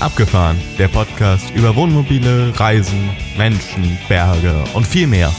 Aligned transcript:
Abgefahren, 0.00 0.56
der 0.78 0.86
Podcast 0.86 1.50
über 1.56 1.74
Wohnmobile, 1.74 2.52
Reisen, 2.58 3.10
Menschen, 3.36 3.98
Berge 4.08 4.54
und 4.74 4.86
viel 4.86 5.08
mehr. 5.08 5.32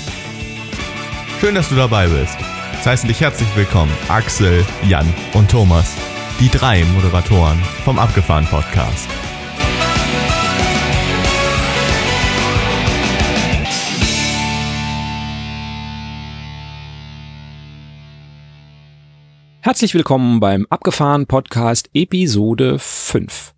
Schön, 1.40 1.56
dass 1.56 1.70
du 1.70 1.76
dabei 1.76 2.08
bist. 2.08 2.38
Es 2.78 2.86
heißen 2.86 3.08
dich 3.08 3.22
herzlich 3.22 3.48
willkommen 3.56 3.92
Axel, 4.10 4.66
Jan 4.86 5.08
und 5.34 5.50
Thomas, 5.50 5.96
die 6.42 6.50
drei 6.50 6.84
Moderatoren 6.94 7.58
vom 7.86 8.00
Abgefahren 8.00 8.46
Podcast. 8.48 9.08
Herzlich 19.62 19.94
willkommen 19.94 20.42
beim 20.42 20.66
Abgefahren 20.70 21.28
Podcast 21.28 21.90
Episode 21.94 22.78
5. 22.80 23.54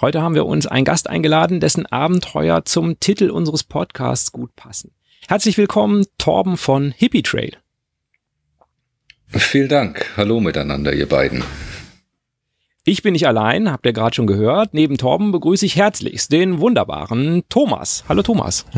Heute 0.00 0.20
haben 0.22 0.34
wir 0.34 0.46
uns 0.46 0.66
einen 0.66 0.84
Gast 0.84 1.08
eingeladen, 1.08 1.60
dessen 1.60 1.86
Abenteuer 1.86 2.64
zum 2.64 2.98
Titel 2.98 3.30
unseres 3.30 3.62
Podcasts 3.62 4.32
gut 4.32 4.54
passen. 4.56 4.90
Herzlich 5.28 5.56
willkommen, 5.56 6.04
Torben 6.18 6.56
von 6.56 6.90
Hippie 6.90 7.22
Trail. 7.22 7.56
Vielen 9.28 9.68
Dank. 9.68 10.12
Hallo 10.16 10.40
miteinander, 10.40 10.92
ihr 10.92 11.08
beiden. 11.08 11.44
Ich 12.84 13.02
bin 13.02 13.12
nicht 13.12 13.26
allein, 13.26 13.70
habt 13.70 13.86
ihr 13.86 13.92
gerade 13.92 14.14
schon 14.14 14.26
gehört. 14.26 14.74
Neben 14.74 14.98
Torben 14.98 15.32
begrüße 15.32 15.64
ich 15.64 15.76
herzlichst 15.76 16.32
den 16.32 16.58
wunderbaren 16.58 17.44
Thomas. 17.48 18.04
Hallo 18.08 18.22
Thomas. 18.22 18.66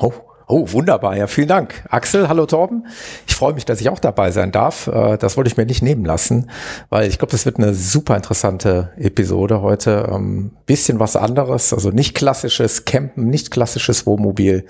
Oh, 0.00 0.12
Oh, 0.46 0.70
wunderbar. 0.72 1.16
Ja, 1.16 1.26
vielen 1.26 1.48
Dank. 1.48 1.84
Axel, 1.88 2.28
hallo 2.28 2.44
Torben. 2.44 2.86
Ich 3.26 3.34
freue 3.34 3.54
mich, 3.54 3.64
dass 3.64 3.80
ich 3.80 3.88
auch 3.88 3.98
dabei 3.98 4.30
sein 4.30 4.52
darf. 4.52 4.88
Äh, 4.88 5.16
das 5.16 5.36
wollte 5.36 5.48
ich 5.48 5.56
mir 5.56 5.64
nicht 5.64 5.82
nehmen 5.82 6.04
lassen, 6.04 6.50
weil 6.90 7.08
ich 7.08 7.18
glaube, 7.18 7.32
das 7.32 7.46
wird 7.46 7.56
eine 7.56 7.72
super 7.72 8.14
interessante 8.16 8.92
Episode 8.98 9.62
heute. 9.62 10.10
Ähm, 10.12 10.50
bisschen 10.66 11.00
was 11.00 11.16
anderes, 11.16 11.72
also 11.72 11.90
nicht 11.90 12.14
klassisches 12.14 12.84
Campen, 12.84 13.28
nicht 13.28 13.50
klassisches 13.50 14.06
Wohnmobil. 14.06 14.66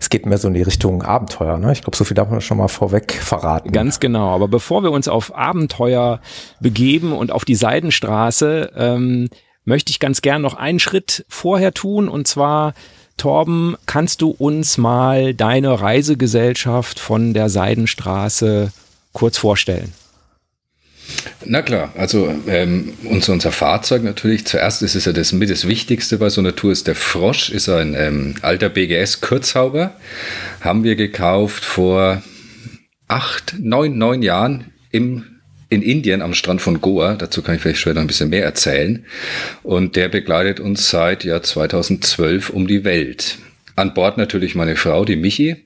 Es 0.00 0.08
geht 0.08 0.24
mehr 0.24 0.38
so 0.38 0.48
in 0.48 0.54
die 0.54 0.62
Richtung 0.62 1.02
Abenteuer. 1.02 1.58
Ne? 1.58 1.72
Ich 1.72 1.82
glaube, 1.82 1.96
so 1.96 2.04
viel 2.04 2.14
darf 2.14 2.30
man 2.30 2.40
schon 2.40 2.56
mal 2.56 2.68
vorweg 2.68 3.12
verraten. 3.12 3.72
Ganz 3.72 4.00
genau. 4.00 4.34
Aber 4.34 4.48
bevor 4.48 4.82
wir 4.82 4.90
uns 4.90 5.06
auf 5.06 5.36
Abenteuer 5.36 6.20
begeben 6.60 7.12
und 7.12 7.30
auf 7.30 7.44
die 7.44 7.56
Seidenstraße, 7.56 8.72
ähm, 8.74 9.28
möchte 9.64 9.90
ich 9.90 10.00
ganz 10.00 10.22
gern 10.22 10.40
noch 10.40 10.54
einen 10.54 10.80
Schritt 10.80 11.26
vorher 11.28 11.72
tun 11.72 12.08
und 12.08 12.26
zwar 12.26 12.72
Torben, 13.20 13.76
kannst 13.84 14.22
du 14.22 14.30
uns 14.30 14.78
mal 14.78 15.34
deine 15.34 15.78
Reisegesellschaft 15.80 16.98
von 16.98 17.34
der 17.34 17.50
Seidenstraße 17.50 18.72
kurz 19.12 19.36
vorstellen? 19.36 19.92
Na 21.44 21.60
klar, 21.60 21.92
also 21.98 22.32
ähm, 22.46 22.94
unser, 23.04 23.34
unser 23.34 23.52
Fahrzeug 23.52 24.04
natürlich. 24.04 24.46
Zuerst 24.46 24.82
ist 24.82 24.94
es 24.94 25.04
ja 25.04 25.12
das 25.12 25.34
das 25.38 25.68
Wichtigste 25.68 26.16
bei 26.16 26.30
so 26.30 26.40
einer 26.40 26.56
Tour 26.56 26.72
ist 26.72 26.86
der 26.86 26.94
Frosch, 26.94 27.50
ist 27.50 27.68
ein 27.68 27.94
ähm, 27.94 28.36
alter 28.40 28.70
BGS 28.70 29.20
Kurzhauber. 29.20 29.92
Haben 30.62 30.82
wir 30.82 30.96
gekauft 30.96 31.62
vor 31.62 32.22
acht, 33.06 33.56
neun, 33.58 33.98
neun 33.98 34.22
Jahren 34.22 34.72
im 34.92 35.39
in 35.70 35.82
Indien 35.82 36.20
am 36.20 36.34
Strand 36.34 36.60
von 36.60 36.80
Goa. 36.80 37.14
Dazu 37.14 37.42
kann 37.42 37.54
ich 37.54 37.62
vielleicht 37.62 37.80
später 37.80 38.00
ein 38.00 38.06
bisschen 38.06 38.28
mehr 38.28 38.44
erzählen. 38.44 39.06
Und 39.62 39.96
der 39.96 40.08
begleitet 40.08 40.60
uns 40.60 40.90
seit 40.90 41.24
Jahr 41.24 41.42
2012 41.42 42.50
um 42.50 42.66
die 42.66 42.84
Welt. 42.84 43.38
An 43.76 43.94
Bord 43.94 44.18
natürlich 44.18 44.54
meine 44.54 44.76
Frau, 44.76 45.04
die 45.04 45.16
Michi. 45.16 45.64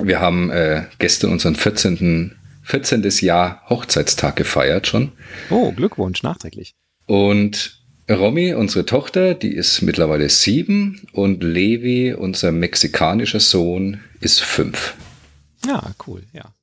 Wir 0.00 0.20
haben 0.20 0.50
äh, 0.50 0.84
gestern 0.98 1.32
unseren 1.32 1.56
14. 1.56 2.36
14. 2.62 3.02
Jahr 3.20 3.62
Hochzeitstag 3.68 4.36
gefeiert 4.36 4.86
schon. 4.86 5.12
Oh, 5.50 5.72
Glückwunsch, 5.72 6.22
nachträglich. 6.22 6.74
Und 7.06 7.82
Romy, 8.10 8.54
unsere 8.54 8.86
Tochter, 8.86 9.34
die 9.34 9.52
ist 9.52 9.82
mittlerweile 9.82 10.28
sieben 10.28 11.02
und 11.12 11.42
Levi, 11.42 12.14
unser 12.14 12.52
mexikanischer 12.52 13.40
Sohn, 13.40 14.00
ist 14.20 14.40
fünf. 14.42 14.94
Ja, 15.66 15.92
cool, 16.06 16.22
ja. 16.32 16.54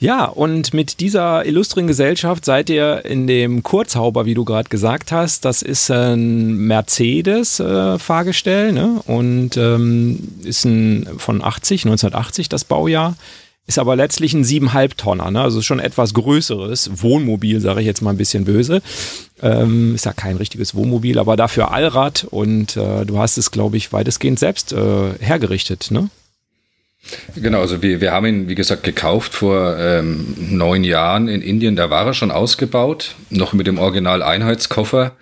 Ja, 0.00 0.24
und 0.24 0.72
mit 0.72 1.00
dieser 1.00 1.44
illustren 1.44 1.86
Gesellschaft 1.86 2.46
seid 2.46 2.70
ihr 2.70 3.04
in 3.04 3.26
dem 3.26 3.62
Kurzhauber, 3.62 4.24
wie 4.24 4.32
du 4.32 4.46
gerade 4.46 4.70
gesagt 4.70 5.12
hast. 5.12 5.44
Das 5.44 5.60
ist 5.60 5.90
ein 5.90 6.56
Mercedes-Fahrgestell 6.56 8.70
äh, 8.70 8.72
ne? 8.72 9.02
und 9.04 9.58
ähm, 9.58 10.26
ist 10.42 10.64
ein 10.64 11.06
von 11.18 11.44
80, 11.44 11.84
1980 11.84 12.48
das 12.48 12.64
Baujahr. 12.64 13.14
Ist 13.66 13.78
aber 13.78 13.94
letztlich 13.94 14.32
ein 14.32 14.42
7,5 14.42 14.96
Tonner, 14.96 15.30
ne? 15.30 15.42
also 15.42 15.60
schon 15.60 15.80
etwas 15.80 16.14
größeres 16.14 17.02
Wohnmobil, 17.02 17.60
sage 17.60 17.80
ich 17.80 17.86
jetzt 17.86 18.00
mal 18.00 18.12
ein 18.12 18.16
bisschen 18.16 18.46
böse. 18.46 18.80
Ähm, 19.42 19.94
ist 19.94 20.06
ja 20.06 20.14
kein 20.14 20.38
richtiges 20.38 20.74
Wohnmobil, 20.74 21.18
aber 21.18 21.36
dafür 21.36 21.72
Allrad 21.72 22.24
und 22.24 22.74
äh, 22.78 23.04
du 23.04 23.18
hast 23.18 23.36
es, 23.36 23.50
glaube 23.50 23.76
ich, 23.76 23.92
weitestgehend 23.92 24.38
selbst 24.38 24.72
äh, 24.72 25.12
hergerichtet, 25.20 25.90
ne? 25.90 26.08
Genau, 27.34 27.60
also 27.60 27.82
wir, 27.82 28.00
wir 28.00 28.12
haben 28.12 28.26
ihn, 28.26 28.48
wie 28.48 28.54
gesagt, 28.54 28.82
gekauft 28.82 29.32
vor 29.32 29.76
ähm, 29.78 30.34
neun 30.38 30.84
Jahren 30.84 31.28
in 31.28 31.40
Indien. 31.40 31.74
Da 31.74 31.88
war 31.90 32.06
er 32.06 32.14
schon 32.14 32.30
ausgebaut, 32.30 33.14
noch 33.30 33.52
mit 33.52 33.66
dem 33.66 33.78
Original-Einheitskoffer. 33.78 35.16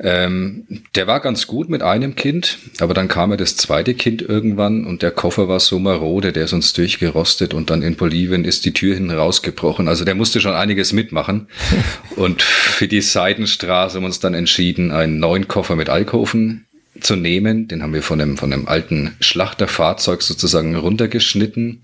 Ähm, 0.00 0.64
der 0.94 1.08
war 1.08 1.18
ganz 1.18 1.48
gut 1.48 1.68
mit 1.68 1.82
einem 1.82 2.14
Kind, 2.14 2.58
aber 2.78 2.94
dann 2.94 3.08
kam 3.08 3.32
ja 3.32 3.36
das 3.36 3.56
zweite 3.56 3.94
Kind 3.94 4.22
irgendwann 4.22 4.86
und 4.86 5.02
der 5.02 5.10
Koffer 5.10 5.48
war 5.48 5.58
so 5.58 5.80
marode, 5.80 6.32
der 6.32 6.44
ist 6.44 6.52
uns 6.52 6.72
durchgerostet 6.72 7.52
und 7.52 7.68
dann 7.70 7.82
in 7.82 7.96
Bolivien 7.96 8.44
ist 8.44 8.64
die 8.64 8.72
Tür 8.72 8.94
hinten 8.94 9.10
rausgebrochen. 9.10 9.88
Also 9.88 10.04
der 10.04 10.14
musste 10.14 10.40
schon 10.40 10.54
einiges 10.54 10.92
mitmachen. 10.92 11.48
und 12.16 12.42
für 12.42 12.86
die 12.86 13.00
Seitenstraße 13.00 13.96
haben 13.96 14.04
wir 14.04 14.06
uns 14.06 14.20
dann 14.20 14.34
entschieden, 14.34 14.92
einen 14.92 15.18
neuen 15.18 15.48
Koffer 15.48 15.74
mit 15.74 15.88
Alkoven 15.88 16.67
zu 17.00 17.16
nehmen. 17.16 17.68
Den 17.68 17.82
haben 17.82 17.94
wir 17.94 18.02
von 18.02 18.20
einem, 18.20 18.36
von 18.36 18.52
einem 18.52 18.68
alten 18.68 19.16
Schlachterfahrzeug 19.20 20.22
sozusagen 20.22 20.76
runtergeschnitten. 20.76 21.82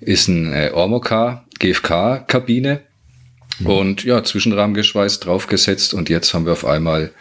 Ist 0.00 0.28
ein 0.28 0.52
äh, 0.52 0.70
Ormocar 0.72 1.46
GFK-Kabine 1.58 2.80
mhm. 3.58 3.66
und 3.66 4.04
ja, 4.04 4.24
Zwischenrahmen 4.24 4.74
geschweißt, 4.74 5.24
draufgesetzt 5.24 5.94
und 5.94 6.08
jetzt 6.08 6.34
haben 6.34 6.46
wir 6.46 6.52
auf 6.52 6.64
einmal 6.64 7.12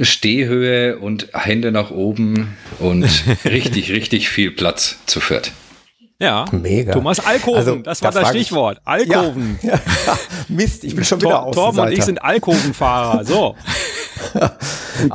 Stehhöhe 0.00 0.98
und 0.98 1.28
Hände 1.32 1.72
nach 1.72 1.90
oben 1.90 2.56
und 2.78 3.08
richtig, 3.44 3.90
richtig 3.90 4.28
viel 4.28 4.50
Platz 4.50 4.98
zu 5.06 5.20
viert. 5.20 5.52
Ja, 6.18 6.46
mega. 6.50 6.92
Thomas 6.92 7.20
Alkoven, 7.20 7.58
also, 7.58 7.76
das 7.76 8.02
war 8.02 8.10
das, 8.10 8.22
das 8.22 8.30
Stichwort. 8.30 8.80
Alkoven. 8.84 9.58
Ja, 9.62 9.74
ja, 10.06 10.18
Mist, 10.48 10.84
ich 10.84 10.94
bin 10.94 11.04
schon 11.04 11.20
wieder 11.20 11.42
Tor, 11.42 11.52
Torben 11.52 11.80
und 11.80 11.92
ich 11.92 12.02
sind 12.02 12.22
Alkovenfahrer. 12.22 13.24
So. 13.24 13.54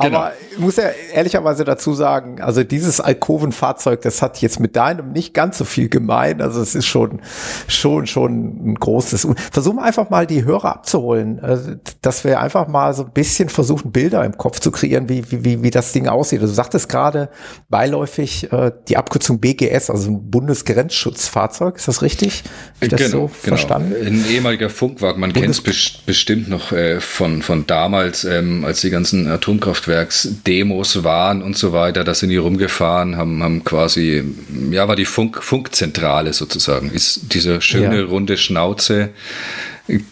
Aber 0.00 0.32
ich 0.52 0.58
muss 0.58 0.76
ja 0.76 0.90
ehrlicherweise 1.12 1.64
dazu 1.64 1.94
sagen, 1.94 2.40
also 2.40 2.62
dieses 2.62 3.00
Alkovenfahrzeug, 3.00 4.02
das 4.02 4.22
hat 4.22 4.38
jetzt 4.38 4.60
mit 4.60 4.76
deinem 4.76 5.12
nicht 5.12 5.34
ganz 5.34 5.58
so 5.58 5.64
viel 5.64 5.88
gemein. 5.88 6.40
Also 6.40 6.60
es 6.60 6.74
ist 6.74 6.86
schon, 6.86 7.20
schon, 7.68 8.06
schon 8.06 8.72
ein 8.72 8.74
großes. 8.74 9.26
Versuchen 9.50 9.76
wir 9.76 9.82
einfach 9.82 10.10
mal 10.10 10.26
die 10.26 10.44
Hörer 10.44 10.72
abzuholen, 10.72 11.40
also, 11.40 11.72
dass 12.00 12.24
wir 12.24 12.40
einfach 12.40 12.68
mal 12.68 12.94
so 12.94 13.04
ein 13.04 13.12
bisschen 13.12 13.48
versuchen, 13.48 13.92
Bilder 13.92 14.24
im 14.24 14.36
Kopf 14.36 14.60
zu 14.60 14.70
kreieren, 14.70 15.08
wie, 15.08 15.24
wie, 15.30 15.62
wie 15.62 15.70
das 15.70 15.92
Ding 15.92 16.08
aussieht. 16.08 16.40
Also 16.40 16.52
du 16.52 16.56
sagtest 16.56 16.88
gerade 16.88 17.30
beiläufig 17.68 18.52
äh, 18.52 18.72
die 18.88 18.96
Abkürzung 18.96 19.40
BGS, 19.40 19.90
also 19.90 20.10
ein 20.10 20.30
Bundesgrenzschutzfahrzeug. 20.30 21.76
Ist 21.76 21.88
das 21.88 22.02
richtig? 22.02 22.44
Ich 22.80 22.88
das 22.88 23.00
genau, 23.00 23.10
so 23.10 23.18
genau. 23.18 23.56
verstanden? 23.56 23.94
Ein 24.06 24.24
ehemaliger 24.30 24.70
Funkwagen. 24.70 25.20
Man 25.20 25.32
kennt 25.32 25.50
es 25.50 25.60
bestimmt 25.60 26.48
noch 26.48 26.72
äh, 26.72 27.00
von, 27.00 27.42
von 27.42 27.66
damals, 27.66 28.24
ähm, 28.24 28.64
als 28.64 28.80
die 28.80 28.91
ganzen 28.92 29.26
Atomkraftwerksdemos 29.26 31.02
waren 31.02 31.42
und 31.42 31.56
so 31.56 31.72
weiter. 31.72 32.04
Da 32.04 32.14
sind 32.14 32.28
die 32.28 32.36
rumgefahren, 32.36 33.16
haben, 33.16 33.42
haben 33.42 33.64
quasi, 33.64 34.22
ja, 34.70 34.86
war 34.86 34.96
die 34.96 35.04
Funk, 35.04 35.42
Funkzentrale 35.42 36.32
sozusagen. 36.32 36.90
Ist 36.90 37.34
diese 37.34 37.60
schöne 37.60 38.00
ja. 38.00 38.06
runde 38.06 38.36
Schnauze, 38.36 39.10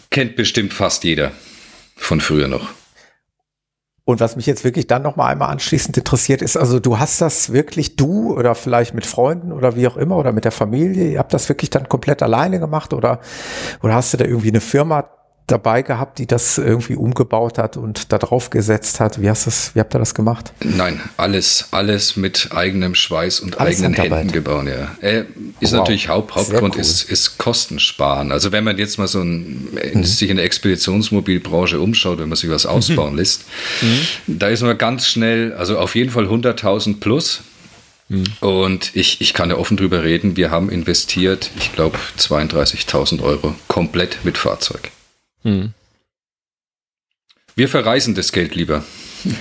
kennt 0.09 0.35
bestimmt 0.35 0.73
fast 0.73 1.03
jeder 1.05 1.31
von 1.95 2.19
früher 2.19 2.47
noch. 2.47 2.69
Und 4.03 4.19
was 4.19 4.35
mich 4.35 4.47
jetzt 4.47 4.63
wirklich 4.63 4.87
dann 4.87 5.03
noch 5.03 5.15
mal 5.15 5.27
einmal 5.27 5.49
anschließend 5.49 5.95
interessiert 5.95 6.41
ist, 6.41 6.57
also 6.57 6.79
du 6.79 6.99
hast 6.99 7.21
das 7.21 7.53
wirklich 7.53 7.95
du 7.95 8.35
oder 8.35 8.55
vielleicht 8.55 8.93
mit 8.93 9.05
Freunden 9.05 9.51
oder 9.53 9.75
wie 9.75 9.87
auch 9.87 9.95
immer 9.95 10.17
oder 10.17 10.31
mit 10.31 10.43
der 10.43 10.51
Familie, 10.51 11.11
ihr 11.11 11.19
habt 11.19 11.33
das 11.33 11.47
wirklich 11.47 11.69
dann 11.69 11.87
komplett 11.87 12.23
alleine 12.23 12.59
gemacht 12.59 12.93
oder 12.93 13.21
oder 13.83 13.93
hast 13.93 14.11
du 14.13 14.17
da 14.17 14.25
irgendwie 14.25 14.49
eine 14.49 14.59
Firma 14.59 15.07
dabei 15.51 15.81
gehabt, 15.81 16.19
die 16.19 16.27
das 16.27 16.57
irgendwie 16.57 16.95
umgebaut 16.95 17.57
hat 17.57 17.77
und 17.77 18.11
da 18.11 18.17
drauf 18.17 18.49
gesetzt 18.49 18.99
hat? 18.99 19.21
Wie 19.21 19.29
hast 19.29 19.47
das, 19.47 19.75
wie 19.75 19.79
habt 19.79 19.93
ihr 19.93 19.99
das 19.99 20.15
gemacht? 20.15 20.53
Nein, 20.63 20.99
alles, 21.17 21.67
alles 21.71 22.15
mit 22.15 22.49
eigenem 22.53 22.95
Schweiß 22.95 23.41
und 23.41 23.59
alles 23.59 23.83
eigenen 23.83 23.93
Händen 23.93 24.31
gebaut, 24.31 24.65
ja. 24.67 24.95
Äh, 25.01 25.25
ist 25.59 25.73
wow. 25.73 25.79
natürlich 25.79 26.09
Haupt, 26.09 26.35
Hauptgrund 26.35 26.75
cool. 26.75 26.81
ist, 26.81 27.03
ist 27.03 27.37
Kostensparen. 27.37 28.31
Also 28.31 28.51
wenn 28.51 28.63
man 28.63 28.77
jetzt 28.77 28.97
mal 28.97 29.07
so 29.07 29.21
ein, 29.21 29.67
mhm. 29.93 30.03
sich 30.03 30.29
in 30.29 30.37
der 30.37 30.45
Expeditionsmobilbranche 30.45 31.79
umschaut, 31.79 32.19
wenn 32.19 32.29
man 32.29 32.37
sich 32.37 32.49
was 32.49 32.65
ausbauen 32.65 33.13
mhm. 33.13 33.19
lässt, 33.19 33.45
mhm. 33.81 34.39
da 34.39 34.47
ist 34.47 34.61
man 34.61 34.77
ganz 34.77 35.07
schnell, 35.07 35.53
also 35.53 35.77
auf 35.77 35.95
jeden 35.95 36.11
Fall 36.11 36.25
100.000 36.25 36.99
plus. 36.99 37.41
Mhm. 38.09 38.23
Und 38.41 38.91
ich, 38.93 39.21
ich 39.21 39.33
kann 39.33 39.49
ja 39.49 39.57
offen 39.57 39.77
drüber 39.77 40.03
reden, 40.03 40.35
wir 40.35 40.51
haben 40.51 40.69
investiert, 40.69 41.49
ich 41.57 41.73
glaube, 41.73 41.97
32.000 42.19 43.21
Euro 43.21 43.55
komplett 43.67 44.23
mit 44.23 44.37
Fahrzeug. 44.37 44.91
Hm. 45.43 45.73
Wir 47.55 47.67
verreisen 47.67 48.15
das 48.15 48.31
Geld 48.31 48.55
lieber. 48.55 48.83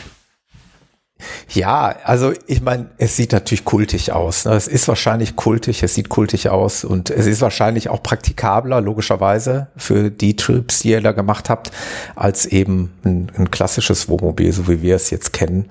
Ja, 1.53 1.97
also 2.05 2.33
ich 2.47 2.63
meine, 2.63 2.91
es 2.99 3.17
sieht 3.17 3.33
natürlich 3.33 3.65
kultig 3.65 4.13
aus. 4.13 4.45
Ne? 4.45 4.53
Es 4.53 4.69
ist 4.69 4.87
wahrscheinlich 4.89 5.37
kultig, 5.37 5.83
es 5.83 5.95
sieht 5.95 6.09
kultig 6.09 6.49
aus 6.49 6.85
und 6.85 7.11
es 7.11 7.27
ist 7.27 7.41
wahrscheinlich 7.41 7.89
auch 7.89 8.03
praktikabler, 8.03 8.81
logischerweise, 8.81 9.69
für 9.77 10.11
die 10.11 10.37
Trips, 10.37 10.81
die 10.81 10.91
ihr 10.91 11.01
da 11.01 11.13
gemacht 11.13 11.51
habt, 11.51 11.73
als 12.15 12.47
eben 12.47 12.93
ein, 13.05 13.31
ein 13.37 13.51
klassisches 13.51 14.09
Wohnmobil, 14.09 14.53
so 14.53 14.69
wie 14.69 14.81
wir 14.81 14.97
es 14.97 15.11
jetzt 15.11 15.33
kennen. 15.33 15.69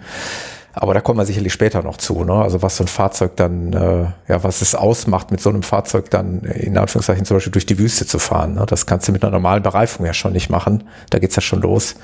Aber 0.81 0.93
da 0.93 1.01
kommen 1.01 1.19
wir 1.19 1.25
sicherlich 1.25 1.51
später 1.51 1.83
noch 1.83 1.97
zu. 1.97 2.23
Ne? 2.23 2.33
Also 2.33 2.61
was 2.61 2.77
so 2.77 2.85
ein 2.85 2.87
Fahrzeug 2.87 3.35
dann, 3.35 3.73
äh, 3.73 4.31
ja, 4.31 4.43
was 4.43 4.61
es 4.61 4.75
ausmacht, 4.75 5.29
mit 5.29 5.41
so 5.41 5.49
einem 5.49 5.61
Fahrzeug 5.61 6.09
dann 6.09 6.39
in 6.43 6.77
Anführungszeichen 6.77 7.25
zum 7.25 7.35
Beispiel 7.35 7.51
durch 7.51 7.65
die 7.65 7.77
Wüste 7.77 8.05
zu 8.05 8.17
fahren. 8.17 8.55
Ne? 8.55 8.65
Das 8.65 8.85
kannst 8.85 9.05
du 9.07 9.11
mit 9.11 9.21
einer 9.21 9.33
normalen 9.33 9.61
Bereifung 9.61 10.05
ja 10.05 10.13
schon 10.13 10.31
nicht 10.31 10.49
machen. 10.49 10.85
Da 11.09 11.19
geht's 11.19 11.35
ja 11.35 11.41
schon 11.41 11.61
los. 11.61 11.95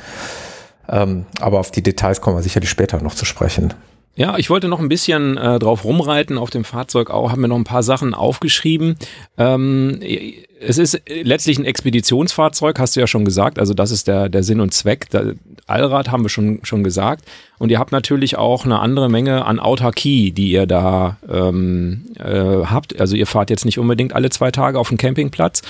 Ähm, 0.89 1.25
aber 1.39 1.61
auf 1.61 1.71
die 1.71 1.83
Details 1.83 2.19
kommen 2.19 2.35
wir 2.35 2.43
sicherlich 2.43 2.69
später 2.69 3.01
noch 3.01 3.15
zu 3.15 3.23
sprechen. 3.23 3.73
Ja, 4.17 4.37
ich 4.37 4.49
wollte 4.49 4.67
noch 4.67 4.79
ein 4.79 4.89
bisschen 4.89 5.37
äh, 5.37 5.57
drauf 5.59 5.83
rumreiten 5.83 6.37
auf 6.37 6.49
dem 6.49 6.63
Fahrzeug 6.63 7.09
auch, 7.09 7.31
habe 7.31 7.41
mir 7.41 7.47
noch 7.49 7.57
ein 7.57 7.65
paar 7.65 7.83
Sachen 7.83 8.13
aufgeschrieben. 8.13 8.97
Ähm, 9.37 10.01
es 10.61 10.77
ist 10.77 11.01
letztlich 11.07 11.59
ein 11.59 11.65
Expeditionsfahrzeug, 11.65 12.79
hast 12.79 12.95
du 12.95 13.01
ja 13.01 13.07
schon 13.07 13.25
gesagt. 13.25 13.59
Also 13.59 13.73
das 13.73 13.91
ist 13.91 14.07
der, 14.07 14.29
der 14.29 14.43
Sinn 14.43 14.61
und 14.61 14.73
Zweck. 14.73 15.09
Der 15.09 15.35
Allrad 15.67 16.11
haben 16.11 16.23
wir 16.23 16.29
schon, 16.29 16.59
schon 16.63 16.83
gesagt. 16.83 17.25
Und 17.57 17.71
ihr 17.71 17.79
habt 17.79 17.91
natürlich 17.91 18.37
auch 18.37 18.65
eine 18.65 18.79
andere 18.79 19.09
Menge 19.09 19.45
an 19.45 19.59
Autarkie, 19.59 20.31
die 20.31 20.51
ihr 20.51 20.67
da 20.67 21.17
ähm, 21.29 22.05
äh, 22.17 22.65
habt. 22.65 22.99
Also 22.99 23.15
ihr 23.15 23.27
fahrt 23.27 23.49
jetzt 23.49 23.65
nicht 23.65 23.79
unbedingt 23.79 24.13
alle 24.13 24.29
zwei 24.29 24.51
Tage 24.51 24.79
auf 24.79 24.89
den 24.89 24.97
Campingplatz, 24.97 25.63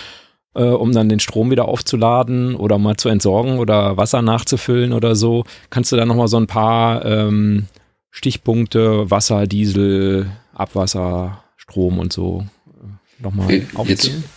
äh, 0.54 0.64
um 0.64 0.92
dann 0.92 1.10
den 1.10 1.20
Strom 1.20 1.50
wieder 1.50 1.68
aufzuladen 1.68 2.56
oder 2.56 2.78
mal 2.78 2.98
zu 2.98 3.10
entsorgen 3.10 3.60
oder 3.60 3.96
Wasser 3.98 4.22
nachzufüllen 4.22 4.92
oder 4.92 5.16
so. 5.16 5.46
Kannst 5.70 5.92
du 5.92 5.96
da 5.96 6.06
nochmal 6.06 6.28
so 6.28 6.38
ein 6.38 6.48
paar 6.48 7.06
ähm, 7.06 7.68
Stichpunkte, 8.12 9.10
Wasser, 9.10 9.48
Diesel, 9.48 10.30
Abwasser, 10.54 11.44
Strom 11.56 12.00
und 12.00 12.12
so 12.12 12.46
äh, 12.68 13.24
nochmal 13.24 13.52
äh, 13.52 13.66
aufzählen? 13.76 13.88
Jetzt 13.88 14.35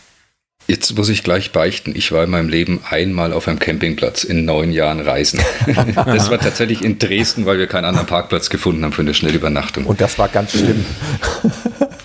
muss 0.95 1.09
ich 1.09 1.23
gleich 1.23 1.53
beichten, 1.53 1.95
ich 1.97 2.13
war 2.13 2.25
in 2.25 2.31
meinem 2.31 2.49
Leben 2.49 2.81
einmal 2.89 3.33
auf 3.33 3.49
einem 3.49 3.59
Campingplatz 3.59 4.25
in 4.25 4.45
neun 4.45 4.71
Jahren 4.71 5.01
Reisen. 5.01 5.41
das 5.95 6.31
war 6.31 6.39
tatsächlich 6.39 6.83
in 6.83 6.99
Dresden, 6.99 7.47
weil 7.47 7.59
wir 7.59 7.67
keinen 7.67 7.87
anderen 7.87 8.07
Parkplatz 8.07 8.51
gefunden 8.51 8.85
haben 8.85 8.93
für 8.93 9.03
eine 9.03 9.15
Schnellübernachtung. 9.15 9.87
Und 9.87 10.01
das 10.01 10.19
war 10.19 10.29
ganz 10.29 10.53
schlimm. 10.53 10.85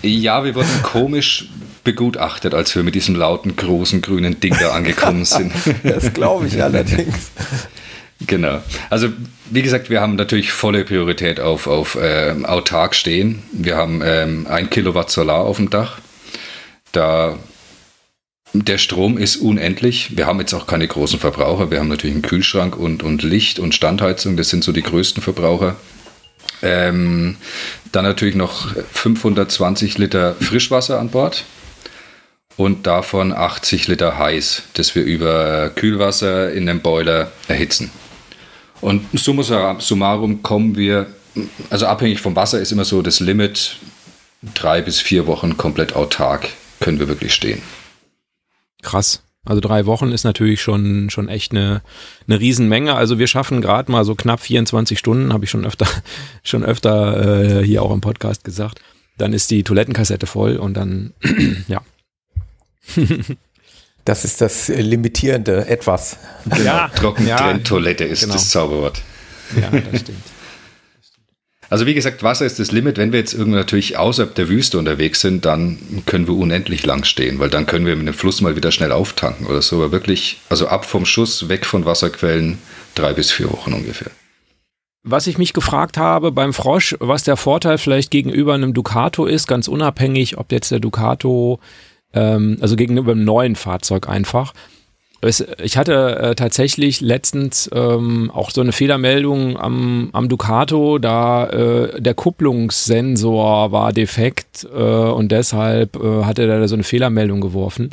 ja, 0.02 0.44
wir 0.44 0.54
wurden 0.54 0.82
komisch 0.82 1.48
begutachtet, 1.84 2.54
als 2.54 2.74
wir 2.74 2.82
mit 2.82 2.94
diesem 2.94 3.14
lauten, 3.14 3.54
großen, 3.54 4.00
grünen 4.00 4.40
Ding 4.40 4.56
da 4.58 4.70
angekommen 4.72 5.26
sind. 5.26 5.52
das 5.82 6.14
glaube 6.14 6.46
ich 6.46 6.62
allerdings. 6.62 7.30
Genau. 8.26 8.62
Also 8.88 9.08
wie 9.50 9.60
gesagt, 9.60 9.90
wir 9.90 10.00
haben 10.00 10.16
natürlich 10.16 10.52
volle 10.52 10.84
Priorität 10.84 11.38
auf, 11.40 11.66
auf 11.66 11.96
äh, 11.96 12.34
autark 12.44 12.94
stehen. 12.94 13.42
Wir 13.52 13.76
haben 13.76 14.00
ähm, 14.02 14.46
ein 14.48 14.70
Kilowatt 14.70 15.10
Solar 15.10 15.40
auf 15.40 15.58
dem 15.58 15.68
Dach. 15.68 15.98
Da 16.92 17.38
der 18.54 18.78
Strom 18.78 19.18
ist 19.18 19.36
unendlich. 19.36 20.16
Wir 20.16 20.26
haben 20.26 20.38
jetzt 20.38 20.54
auch 20.54 20.66
keine 20.66 20.86
großen 20.86 21.18
Verbraucher. 21.18 21.72
Wir 21.72 21.80
haben 21.80 21.88
natürlich 21.88 22.14
einen 22.14 22.22
Kühlschrank 22.22 22.76
und, 22.76 23.02
und 23.02 23.22
Licht 23.22 23.58
und 23.58 23.74
Standheizung. 23.74 24.36
Das 24.36 24.48
sind 24.48 24.62
so 24.62 24.70
die 24.70 24.82
größten 24.82 25.22
Verbraucher. 25.22 25.76
Ähm, 26.62 27.36
dann 27.90 28.04
natürlich 28.04 28.36
noch 28.36 28.68
520 28.92 29.98
Liter 29.98 30.36
Frischwasser 30.40 31.00
an 31.00 31.10
Bord 31.10 31.44
und 32.56 32.86
davon 32.86 33.32
80 33.32 33.88
Liter 33.88 34.18
heiß, 34.18 34.62
das 34.74 34.94
wir 34.94 35.02
über 35.02 35.70
Kühlwasser 35.70 36.52
in 36.52 36.68
einem 36.68 36.80
Boiler 36.80 37.32
erhitzen. 37.48 37.90
Und 38.80 39.06
summa 39.14 39.80
summarum 39.80 40.42
kommen 40.42 40.76
wir, 40.76 41.06
also 41.70 41.86
abhängig 41.86 42.20
vom 42.20 42.36
Wasser 42.36 42.60
ist 42.60 42.70
immer 42.70 42.84
so 42.84 43.02
das 43.02 43.18
Limit, 43.18 43.76
drei 44.54 44.80
bis 44.80 45.00
vier 45.00 45.26
Wochen 45.26 45.56
komplett 45.56 45.96
autark 45.96 46.48
können 46.80 47.00
wir 47.00 47.08
wirklich 47.08 47.34
stehen. 47.34 47.62
Krass. 48.84 49.22
Also 49.44 49.60
drei 49.60 49.84
Wochen 49.84 50.10
ist 50.12 50.24
natürlich 50.24 50.62
schon, 50.62 51.10
schon 51.10 51.28
echt 51.28 51.52
eine, 51.52 51.82
eine 52.26 52.40
Riesenmenge. 52.40 52.94
Also 52.94 53.18
wir 53.18 53.26
schaffen 53.26 53.60
gerade 53.60 53.92
mal 53.92 54.04
so 54.04 54.14
knapp 54.14 54.40
24 54.40 54.98
Stunden, 54.98 55.32
habe 55.32 55.44
ich 55.44 55.50
schon 55.50 55.66
öfter, 55.66 55.86
schon 56.42 56.64
öfter 56.64 57.60
äh, 57.60 57.64
hier 57.64 57.82
auch 57.82 57.92
im 57.92 58.00
Podcast 58.00 58.44
gesagt. 58.44 58.80
Dann 59.18 59.32
ist 59.32 59.50
die 59.50 59.62
Toilettenkassette 59.62 60.26
voll 60.26 60.56
und 60.56 60.74
dann, 60.74 61.12
ja, 61.68 61.82
das 64.04 64.24
ist 64.24 64.40
das 64.40 64.68
limitierende 64.68 65.66
etwas. 65.66 66.16
Genau. 66.44 66.64
Ja, 66.64 66.88
Trockentrenntoilette 66.88 68.04
ja, 68.04 68.12
ist 68.12 68.20
genau. 68.20 68.34
das 68.34 68.50
Zauberwort. 68.50 69.02
Ja, 69.60 69.70
das 69.70 70.00
stimmt. 70.00 70.18
Also 71.74 71.86
wie 71.86 71.94
gesagt, 71.94 72.22
Wasser 72.22 72.46
ist 72.46 72.60
das 72.60 72.70
Limit. 72.70 72.98
Wenn 72.98 73.10
wir 73.10 73.18
jetzt 73.18 73.34
irgendwo 73.34 73.56
natürlich 73.56 73.98
außerhalb 73.98 74.32
der 74.32 74.48
Wüste 74.48 74.78
unterwegs 74.78 75.20
sind, 75.20 75.44
dann 75.44 75.76
können 76.06 76.28
wir 76.28 76.36
unendlich 76.36 76.86
lang 76.86 77.02
stehen, 77.02 77.40
weil 77.40 77.50
dann 77.50 77.66
können 77.66 77.84
wir 77.84 77.96
mit 77.96 78.06
dem 78.06 78.14
Fluss 78.14 78.40
mal 78.40 78.54
wieder 78.54 78.70
schnell 78.70 78.92
auftanken 78.92 79.48
oder 79.48 79.60
so. 79.60 79.78
Aber 79.78 79.90
wirklich, 79.90 80.38
also 80.48 80.68
ab 80.68 80.84
vom 80.84 81.04
Schuss, 81.04 81.48
weg 81.48 81.66
von 81.66 81.84
Wasserquellen, 81.84 82.60
drei 82.94 83.12
bis 83.12 83.32
vier 83.32 83.50
Wochen 83.50 83.72
ungefähr. 83.72 84.12
Was 85.02 85.26
ich 85.26 85.36
mich 85.36 85.52
gefragt 85.52 85.96
habe 85.96 86.30
beim 86.30 86.52
Frosch, 86.52 86.94
was 87.00 87.24
der 87.24 87.36
Vorteil 87.36 87.78
vielleicht 87.78 88.12
gegenüber 88.12 88.54
einem 88.54 88.72
Ducato 88.72 89.26
ist, 89.26 89.48
ganz 89.48 89.66
unabhängig, 89.66 90.38
ob 90.38 90.52
jetzt 90.52 90.70
der 90.70 90.78
Ducato 90.78 91.58
ähm, 92.12 92.56
also 92.60 92.76
gegenüber 92.76 93.10
einem 93.10 93.24
neuen 93.24 93.56
Fahrzeug 93.56 94.08
einfach. 94.08 94.54
Ich 95.26 95.76
hatte 95.76 96.16
äh, 96.16 96.34
tatsächlich 96.34 97.00
letztens 97.00 97.70
ähm, 97.72 98.30
auch 98.30 98.50
so 98.50 98.60
eine 98.60 98.72
Fehlermeldung 98.72 99.56
am, 99.58 100.10
am 100.12 100.28
Ducato, 100.28 100.98
da 100.98 101.46
äh, 101.48 102.00
der 102.00 102.14
Kupplungssensor 102.14 103.72
war 103.72 103.92
defekt 103.92 104.66
äh, 104.74 104.78
und 104.78 105.32
deshalb 105.32 105.96
äh, 105.96 106.24
hatte 106.24 106.42
er 106.42 106.60
da 106.60 106.68
so 106.68 106.74
eine 106.74 106.84
Fehlermeldung 106.84 107.40
geworfen. 107.40 107.90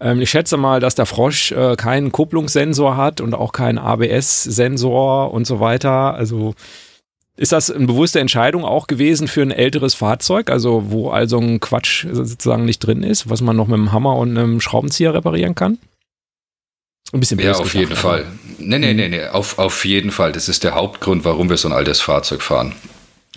Ähm, 0.00 0.20
ich 0.20 0.30
schätze 0.30 0.56
mal, 0.56 0.80
dass 0.80 0.94
der 0.94 1.06
Frosch 1.06 1.52
äh, 1.52 1.76
keinen 1.76 2.12
Kupplungssensor 2.12 2.96
hat 2.96 3.20
und 3.20 3.34
auch 3.34 3.52
keinen 3.52 3.78
ABS-Sensor 3.78 5.32
und 5.32 5.46
so 5.46 5.60
weiter. 5.60 6.14
Also 6.14 6.54
ist 7.36 7.52
das 7.52 7.70
eine 7.70 7.86
bewusste 7.86 8.20
Entscheidung 8.20 8.64
auch 8.64 8.86
gewesen 8.86 9.28
für 9.28 9.42
ein 9.42 9.50
älteres 9.50 9.94
Fahrzeug, 9.94 10.50
also 10.50 10.90
wo 10.90 11.10
also 11.10 11.38
ein 11.38 11.58
Quatsch 11.60 12.06
sozusagen 12.12 12.64
nicht 12.64 12.80
drin 12.80 13.02
ist, 13.02 13.30
was 13.30 13.40
man 13.40 13.56
noch 13.56 13.66
mit 13.66 13.78
einem 13.78 13.92
Hammer 13.92 14.16
und 14.16 14.36
einem 14.36 14.60
Schraubenzieher 14.60 15.14
reparieren 15.14 15.54
kann? 15.54 15.78
Ein 17.12 17.20
bisschen 17.20 17.38
Ja, 17.40 17.52
auf 17.52 17.74
jeden 17.74 17.96
Fall. 17.96 18.26
Nee, 18.58 18.78
nee, 18.78 18.94
nee, 18.94 19.08
nee, 19.08 19.26
auf, 19.26 19.58
auf 19.58 19.84
jeden 19.84 20.12
Fall. 20.12 20.32
Das 20.32 20.48
ist 20.48 20.62
der 20.64 20.74
Hauptgrund, 20.74 21.24
warum 21.24 21.48
wir 21.48 21.56
so 21.56 21.68
ein 21.68 21.72
altes 21.72 22.00
Fahrzeug 22.00 22.42
fahren. 22.42 22.74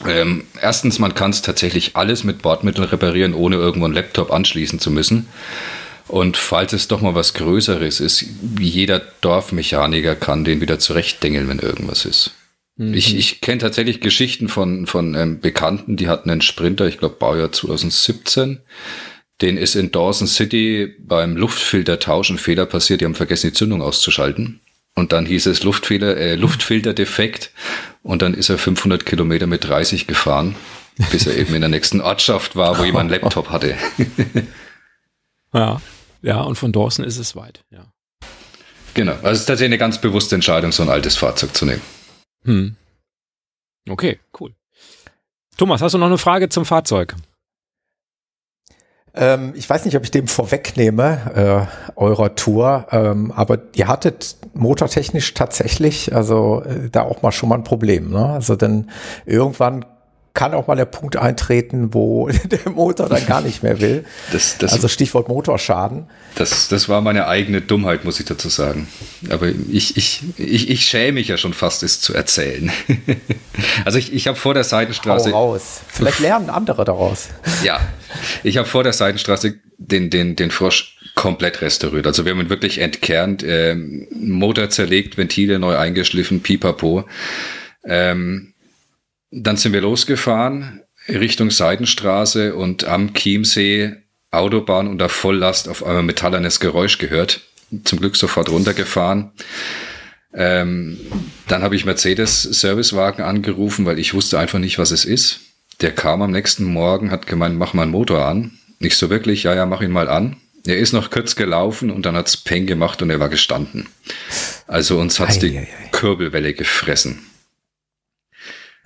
Ähm, 0.07 0.45
erstens, 0.61 0.99
man 0.99 1.15
kann 1.15 1.31
es 1.31 1.41
tatsächlich 1.41 1.95
alles 1.95 2.23
mit 2.23 2.41
Bordmitteln 2.41 2.87
reparieren, 2.87 3.33
ohne 3.33 3.55
irgendwo 3.55 3.85
einen 3.85 3.93
Laptop 3.93 4.31
anschließen 4.31 4.79
zu 4.79 4.91
müssen. 4.91 5.27
Und 6.07 6.37
falls 6.37 6.73
es 6.73 6.87
doch 6.87 7.01
mal 7.01 7.15
was 7.15 7.33
Größeres 7.33 7.99
ist, 7.99 8.25
jeder 8.59 9.01
Dorfmechaniker 9.21 10.15
kann 10.15 10.43
den 10.43 10.61
wieder 10.61 10.77
zurechtdengeln, 10.77 11.47
wenn 11.47 11.59
irgendwas 11.59 12.05
ist. 12.05 12.31
Mhm. 12.75 12.93
Ich, 12.93 13.15
ich 13.15 13.41
kenne 13.41 13.59
tatsächlich 13.59 14.01
Geschichten 14.01 14.49
von, 14.49 14.87
von 14.87 15.15
ähm, 15.15 15.39
Bekannten, 15.39 15.95
die 15.95 16.07
hatten 16.07 16.29
einen 16.29 16.41
Sprinter, 16.41 16.87
ich 16.87 16.97
glaube 16.97 17.15
Baujahr 17.15 17.51
2017. 17.51 18.59
Den 19.41 19.57
ist 19.57 19.75
in 19.75 19.91
Dawson 19.91 20.27
City 20.27 20.93
beim 20.99 21.35
Luftfiltertausch 21.35 22.29
ein 22.29 22.37
Fehler 22.37 22.65
passiert, 22.65 23.01
die 23.01 23.05
haben 23.05 23.15
vergessen, 23.15 23.49
die 23.49 23.53
Zündung 23.53 23.81
auszuschalten. 23.81 24.61
Und 24.95 25.11
dann 25.11 25.25
hieß 25.25 25.47
es 25.47 25.63
Luftfehler, 25.63 26.15
äh, 26.17 26.35
Luftfilterdefekt. 26.35 27.51
Und 28.03 28.21
dann 28.21 28.33
ist 28.33 28.49
er 28.49 28.57
500 28.57 29.05
Kilometer 29.05 29.47
mit 29.47 29.63
30 29.63 30.07
gefahren, 30.07 30.55
bis 31.11 31.25
er 31.25 31.35
eben 31.35 31.55
in 31.55 31.61
der 31.61 31.69
nächsten 31.69 31.99
Ortschaft 32.01 32.55
war, 32.55 32.77
wo 32.77 32.83
jemand 32.83 33.11
einen 33.11 33.21
Laptop 33.21 33.49
hatte. 33.49 33.75
ja, 35.53 35.81
ja, 36.21 36.41
und 36.41 36.55
von 36.55 36.71
Dawson 36.71 37.05
ist 37.05 37.17
es 37.17 37.35
weit, 37.35 37.63
ja. 37.71 37.91
Genau, 38.93 39.13
also 39.13 39.29
es 39.29 39.39
ist 39.39 39.45
tatsächlich 39.47 39.71
eine 39.71 39.77
ganz 39.79 39.99
bewusste 39.99 40.35
Entscheidung, 40.35 40.71
so 40.71 40.83
ein 40.83 40.89
altes 40.89 41.15
Fahrzeug 41.15 41.55
zu 41.55 41.65
nehmen. 41.65 41.81
Hm. 42.45 42.75
Okay, 43.89 44.19
cool. 44.39 44.53
Thomas, 45.57 45.81
hast 45.81 45.93
du 45.93 45.97
noch 45.97 46.07
eine 46.07 46.19
Frage 46.19 46.49
zum 46.49 46.65
Fahrzeug? 46.65 47.15
Ähm, 49.15 49.53
ich 49.55 49.69
weiß 49.69 49.85
nicht, 49.85 49.95
ob 49.95 50.03
ich 50.03 50.11
dem 50.11 50.27
vorwegnehme, 50.27 51.67
äh, 51.95 51.99
eurer 51.99 52.35
Tour, 52.35 52.87
ähm, 52.91 53.31
aber 53.31 53.59
ihr 53.75 53.87
hattet 53.87 54.37
motortechnisch 54.55 55.33
tatsächlich, 55.35 56.15
also 56.15 56.63
äh, 56.63 56.89
da 56.89 57.03
auch 57.03 57.21
mal 57.21 57.31
schon 57.31 57.49
mal 57.49 57.55
ein 57.55 57.63
Problem. 57.63 58.09
Ne? 58.09 58.25
Also 58.25 58.55
denn 58.55 58.89
irgendwann 59.25 59.85
kann 60.33 60.55
auch 60.55 60.65
mal 60.65 60.75
der 60.75 60.85
Punkt 60.85 61.15
eintreten, 61.15 61.93
wo 61.93 62.27
der 62.45 62.71
Motor 62.71 63.07
dann 63.07 63.25
gar 63.25 63.41
nicht 63.41 63.61
mehr 63.61 63.79
will. 63.79 64.03
Das, 64.31 64.57
das, 64.57 64.73
also 64.73 64.87
Stichwort 64.87 65.27
Motorschaden. 65.27 66.07
Das, 66.35 66.67
das 66.69 66.89
war 66.89 67.01
meine 67.01 67.27
eigene 67.27 67.61
Dummheit, 67.61 68.03
muss 68.03 68.19
ich 68.19 68.25
dazu 68.25 68.49
sagen. 68.49 68.87
Aber 69.29 69.47
ich, 69.47 69.95
ich, 69.95 70.23
ich, 70.37 70.69
ich 70.69 70.85
schäme 70.85 71.13
mich 71.13 71.27
ja 71.27 71.37
schon 71.37 71.53
fast, 71.53 71.83
es 71.83 72.01
zu 72.01 72.13
erzählen. 72.13 72.71
Also 73.85 73.99
ich, 73.99 74.11
ich 74.13 74.27
habe 74.27 74.37
vor 74.37 74.55
der 74.55 74.63
Seitenstraße. 74.63 75.31
Hau 75.31 75.51
raus. 75.51 75.81
Vielleicht 75.87 76.19
lernen 76.19 76.49
andere 76.49 76.85
daraus. 76.85 77.29
Ja, 77.63 77.79
ich 78.43 78.57
habe 78.57 78.67
vor 78.67 78.83
der 78.83 78.93
Seitenstraße 78.93 79.59
den, 79.77 80.09
den, 80.09 80.35
den 80.35 80.49
Frosch 80.49 80.97
komplett 81.13 81.61
restauriert. 81.61 82.07
Also 82.07 82.25
wir 82.25 82.31
haben 82.31 82.39
ihn 82.39 82.49
wirklich 82.49 82.79
entkernt, 82.79 83.43
äh, 83.43 83.75
Motor 83.75 84.69
zerlegt, 84.69 85.17
Ventile 85.17 85.59
neu 85.59 85.77
eingeschliffen, 85.77 86.41
pipapo. 86.41 87.05
Ähm, 87.85 88.52
dann 89.33 89.57
sind 89.57 89.73
wir 89.73 89.81
losgefahren 89.81 90.81
Richtung 91.09 91.51
Seidenstraße 91.51 92.55
und 92.55 92.85
am 92.85 93.13
Chiemsee 93.13 93.95
Autobahn 94.31 94.87
unter 94.87 95.09
Volllast 95.09 95.67
auf 95.67 95.85
einmal 95.85 96.03
metallernes 96.03 96.59
Geräusch 96.59 96.97
gehört. 96.97 97.41
Zum 97.83 97.99
Glück 97.99 98.15
sofort 98.15 98.49
runtergefahren. 98.49 99.31
Ähm, 100.33 100.99
dann 101.47 101.61
habe 101.61 101.75
ich 101.75 101.85
Mercedes 101.85 102.43
Servicewagen 102.43 103.23
angerufen, 103.23 103.85
weil 103.85 103.99
ich 103.99 104.13
wusste 104.13 104.39
einfach 104.39 104.59
nicht, 104.59 104.79
was 104.79 104.91
es 104.91 105.05
ist. 105.05 105.41
Der 105.81 105.91
kam 105.91 106.21
am 106.21 106.31
nächsten 106.31 106.65
Morgen, 106.65 107.11
hat 107.11 107.27
gemeint, 107.27 107.57
mach 107.57 107.73
mal 107.73 107.83
einen 107.83 107.91
Motor 107.91 108.25
an. 108.25 108.51
Nicht 108.79 108.97
so 108.97 109.09
wirklich, 109.09 109.43
ja, 109.43 109.53
ja, 109.53 109.65
mach 109.65 109.81
ihn 109.81 109.91
mal 109.91 110.09
an. 110.09 110.37
Er 110.65 110.77
ist 110.77 110.93
noch 110.93 111.11
kurz 111.11 111.35
gelaufen 111.35 111.91
und 111.91 112.05
dann 112.05 112.15
hat's 112.15 112.37
Peng 112.37 112.65
gemacht 112.65 113.01
und 113.01 113.09
er 113.09 113.19
war 113.19 113.29
gestanden. 113.29 113.87
Also 114.65 114.99
uns 114.99 115.19
hat's 115.19 115.39
die 115.39 115.67
Kurbelwelle 115.91 116.53
gefressen. 116.53 117.19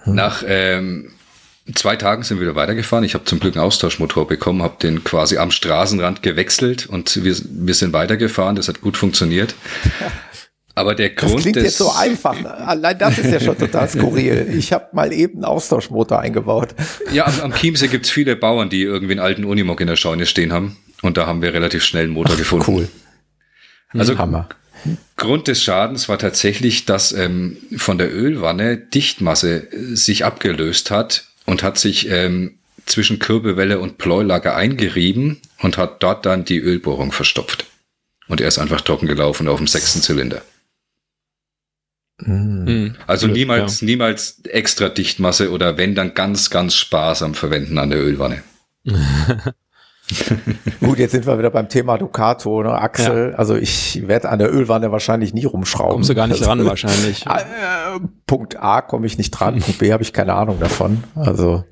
Hm. 0.07 0.15
Nach 0.15 0.43
ähm, 0.47 1.11
zwei 1.75 1.95
Tagen 1.95 2.23
sind 2.23 2.39
wir 2.39 2.47
wieder 2.47 2.55
weitergefahren. 2.55 3.03
Ich 3.03 3.13
habe 3.13 3.25
zum 3.25 3.39
Glück 3.39 3.55
einen 3.55 3.65
Austauschmotor 3.65 4.27
bekommen, 4.27 4.63
habe 4.63 4.77
den 4.81 5.03
quasi 5.03 5.37
am 5.37 5.51
Straßenrand 5.51 6.23
gewechselt 6.23 6.87
und 6.87 7.23
wir, 7.23 7.35
wir 7.49 7.73
sind 7.73 7.93
weitergefahren. 7.93 8.55
Das 8.55 8.67
hat 8.67 8.81
gut 8.81 8.97
funktioniert. 8.97 9.55
Aber 10.75 10.93
der 10.93 11.09
Grund 11.09 11.33
das 11.33 11.41
klingt 11.41 11.55
jetzt 11.55 11.79
so 11.79 11.91
einfach. 11.91 12.35
Allein 12.45 12.99
das 12.99 13.17
ist 13.17 13.31
ja 13.31 13.39
schon 13.39 13.57
total 13.57 13.89
skurril. 13.89 14.53
Ich 14.55 14.71
habe 14.71 14.85
mal 14.91 15.11
eben 15.11 15.37
einen 15.37 15.45
Austauschmotor 15.45 16.19
eingebaut. 16.19 16.75
Ja, 17.11 17.25
am, 17.25 17.39
am 17.39 17.53
Chiemsee 17.55 17.87
gibt's 17.87 18.11
viele 18.11 18.35
Bauern, 18.35 18.69
die 18.69 18.83
irgendwie 18.83 19.13
einen 19.13 19.19
alten 19.19 19.43
Unimog 19.43 19.81
in 19.81 19.87
der 19.87 19.95
Scheune 19.95 20.27
stehen 20.27 20.53
haben. 20.53 20.77
Und 21.01 21.17
da 21.17 21.25
haben 21.25 21.41
wir 21.41 21.51
relativ 21.51 21.83
schnell 21.83 22.03
einen 22.03 22.13
Motor 22.13 22.33
Ach, 22.35 22.37
gefunden. 22.37 22.65
Cool. 22.67 22.87
Also 23.89 24.19
Hammer. 24.19 24.49
Grund 25.15 25.48
des 25.48 25.63
Schadens 25.63 26.10
war 26.10 26.19
tatsächlich, 26.19 26.86
dass 26.86 27.12
ähm, 27.12 27.57
von 27.75 27.98
der 27.98 28.13
Ölwanne 28.13 28.77
Dichtmasse 28.77 29.67
sich 29.96 30.25
abgelöst 30.25 30.91
hat 30.91 31.25
und 31.46 31.63
hat 31.63 31.77
sich 31.77 32.10
ähm, 32.10 32.60
zwischen 32.86 33.19
Kürbelwelle 33.19 33.79
und 33.79 33.98
Pleulager 33.98 34.55
eingerieben 34.55 35.41
und 35.60 35.77
hat 35.77 36.01
dort 36.03 36.25
dann 36.25 36.46
die 36.46 36.60
Ölbohrung 36.60 37.12
verstopft. 37.12 37.65
Und 38.27 38.41
er 38.41 38.48
ist 38.48 38.60
einfach 38.60 38.81
trocken 38.81 39.07
gelaufen 39.07 39.48
auf 39.48 39.57
dem 39.57 39.67
sechsten 39.67 40.01
Zylinder. 40.01 40.41
Mhm. 42.19 42.96
Also 43.05 43.27
Blöd, 43.27 43.38
niemals, 43.38 43.81
ja. 43.81 43.86
niemals 43.86 44.41
extra 44.46 44.89
Dichtmasse 44.89 45.51
oder 45.51 45.77
wenn 45.77 45.96
dann 45.96 46.13
ganz, 46.13 46.50
ganz 46.50 46.75
sparsam 46.75 47.36
verwenden 47.36 47.77
an 47.77 47.89
der 47.89 48.00
Ölwanne. 48.00 48.43
Gut, 50.79 50.99
jetzt 50.99 51.11
sind 51.11 51.25
wir 51.25 51.37
wieder 51.37 51.49
beim 51.49 51.67
Thema 51.67 51.97
Ducato, 51.97 52.63
ne, 52.63 52.71
Axel. 52.71 53.31
Ja. 53.31 53.37
Also 53.37 53.55
ich 53.55 54.07
werde 54.07 54.29
an 54.29 54.39
der 54.39 54.53
Ölwanne 54.53 54.91
wahrscheinlich 54.91 55.33
nie 55.33 55.45
rumschrauben. 55.45 55.93
Kommst 55.93 56.09
du 56.09 56.15
gar 56.15 56.27
nicht 56.27 56.45
ran 56.45 56.63
wahrscheinlich. 56.65 57.25
Äh, 57.37 57.99
Punkt 58.25 58.57
A 58.57 58.81
komme 58.81 59.05
ich 59.05 59.17
nicht 59.17 59.31
dran, 59.31 59.59
Punkt 59.59 59.79
B 59.79 59.91
habe 59.91 60.03
ich 60.03 60.13
keine 60.13 60.33
Ahnung 60.33 60.59
davon. 60.59 61.03
Also 61.15 61.63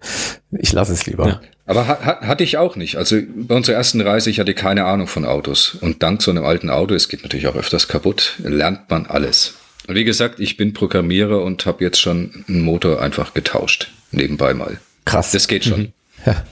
ich 0.51 0.73
lasse 0.73 0.93
es 0.93 1.05
lieber. 1.05 1.27
Ja. 1.27 1.41
Aber 1.65 1.87
hat, 1.87 2.21
hatte 2.21 2.43
ich 2.43 2.57
auch 2.57 2.75
nicht. 2.75 2.97
Also 2.97 3.17
bei 3.35 3.55
unserer 3.55 3.75
ersten 3.75 4.01
Reise, 4.01 4.29
ich 4.29 4.39
hatte 4.39 4.53
keine 4.53 4.85
Ahnung 4.85 5.07
von 5.07 5.25
Autos. 5.25 5.77
Und 5.81 6.03
dank 6.03 6.21
so 6.21 6.31
einem 6.31 6.45
alten 6.45 6.69
Auto, 6.69 6.93
es 6.93 7.09
geht 7.09 7.23
natürlich 7.23 7.47
auch 7.47 7.55
öfters 7.55 7.87
kaputt, 7.87 8.35
lernt 8.39 8.89
man 8.89 9.05
alles. 9.05 9.55
Und 9.87 9.95
wie 9.95 10.03
gesagt, 10.03 10.39
ich 10.39 10.57
bin 10.57 10.73
Programmierer 10.73 11.41
und 11.41 11.65
habe 11.65 11.83
jetzt 11.83 11.99
schon 11.99 12.45
einen 12.47 12.61
Motor 12.61 13.01
einfach 13.01 13.33
getauscht. 13.33 13.91
Nebenbei 14.11 14.53
mal. 14.53 14.79
Krass. 15.05 15.31
Das 15.31 15.47
geht 15.47 15.65
schon. 15.65 15.79
Mhm. 15.79 15.93
Ja. 16.25 16.43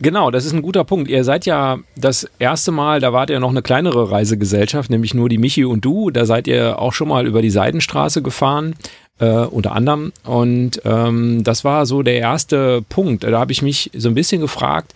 Genau, 0.00 0.32
das 0.32 0.44
ist 0.44 0.52
ein 0.52 0.62
guter 0.62 0.82
Punkt. 0.82 1.08
Ihr 1.08 1.22
seid 1.22 1.46
ja 1.46 1.78
das 1.96 2.28
erste 2.40 2.72
Mal, 2.72 2.98
da 2.98 3.12
wart 3.12 3.30
ihr 3.30 3.38
noch 3.38 3.50
eine 3.50 3.62
kleinere 3.62 4.10
Reisegesellschaft, 4.10 4.90
nämlich 4.90 5.14
nur 5.14 5.28
die 5.28 5.38
Michi 5.38 5.64
und 5.64 5.84
du. 5.84 6.10
Da 6.10 6.26
seid 6.26 6.48
ihr 6.48 6.80
auch 6.80 6.92
schon 6.92 7.08
mal 7.08 7.26
über 7.26 7.42
die 7.42 7.50
Seidenstraße 7.50 8.20
gefahren, 8.20 8.74
äh, 9.20 9.28
unter 9.28 9.72
anderem. 9.72 10.12
Und 10.24 10.82
ähm, 10.84 11.44
das 11.44 11.62
war 11.62 11.86
so 11.86 12.02
der 12.02 12.18
erste 12.18 12.82
Punkt. 12.88 13.22
Da 13.22 13.38
habe 13.38 13.52
ich 13.52 13.62
mich 13.62 13.92
so 13.94 14.08
ein 14.08 14.16
bisschen 14.16 14.40
gefragt, 14.40 14.94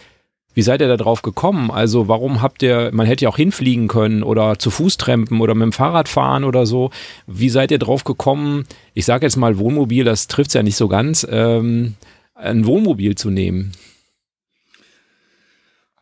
wie 0.55 0.63
seid 0.63 0.81
ihr 0.81 0.89
da 0.89 0.97
drauf 0.97 1.23
gekommen? 1.23 1.71
Also 1.71 2.09
warum 2.09 2.43
habt 2.43 2.65
ihr, 2.65 2.91
man 2.93 3.07
hätte 3.07 3.25
ja 3.25 3.29
auch 3.29 3.37
hinfliegen 3.37 3.87
können 3.87 4.25
oder 4.25 4.59
zu 4.59 4.71
Fuß 4.71 4.97
trampen 4.97 5.41
oder 5.41 5.55
mit 5.55 5.63
dem 5.63 5.73
Fahrrad 5.73 6.09
fahren 6.09 6.43
oder 6.43 6.67
so. 6.67 6.91
Wie 7.29 7.51
seid 7.51 7.71
ihr 7.71 7.79
drauf 7.79 8.03
gekommen, 8.03 8.67
ich 8.95 9.05
sage 9.05 9.25
jetzt 9.25 9.37
mal 9.37 9.59
Wohnmobil, 9.59 10.03
das 10.03 10.27
trifft 10.27 10.51
es 10.51 10.55
ja 10.55 10.65
nicht 10.65 10.75
so 10.75 10.89
ganz, 10.89 11.25
ähm, 11.31 11.95
ein 12.35 12.67
Wohnmobil 12.67 13.15
zu 13.15 13.31
nehmen? 13.31 13.71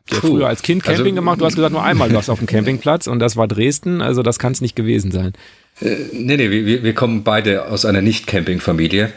Du 0.07 0.15
hast 0.15 0.21
früher 0.21 0.47
als 0.47 0.61
Kind 0.61 0.83
Camping 0.83 1.05
also, 1.05 1.15
gemacht, 1.15 1.41
du 1.41 1.45
hast 1.45 1.55
gesagt, 1.55 1.73
nur 1.73 1.83
einmal 1.83 2.13
warst 2.13 2.29
auf 2.29 2.39
dem 2.39 2.47
Campingplatz 2.47 3.07
und 3.07 3.19
das 3.19 3.35
war 3.35 3.47
Dresden, 3.47 4.01
also 4.01 4.23
das 4.23 4.39
kann 4.39 4.53
es 4.53 4.61
nicht 4.61 4.75
gewesen 4.75 5.11
sein. 5.11 5.33
Äh, 5.81 5.95
nee, 6.13 6.37
nee, 6.37 6.49
wir, 6.49 6.83
wir 6.83 6.93
kommen 6.93 7.23
beide 7.23 7.67
aus 7.67 7.85
einer 7.85 8.01
Nicht-Camping-Familie. 8.01 9.11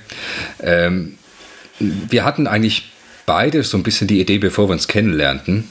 Ähm, 0.61 1.15
wir 1.79 2.25
hatten 2.25 2.47
eigentlich 2.47 2.91
beide 3.25 3.63
so 3.63 3.77
ein 3.77 3.83
bisschen 3.83 4.09
die 4.09 4.21
Idee, 4.21 4.39
bevor 4.39 4.69
wir 4.69 4.73
uns 4.73 4.89
kennenlernten. 4.89 5.65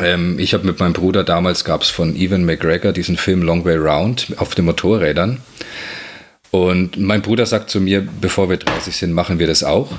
Ähm, 0.00 0.38
ich 0.38 0.54
habe 0.54 0.66
mit 0.66 0.78
meinem 0.80 0.92
Bruder 0.92 1.24
damals 1.24 1.64
gab 1.64 1.82
es 1.82 1.90
von 1.90 2.16
Evan 2.16 2.44
McGregor 2.44 2.92
diesen 2.92 3.16
Film 3.16 3.42
Long 3.42 3.64
Way 3.64 3.76
Round 3.76 4.34
auf 4.38 4.54
den 4.54 4.64
Motorrädern. 4.64 5.38
Und 6.50 6.98
mein 6.98 7.22
Bruder 7.22 7.46
sagt 7.46 7.70
zu 7.70 7.80
mir, 7.80 8.06
bevor 8.20 8.48
wir 8.48 8.56
30 8.56 8.96
sind, 8.96 9.12
machen 9.12 9.38
wir 9.38 9.46
das 9.46 9.64
auch. 9.64 9.92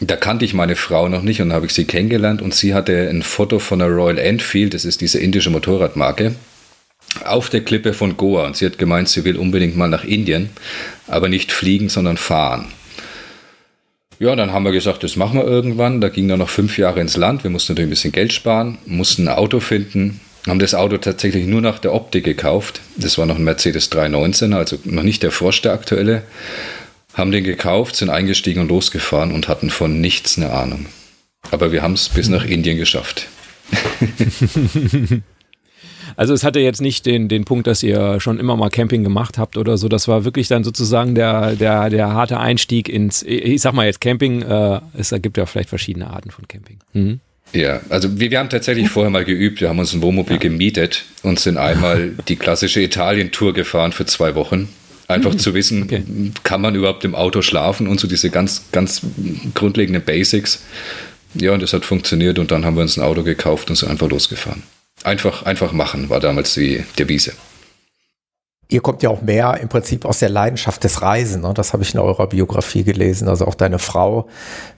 Da 0.00 0.16
kannte 0.16 0.44
ich 0.44 0.54
meine 0.54 0.76
Frau 0.76 1.08
noch 1.08 1.22
nicht 1.22 1.42
und 1.42 1.52
habe 1.52 1.66
ich 1.66 1.72
sie 1.72 1.84
kennengelernt 1.84 2.40
und 2.40 2.54
sie 2.54 2.72
hatte 2.72 3.08
ein 3.08 3.22
Foto 3.22 3.58
von 3.58 3.80
der 3.80 3.88
Royal 3.88 4.18
Enfield, 4.18 4.74
das 4.74 4.84
ist 4.84 5.00
diese 5.00 5.18
indische 5.18 5.50
Motorradmarke, 5.50 6.36
auf 7.24 7.50
der 7.50 7.62
Klippe 7.62 7.92
von 7.92 8.16
Goa 8.16 8.46
und 8.46 8.56
sie 8.56 8.66
hat 8.66 8.78
gemeint, 8.78 9.08
sie 9.08 9.24
will 9.24 9.36
unbedingt 9.36 9.76
mal 9.76 9.88
nach 9.88 10.04
Indien, 10.04 10.50
aber 11.08 11.28
nicht 11.28 11.50
fliegen, 11.50 11.88
sondern 11.88 12.16
fahren. 12.16 12.66
Ja, 14.20 14.34
dann 14.34 14.52
haben 14.52 14.64
wir 14.64 14.72
gesagt, 14.72 15.04
das 15.04 15.14
machen 15.14 15.38
wir 15.38 15.46
irgendwann. 15.46 16.00
Da 16.00 16.08
ging 16.08 16.26
dann 16.26 16.40
noch 16.40 16.48
fünf 16.48 16.76
Jahre 16.76 17.00
ins 17.00 17.16
Land. 17.16 17.44
Wir 17.44 17.50
mussten 17.50 17.72
natürlich 17.72 17.86
ein 17.86 17.90
bisschen 17.90 18.12
Geld 18.12 18.32
sparen, 18.32 18.78
mussten 18.84 19.28
ein 19.28 19.34
Auto 19.34 19.60
finden, 19.60 20.20
haben 20.48 20.58
das 20.58 20.74
Auto 20.74 20.96
tatsächlich 20.98 21.46
nur 21.46 21.60
nach 21.60 21.78
der 21.78 21.94
Optik 21.94 22.24
gekauft. 22.24 22.80
Das 22.96 23.16
war 23.16 23.26
noch 23.26 23.36
ein 23.36 23.44
Mercedes 23.44 23.90
319, 23.90 24.54
also 24.54 24.76
noch 24.84 25.04
nicht 25.04 25.22
der 25.22 25.30
Frosch, 25.30 25.62
der 25.62 25.72
aktuelle. 25.72 26.22
Haben 27.18 27.32
den 27.32 27.44
gekauft, 27.44 27.96
sind 27.96 28.08
eingestiegen 28.10 28.62
und 28.62 28.68
losgefahren 28.68 29.32
und 29.32 29.48
hatten 29.48 29.70
von 29.70 30.00
nichts 30.00 30.38
eine 30.38 30.52
Ahnung. 30.52 30.86
Aber 31.50 31.72
wir 31.72 31.82
haben 31.82 31.94
es 31.94 32.08
bis 32.08 32.28
nach 32.28 32.44
Indien 32.44 32.78
geschafft. 32.78 33.26
Also 36.16 36.34
es 36.34 36.42
hatte 36.42 36.58
jetzt 36.58 36.80
nicht 36.80 37.06
den, 37.06 37.28
den 37.28 37.44
Punkt, 37.44 37.68
dass 37.68 37.82
ihr 37.82 38.18
schon 38.18 38.40
immer 38.40 38.56
mal 38.56 38.70
Camping 38.70 39.04
gemacht 39.04 39.38
habt 39.38 39.56
oder 39.56 39.76
so. 39.76 39.88
Das 39.88 40.08
war 40.08 40.24
wirklich 40.24 40.48
dann 40.48 40.64
sozusagen 40.64 41.14
der, 41.14 41.54
der, 41.54 41.90
der 41.90 42.12
harte 42.12 42.40
Einstieg 42.40 42.88
ins, 42.88 43.22
ich 43.22 43.60
sag 43.60 43.72
mal 43.72 43.86
jetzt 43.86 44.00
Camping, 44.00 44.42
äh, 44.42 44.80
es 44.96 45.14
gibt 45.22 45.36
ja 45.36 45.46
vielleicht 45.46 45.68
verschiedene 45.68 46.08
Arten 46.10 46.32
von 46.32 46.48
Camping. 46.48 46.78
Mhm. 46.92 47.20
Ja, 47.52 47.80
also 47.88 48.18
wir, 48.18 48.32
wir 48.32 48.38
haben 48.40 48.50
tatsächlich 48.50 48.88
vorher 48.88 49.10
mal 49.10 49.24
geübt, 49.24 49.60
wir 49.60 49.68
haben 49.68 49.78
uns 49.78 49.94
ein 49.94 50.02
Wohnmobil 50.02 50.36
ja. 50.36 50.40
gemietet 50.40 51.04
und 51.22 51.38
sind 51.38 51.56
einmal 51.56 52.10
die 52.28 52.36
klassische 52.36 52.80
Italien-Tour 52.80 53.54
gefahren 53.54 53.92
für 53.92 54.06
zwei 54.06 54.34
Wochen. 54.34 54.68
Einfach 55.08 55.32
mhm. 55.32 55.38
zu 55.38 55.54
wissen, 55.54 55.84
okay. 55.84 56.02
kann 56.44 56.60
man 56.60 56.74
überhaupt 56.74 57.02
im 57.04 57.14
Auto 57.14 57.40
schlafen 57.40 57.88
und 57.88 57.98
so 57.98 58.06
diese 58.06 58.28
ganz, 58.28 58.64
ganz 58.72 59.00
grundlegenden 59.54 60.04
Basics. 60.04 60.62
Ja, 61.34 61.52
und 61.52 61.62
das 61.62 61.72
hat 61.72 61.86
funktioniert 61.86 62.38
und 62.38 62.50
dann 62.50 62.64
haben 62.66 62.76
wir 62.76 62.82
uns 62.82 62.98
ein 62.98 63.02
Auto 63.02 63.22
gekauft 63.22 63.70
und 63.70 63.76
sind 63.76 63.90
einfach 63.90 64.08
losgefahren. 64.08 64.62
Einfach, 65.04 65.44
einfach 65.44 65.72
machen 65.72 66.10
war 66.10 66.20
damals 66.20 66.54
die 66.54 66.84
Devise. 66.98 67.32
Ihr 68.70 68.82
kommt 68.82 69.02
ja 69.02 69.08
auch 69.08 69.22
mehr 69.22 69.58
im 69.62 69.68
Prinzip 69.70 70.04
aus 70.04 70.18
der 70.18 70.28
Leidenschaft 70.28 70.84
des 70.84 71.00
Reisen. 71.00 71.40
Ne? 71.40 71.54
Das 71.54 71.72
habe 71.72 71.82
ich 71.82 71.94
in 71.94 72.00
eurer 72.00 72.26
Biografie 72.26 72.84
gelesen. 72.84 73.26
Also 73.26 73.46
auch 73.46 73.54
deine 73.54 73.78
Frau 73.78 74.26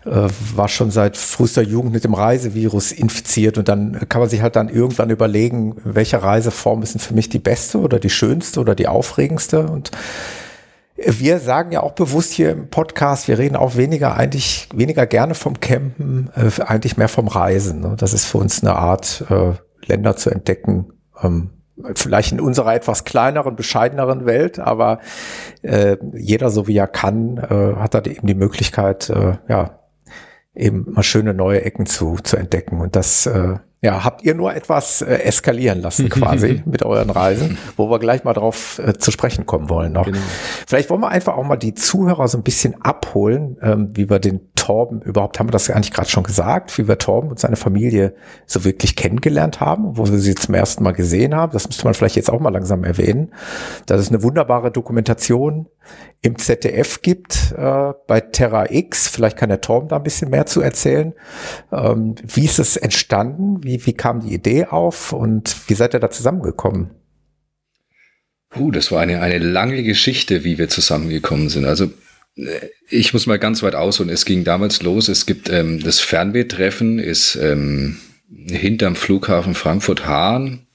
äh, 0.05 0.29
war 0.55 0.69
schon 0.69 0.93
seit 0.93 1.17
frühester 1.17 1.63
Jugend 1.63 1.93
mit 1.93 2.05
dem 2.05 2.15
Reisevirus 2.15 2.93
infiziert. 2.93 3.59
Und 3.59 3.69
dann 3.69 4.09
kann 4.09 4.21
man 4.21 4.31
sich 4.31 4.43
halt 4.43 4.55
dann 4.55 4.69
irgendwann 4.69 5.11
überlegen, 5.11 5.75
welche 5.83 6.23
Reiseform 6.23 6.83
ist 6.83 6.95
denn 6.95 7.01
für 7.01 7.15
mich 7.15 7.31
die 7.31 7.41
beste 7.41 7.79
oder 7.79 7.99
die 7.99 8.11
schönste 8.11 8.61
oder 8.61 8.77
die 8.77 8.87
aufregendste. 8.87 9.67
Und 9.67 9.91
wir 10.97 11.41
sagen 11.41 11.73
ja 11.73 11.83
auch 11.83 11.93
bewusst 11.93 12.33
hier 12.33 12.53
im 12.53 12.69
Podcast, 12.69 13.27
wir 13.27 13.39
reden 13.39 13.57
auch 13.57 13.77
weniger 13.77 14.17
eigentlich 14.17 14.69
weniger 14.73 15.07
gerne 15.07 15.35
vom 15.35 15.59
Campen, 15.59 16.31
äh, 16.37 16.63
eigentlich 16.63 16.97
mehr 16.97 17.09
vom 17.09 17.27
Reisen. 17.27 17.81
Ne? 17.81 17.95
Das 17.99 18.13
ist 18.13 18.27
für 18.27 18.39
uns 18.39 18.63
eine 18.63 18.77
Art 18.77 19.25
äh, 19.31 19.55
Länder 19.85 20.17
zu 20.17 20.31
entdecken. 20.31 20.93
Ähm, 21.21 21.51
vielleicht 21.95 22.33
in 22.33 22.41
unserer 22.41 22.75
etwas 22.75 23.05
kleineren, 23.05 23.57
bescheideneren 23.57 24.27
Welt, 24.27 24.59
aber 24.59 25.01
äh, 25.63 25.97
jeder, 26.15 26.51
so 26.51 26.67
wie 26.67 26.77
er 26.77 26.87
kann, 26.87 27.39
äh, 27.39 27.77
hat 27.77 27.95
da 27.95 28.03
eben 28.03 28.27
die 28.27 28.35
Möglichkeit, 28.35 29.11
äh, 29.11 29.39
ja, 29.49 29.81
eben 30.55 30.87
mal 30.93 31.03
schöne 31.03 31.35
neue 31.35 31.63
Ecken 31.63 31.87
zu, 31.87 32.17
zu 32.23 32.37
entdecken. 32.37 32.81
Und 32.81 32.97
das 32.97 33.27
äh, 33.27 33.57
ja, 33.83 34.05
habt 34.05 34.23
ihr 34.23 34.35
nur 34.35 34.55
etwas 34.55 35.01
äh, 35.01 35.15
eskalieren 35.23 35.81
lassen 35.81 36.09
quasi 36.11 36.63
mit 36.67 36.85
euren 36.85 37.09
Reisen, 37.09 37.57
wo 37.77 37.91
wir 37.91 37.99
gleich 37.99 38.25
mal 38.25 38.35
drauf 38.35 38.79
äh, 38.79 38.95
zu 38.95 39.11
sprechen 39.11 39.47
kommen 39.47 39.71
wollen 39.71 39.93
noch. 39.93 40.05
Genau. 40.05 40.19
Vielleicht 40.67 40.91
wollen 40.91 41.01
wir 41.01 41.09
einfach 41.09 41.37
auch 41.37 41.45
mal 41.45 41.57
die 41.57 41.75
Zuhörer 41.75 42.29
so 42.29 42.37
ein 42.37 42.43
bisschen 42.43 42.81
abholen, 42.83 43.57
ähm, 43.63 43.91
wie 43.95 44.11
wir 44.11 44.19
den 44.19 44.53
Torben 44.55 45.01
überhaupt, 45.01 45.39
haben 45.41 45.49
wir 45.49 45.53
das 45.53 45.71
eigentlich 45.71 45.93
gerade 45.93 46.11
schon 46.11 46.23
gesagt, 46.23 46.77
wie 46.77 46.87
wir 46.87 46.99
Torben 46.99 47.31
und 47.31 47.39
seine 47.39 47.57
Familie 47.57 48.15
so 48.47 48.65
wirklich 48.65 48.95
kennengelernt 48.95 49.61
haben, 49.61 49.97
wo 49.97 50.07
wir 50.07 50.19
sie 50.19 50.35
zum 50.35 50.55
ersten 50.55 50.85
Mal 50.85 50.93
gesehen 50.93 51.35
haben. 51.35 51.53
Das 51.53 51.67
müsste 51.67 51.85
man 51.85 51.95
vielleicht 51.95 52.17
jetzt 52.17 52.31
auch 52.31 52.41
mal 52.41 52.53
langsam 52.53 52.85
erwähnen. 52.85 53.33
Das 53.87 54.01
ist 54.01 54.11
eine 54.11 54.23
wunderbare 54.23 54.71
Dokumentation 54.71 55.67
im 56.23 56.37
ZDF 56.37 57.01
gibt, 57.01 57.55
äh, 57.57 57.93
bei 58.07 58.21
Terra 58.21 58.71
X. 58.71 59.09
Vielleicht 59.09 59.39
kann 59.39 59.49
der 59.49 59.63
Torben 59.63 59.89
da 59.89 59.97
ein 59.97 60.03
bisschen 60.03 60.31
mehr 60.31 60.45
zu 60.45 60.61
erzählen. 60.61 61.15
Ähm, 61.73 62.15
wie 62.23 62.45
ist 62.45 62.59
es 62.59 62.77
entstanden? 62.77 63.65
Wie, 63.65 63.70
wie 63.85 63.93
kam 63.93 64.21
die 64.21 64.35
Idee 64.35 64.67
auf 64.67 65.13
und 65.13 65.55
wie 65.69 65.75
seid 65.75 65.95
ihr 65.95 66.01
da 66.01 66.11
zusammengekommen? 66.11 66.91
Uh, 68.57 68.71
das 68.71 68.91
war 68.91 69.01
eine, 69.01 69.21
eine 69.21 69.39
lange 69.39 69.83
Geschichte, 69.83 70.43
wie 70.43 70.59
wir 70.59 70.69
zusammengekommen 70.69 71.49
sind. 71.49 71.65
Also 71.67 71.93
äh, 72.37 72.69
ich 72.89 73.13
muss 73.13 73.27
mal 73.27 73.39
ganz 73.39 73.63
weit 73.63 73.75
ausholen. 73.75 74.11
Es 74.11 74.25
ging 74.25 74.45
damals 74.45 74.83
los. 74.83 75.09
Es 75.09 75.27
gibt 75.27 75.49
ähm, 75.49 75.81
das 75.83 76.01
Fernwehtreffen, 76.01 76.99
ist 76.99 77.37
ähm, 77.37 77.99
hinterm 78.49 78.97
Flughafen 78.97 79.55
Frankfurt-Hahn. 79.55 80.67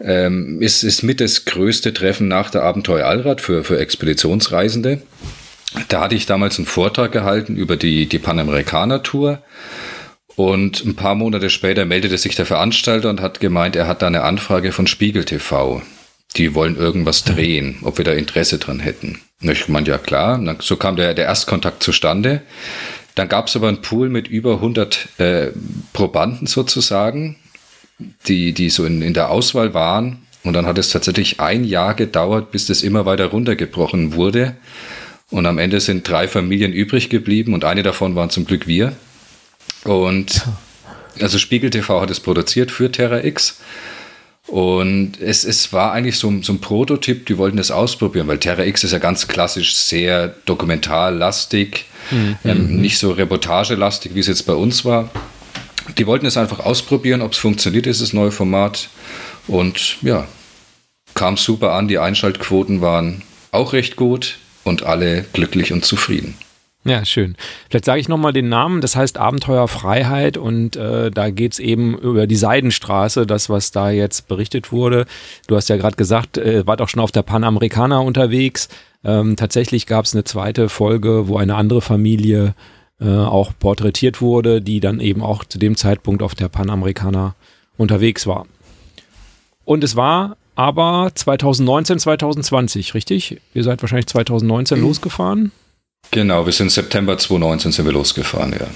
Ähm, 0.00 0.60
ist, 0.60 0.82
ist 0.82 1.02
mit 1.02 1.20
das 1.20 1.44
größte 1.44 1.94
Treffen 1.94 2.28
nach 2.28 2.50
der 2.50 2.62
Abenteuer 2.62 3.06
Allrad 3.06 3.40
für, 3.40 3.62
für 3.62 3.78
Expeditionsreisende. 3.78 5.00
Da 5.88 6.02
hatte 6.02 6.14
ich 6.14 6.26
damals 6.26 6.58
einen 6.58 6.66
Vortrag 6.66 7.12
gehalten 7.12 7.56
über 7.56 7.76
die, 7.76 8.06
die 8.06 8.18
Panamerikaner-Tour. 8.18 9.42
Und 10.36 10.84
ein 10.84 10.96
paar 10.96 11.14
Monate 11.14 11.50
später 11.50 11.84
meldete 11.84 12.16
sich 12.18 12.34
der 12.34 12.46
Veranstalter 12.46 13.10
und 13.10 13.20
hat 13.20 13.40
gemeint, 13.40 13.76
er 13.76 13.86
hat 13.86 14.02
da 14.02 14.06
eine 14.06 14.22
Anfrage 14.22 14.72
von 14.72 14.86
Spiegel 14.86 15.24
TV. 15.24 15.82
Die 16.36 16.54
wollen 16.54 16.76
irgendwas 16.76 17.24
drehen, 17.24 17.78
ob 17.82 17.98
wir 17.98 18.04
da 18.04 18.12
Interesse 18.12 18.58
dran 18.58 18.80
hätten. 18.80 19.20
Und 19.42 19.50
ich 19.50 19.68
meinte, 19.68 19.90
ja 19.90 19.98
klar. 19.98 20.40
So 20.60 20.76
kam 20.76 20.96
der, 20.96 21.14
der 21.14 21.26
Erstkontakt 21.26 21.82
zustande. 21.82 22.42
Dann 23.14 23.28
gab 23.28 23.48
es 23.48 23.56
aber 23.56 23.68
einen 23.68 23.82
Pool 23.82 24.08
mit 24.08 24.28
über 24.28 24.54
100 24.54 25.08
äh, 25.18 25.48
Probanden 25.92 26.46
sozusagen 26.46 27.36
die, 28.28 28.52
die 28.52 28.70
so 28.70 28.84
in, 28.84 29.02
in 29.02 29.14
der 29.14 29.30
Auswahl 29.30 29.74
waren. 29.74 30.18
Und 30.44 30.54
dann 30.54 30.66
hat 30.66 30.78
es 30.78 30.90
tatsächlich 30.90 31.40
ein 31.40 31.64
Jahr 31.64 31.94
gedauert, 31.94 32.50
bis 32.50 32.66
das 32.66 32.82
immer 32.82 33.06
weiter 33.06 33.26
runtergebrochen 33.26 34.14
wurde. 34.14 34.56
Und 35.30 35.46
am 35.46 35.58
Ende 35.58 35.80
sind 35.80 36.08
drei 36.08 36.26
Familien 36.28 36.72
übrig 36.72 37.08
geblieben 37.08 37.54
und 37.54 37.64
eine 37.64 37.82
davon 37.82 38.16
waren 38.16 38.30
zum 38.30 38.44
Glück 38.44 38.66
wir. 38.66 38.92
Und 39.84 40.42
also 41.20 41.38
Spiegel 41.38 41.70
TV 41.70 42.00
hat 42.00 42.10
es 42.10 42.20
produziert 42.20 42.70
für 42.70 42.90
Terra 42.90 43.24
X. 43.24 43.60
Und 44.48 45.20
es, 45.20 45.44
es 45.44 45.72
war 45.72 45.92
eigentlich 45.92 46.18
so, 46.18 46.32
so 46.42 46.52
ein 46.52 46.60
Prototyp, 46.60 47.26
die 47.26 47.38
wollten 47.38 47.56
das 47.56 47.70
ausprobieren, 47.70 48.26
weil 48.26 48.38
Terra 48.38 48.64
X 48.64 48.84
ist 48.84 48.92
ja 48.92 48.98
ganz 48.98 49.28
klassisch 49.28 49.74
sehr 49.74 50.28
dokumentarlastig, 50.46 51.86
mhm. 52.10 52.36
ähm, 52.44 52.80
nicht 52.80 52.98
so 52.98 53.12
reportagelastig, 53.12 54.14
wie 54.14 54.20
es 54.20 54.26
jetzt 54.26 54.46
bei 54.46 54.54
uns 54.54 54.84
war 54.84 55.10
die 55.98 56.06
wollten 56.06 56.26
es 56.26 56.36
einfach 56.36 56.60
ausprobieren, 56.60 57.22
ob 57.22 57.32
es 57.32 57.38
funktioniert, 57.38 57.86
ist 57.86 58.00
das 58.00 58.12
neue 58.12 58.30
Format. 58.30 58.88
Und 59.46 59.96
ja, 60.02 60.26
kam 61.14 61.36
super 61.36 61.72
an. 61.72 61.88
Die 61.88 61.98
Einschaltquoten 61.98 62.80
waren 62.80 63.22
auch 63.50 63.72
recht 63.72 63.96
gut 63.96 64.38
und 64.64 64.84
alle 64.84 65.24
glücklich 65.32 65.72
und 65.72 65.84
zufrieden. 65.84 66.36
Ja, 66.84 67.04
schön. 67.04 67.36
Vielleicht 67.70 67.84
sage 67.84 68.00
ich 68.00 68.08
nochmal 68.08 68.32
den 68.32 68.48
Namen, 68.48 68.80
das 68.80 68.96
heißt 68.96 69.16
Abenteuer 69.16 69.68
Freiheit 69.68 70.36
und 70.36 70.74
äh, 70.74 71.12
da 71.12 71.30
geht 71.30 71.52
es 71.52 71.58
eben 71.60 71.96
über 71.96 72.26
die 72.26 72.36
Seidenstraße, 72.36 73.24
das, 73.24 73.48
was 73.48 73.70
da 73.70 73.90
jetzt 73.90 74.26
berichtet 74.26 74.72
wurde. 74.72 75.06
Du 75.46 75.54
hast 75.54 75.68
ja 75.68 75.76
gerade 75.76 75.94
gesagt, 75.94 76.38
äh, 76.38 76.66
wart 76.66 76.80
auch 76.80 76.88
schon 76.88 77.00
auf 77.00 77.12
der 77.12 77.22
Panamerikaner 77.22 78.02
unterwegs. 78.02 78.68
Ähm, 79.04 79.36
tatsächlich 79.36 79.86
gab 79.86 80.06
es 80.06 80.14
eine 80.14 80.24
zweite 80.24 80.68
Folge, 80.68 81.28
wo 81.28 81.36
eine 81.36 81.54
andere 81.54 81.82
Familie 81.82 82.54
äh, 83.00 83.08
auch 83.08 83.52
porträtiert 83.56 84.20
wurde, 84.20 84.60
die 84.60 84.80
dann 84.80 84.98
eben 84.98 85.22
auch 85.22 85.44
zu 85.44 85.58
dem 85.58 85.76
Zeitpunkt 85.76 86.20
auf 86.20 86.34
der 86.34 86.48
Panamerikaner 86.48 87.36
unterwegs 87.76 88.26
war. 88.26 88.46
Und 89.64 89.84
es 89.84 89.94
war 89.94 90.36
aber 90.56 91.12
2019, 91.14 92.00
2020, 92.00 92.94
richtig? 92.94 93.40
Ihr 93.54 93.62
seid 93.62 93.82
wahrscheinlich 93.82 94.08
2019 94.08 94.78
mhm. 94.78 94.84
losgefahren? 94.84 95.52
Genau, 96.12 96.44
wir 96.44 96.52
sind 96.52 96.70
September 96.70 97.16
2019 97.16 97.72
sind 97.72 97.86
wir 97.86 97.92
losgefahren, 97.92 98.52
ja. 98.52 98.66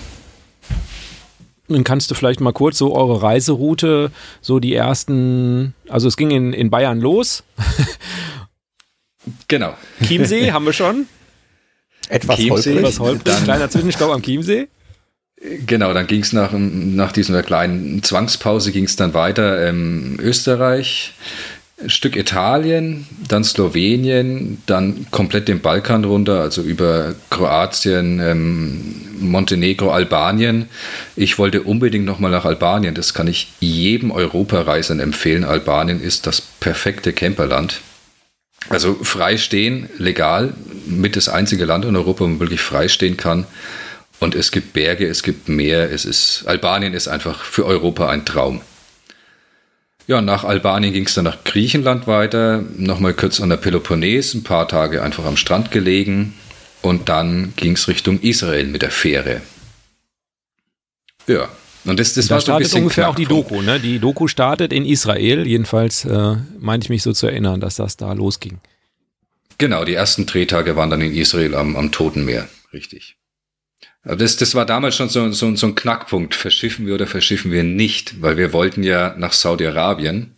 Dann 1.69 1.85
kannst 1.85 2.11
du 2.11 2.15
vielleicht 2.15 2.41
mal 2.41 2.53
kurz 2.53 2.79
so 2.79 2.95
eure 2.95 3.23
Reiseroute, 3.23 4.11
so 4.41 4.59
die 4.59 4.75
ersten, 4.75 5.75
also 5.89 6.09
es 6.09 6.17
ging 6.17 6.31
in, 6.31 6.53
in 6.53 6.71
Bayern 6.71 7.01
los. 7.01 7.45
genau. 9.49 9.75
Chiemsee 10.03 10.53
haben 10.53 10.65
wir 10.65 10.73
schon. 10.73 11.07
Etwas 12.09 12.37
Chiemsee, 12.37 12.71
holprig. 12.71 12.77
Etwas 12.77 13.01
holprig. 13.01 13.25
Dann, 13.25 13.45
Kleiner 13.45 13.69
Zwischenstopp 13.69 14.13
am 14.13 14.23
Chiemsee. 14.23 14.69
Genau, 15.67 15.93
dann 15.93 16.07
ging 16.07 16.23
es 16.23 16.33
nach, 16.33 16.53
nach 16.53 17.13
dieser 17.13 17.43
kleinen 17.43 18.03
Zwangspause 18.03 18.73
ging 18.73 18.85
es 18.85 18.97
dann 18.97 19.13
weiter 19.13 19.69
ähm, 19.69 20.17
Österreich, 20.19 21.13
Stück 21.87 22.17
Italien, 22.17 23.07
dann 23.29 23.45
Slowenien, 23.45 24.63
dann 24.65 25.07
komplett 25.11 25.47
den 25.47 25.61
Balkan 25.61 26.05
runter, 26.05 26.41
also 26.41 26.63
über 26.63 27.15
Kroatien, 27.29 28.19
ähm, 28.19 28.95
Montenegro, 29.21 29.91
Albanien. 29.91 30.71
Ich 31.17 31.39
wollte 31.39 31.63
unbedingt 31.63 32.07
nochmal 32.07 32.31
nach 32.31 32.47
Albanien. 32.47 32.95
Das 32.95 33.13
kann 33.13 33.29
ich 33.29 33.53
jedem 33.61 34.11
Europareisenden 34.11 35.09
empfehlen. 35.09 35.45
Albanien 35.45 36.01
ist 36.01 36.27
das 36.27 36.41
perfekte 36.41 37.13
Camperland. 37.13 37.81
Also 38.71 38.95
frei 39.03 39.37
stehen, 39.37 39.91
legal, 39.99 40.55
mit 40.87 41.15
das 41.15 41.29
einzige 41.29 41.67
Land 41.67 41.85
in 41.85 41.95
Europa, 41.95 42.21
wo 42.21 42.29
man 42.29 42.41
wirklich 42.41 42.63
frei 42.63 42.89
stehen 42.89 43.19
kann. 43.19 43.47
Und 44.19 44.35
es 44.35 44.51
gibt 44.51 44.73
Berge, 44.73 45.07
es 45.07 45.23
gibt 45.23 45.51
Meer, 45.51 45.93
es 45.93 46.07
ist, 46.07 46.45
Albanien 46.47 46.95
ist 46.95 47.07
einfach 47.07 47.45
für 47.45 47.67
Europa 47.67 48.09
ein 48.09 48.25
Traum. 48.25 48.63
Ja, 50.07 50.21
nach 50.21 50.45
Albanien 50.45 50.93
ging 50.93 51.07
es 51.07 51.15
dann 51.15 51.25
nach 51.25 51.43
Griechenland 51.43 52.07
weiter, 52.07 52.63
nochmal 52.77 53.13
kurz 53.13 53.41
an 53.41 53.49
der 53.49 53.57
Peloponnes, 53.57 54.35
ein 54.35 54.45
paar 54.45 54.69
Tage 54.69 55.03
einfach 55.03 55.25
am 55.25 55.37
Strand 55.37 55.73
gelegen 55.73 56.35
und 56.83 57.09
dann 57.09 57.55
ging 57.57 57.73
es 57.73 57.89
Richtung 57.89 58.21
Israel 58.21 58.67
mit 58.67 58.83
der 58.83 58.93
Fähre. 58.93 59.41
Ja, 61.27 61.49
und 61.85 61.99
das, 61.99 62.15
das 62.15 62.29
da 62.29 62.37
war 62.37 62.41
so 62.41 62.53
ein 62.53 62.59
bisschen 62.59 62.83
ungefähr 62.83 63.09
auch 63.09 63.17
die 63.17 63.27
Doku, 63.27 63.63
ne? 63.63 63.81
Die 63.81 63.99
Doku 63.99 64.29
startet 64.29 64.73
in 64.73 64.85
Israel, 64.85 65.45
jedenfalls 65.45 66.05
äh, 66.05 66.37
meinte 66.59 66.87
ich 66.87 66.91
mich 66.91 67.03
so 67.03 67.13
zu 67.13 67.27
erinnern, 67.27 67.61
dass 67.61 67.77
das 67.77 67.97
da 67.97 68.13
losging. 68.13 68.61
Genau, 69.59 69.85
die 69.85 69.95
ersten 69.95 70.27
Drehtage 70.27 70.77
waren 70.77 70.91
dann 70.91 71.01
in 71.01 71.15
Israel 71.15 71.57
am, 71.57 71.77
am 71.77 71.91
Toten 71.91 72.25
Meer, 72.25 72.49
richtig. 72.73 73.17
Das, 74.07 74.37
das 74.37 74.55
war 74.55 74.65
damals 74.65 74.95
schon 74.95 75.09
so, 75.09 75.33
so, 75.33 75.57
so 75.57 75.67
ein 75.67 75.75
Knackpunkt. 75.75 76.35
Verschiffen 76.35 76.87
wir 76.87 76.95
oder 76.95 77.09
verschiffen 77.09 77.51
wir 77.51 77.65
nicht? 77.65 78.23
Weil 78.23 78.37
wir 78.37 78.53
wollten 78.53 78.85
ja 78.85 79.15
nach 79.19 79.33
Saudi-Arabien. 79.33 80.37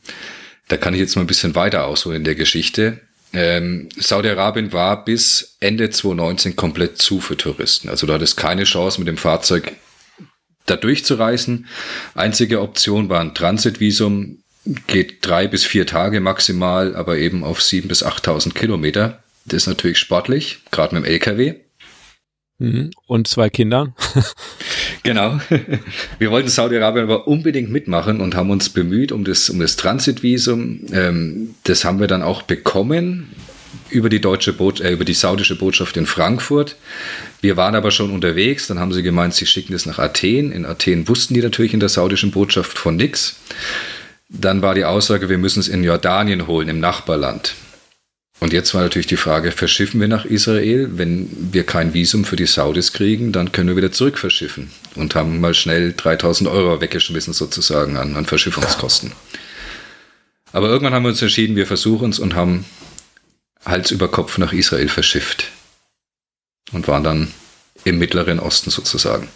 Da 0.69 0.79
kann 0.79 0.95
ich 0.95 1.01
jetzt 1.01 1.17
mal 1.17 1.23
ein 1.23 1.29
bisschen 1.29 1.55
weiter 1.55 1.87
ausholen 1.87 2.19
in 2.19 2.25
der 2.25 2.35
Geschichte. 2.35 3.01
Ähm, 3.35 3.91
Saudi-Arabien 3.97 4.73
war 4.73 5.05
bis 5.05 5.57
Ende 5.61 5.91
2019 5.91 6.57
komplett 6.57 6.97
zu 6.99 7.21
für 7.21 7.37
Touristen. 7.37 7.91
Also 7.91 8.07
du 8.07 8.15
hattest 8.15 8.39
keine 8.39 8.65
Chance 8.65 9.01
mit 9.01 9.09
dem 9.09 9.19
Fahrzeug 9.19 9.73
da 10.65 10.77
durchzureisen. 10.77 11.67
Einzige 12.15 12.63
Option 12.63 13.11
war 13.11 13.21
ein 13.21 13.35
Transitvisum, 13.35 14.39
geht 14.87 15.27
drei 15.27 15.47
bis 15.47 15.65
vier 15.65 15.87
Tage 15.87 16.21
maximal, 16.21 16.97
aber 16.97 17.19
eben 17.19 17.45
auf 17.45 17.63
sieben 17.63 17.89
bis 17.89 18.05
8.000 18.05 18.55
Kilometer. 18.55 19.23
Das 19.45 19.63
ist 19.63 19.67
natürlich 19.67 19.99
sportlich, 19.99 20.61
gerade 20.71 20.95
mit 20.95 21.05
dem 21.05 21.11
LKW. 21.11 21.55
Mhm. 22.59 22.91
Und 23.07 23.29
zwei 23.29 23.51
Kinder. 23.51 23.95
genau. 25.05 25.41
Wir 26.19 26.31
wollten 26.31 26.49
Saudi-Arabien 26.49 27.05
aber 27.05 27.29
unbedingt 27.29 27.71
mitmachen 27.71 28.21
und 28.21 28.35
haben 28.35 28.51
uns 28.51 28.69
bemüht 28.69 29.13
um 29.13 29.25
das, 29.25 29.49
um 29.49 29.61
das 29.61 29.77
Transitvisum. 29.77 30.81
Ähm, 30.93 31.55
das 31.65 31.85
haben 31.85 32.01
wir 32.01 32.09
dann 32.09 32.23
auch 32.23 32.43
bekommen 32.43 33.29
über 33.91 34.09
die 34.09 34.21
deutsche 34.21 34.53
Boot, 34.53 34.81
äh, 34.81 34.91
über 34.91 35.05
die 35.05 35.15
saudische 35.15 35.57
Botschaft 35.57 35.97
in 35.97 36.07
Frankfurt. 36.07 36.77
Wir 37.41 37.57
waren 37.57 37.75
aber 37.75 37.91
schon 37.91 38.11
unterwegs, 38.11 38.67
dann 38.67 38.79
haben 38.79 38.93
sie 38.93 39.03
gemeint, 39.03 39.35
sie 39.35 39.47
schicken 39.47 39.73
das 39.73 39.87
nach 39.87 39.99
Athen. 39.99 40.51
In 40.51 40.67
Athen 40.67 41.09
wussten 41.09 41.35
die 41.35 41.43
natürlich 41.43 41.75
in 41.75 41.81
der 41.81 41.89
saudischen 41.89 42.33
Botschaft 42.33 42.79
von 42.79 42.97
nichts. 42.97 43.41
Dann 44.29 44.63
war 44.63 44.75
die 44.75 44.85
Aussage, 44.85 45.29
wir 45.29 45.39
müssen 45.39 45.61
es 45.61 45.69
in 45.69 45.85
Jordanien 45.85 46.47
holen, 46.47 46.69
im 46.69 46.81
Nachbarland. 46.81 47.55
Und 48.41 48.53
jetzt 48.53 48.73
war 48.73 48.83
natürlich 48.83 49.09
die 49.09 49.17
Frage, 49.17 49.51
verschiffen 49.51 50.01
wir 50.01 50.07
nach 50.07 50.25
Israel? 50.25 50.91
Wenn 50.93 51.29
wir 51.53 51.65
kein 51.65 51.93
Visum 51.93 52.25
für 52.25 52.37
die 52.37 52.47
Saudis 52.47 52.93
kriegen, 52.93 53.33
dann 53.33 53.51
können 53.51 53.69
wir 53.69 53.77
wieder 53.77 53.91
zurück 53.91 54.17
verschiffen. 54.19 54.71
Und 54.95 55.17
haben 55.17 55.41
mal 55.41 55.55
schnell 55.55 55.93
3000 55.97 56.49
Euro 56.49 56.81
weggeschmissen 56.81 57.33
sozusagen 57.33 57.97
an, 57.97 58.15
an 58.15 58.27
Verschiffungskosten. 58.27 59.13
Aber 60.53 60.69
irgendwann 60.69 60.95
haben 60.95 61.03
wir 61.03 61.11
uns 61.11 61.21
entschieden, 61.21 61.57
wir 61.57 61.67
versuchen 61.67 62.11
es 62.11 62.19
und 62.19 62.35
haben 62.35 62.65
Hals 63.65 63.91
über 63.91 64.09
Kopf 64.09 64.39
nach 64.39 64.53
Israel 64.53 64.89
verschifft 64.89 65.51
und 66.73 66.87
waren 66.87 67.05
dann 67.05 67.33
im 67.85 67.99
Mittleren 67.99 68.39
Osten 68.39 68.71
sozusagen. 68.71 69.29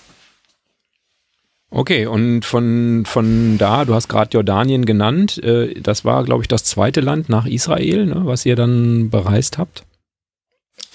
Okay, 1.75 2.05
und 2.05 2.45
von, 2.45 3.05
von 3.07 3.57
da, 3.57 3.87
du 3.87 3.95
hast 3.95 4.09
gerade 4.09 4.31
Jordanien 4.33 4.85
genannt, 4.85 5.43
äh, 5.43 5.81
das 5.81 6.05
war, 6.05 6.23
glaube 6.23 6.43
ich, 6.43 6.49
das 6.49 6.65
zweite 6.65 7.01
Land 7.01 7.31
nach 7.31 7.47
Israel, 7.47 8.05
ne, 8.05 8.21
was 8.25 8.45
ihr 8.45 8.57
dann 8.57 9.09
bereist 9.09 9.57
habt? 9.57 9.85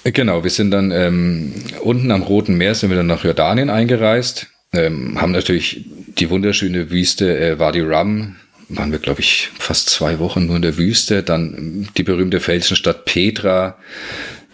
Genau, 0.04 0.44
wir 0.44 0.52
sind 0.52 0.70
dann 0.70 0.92
ähm, 0.92 1.56
unten 1.82 2.12
am 2.12 2.22
Roten 2.22 2.56
Meer 2.56 2.76
sind 2.76 2.92
wir 2.92 2.98
dann 2.98 3.08
nach 3.08 3.24
Jordanien 3.24 3.72
eingereist, 3.72 4.48
ähm, 4.72 5.20
haben 5.20 5.32
natürlich 5.32 5.86
die 6.18 6.30
wunderschöne 6.30 6.92
Wüste 6.92 7.38
äh, 7.40 7.58
Wadi 7.58 7.82
Rum 7.82 8.36
waren 8.70 8.92
wir, 8.92 9.00
glaube 9.00 9.22
ich, 9.22 9.50
fast 9.58 9.90
zwei 9.90 10.20
Wochen 10.20 10.46
nur 10.46 10.58
in 10.58 10.62
der 10.62 10.78
Wüste. 10.78 11.24
Dann 11.24 11.88
die 11.96 12.04
berühmte 12.04 12.40
Felsenstadt 12.40 13.06
Petra. 13.06 13.78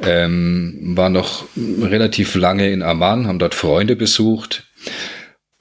ähm, 0.01 0.93
war 0.95 1.09
noch 1.09 1.45
relativ 1.55 2.35
lange 2.35 2.71
in 2.71 2.81
Amman, 2.81 3.27
haben 3.27 3.39
dort 3.39 3.55
Freunde 3.55 3.95
besucht. 3.95 4.63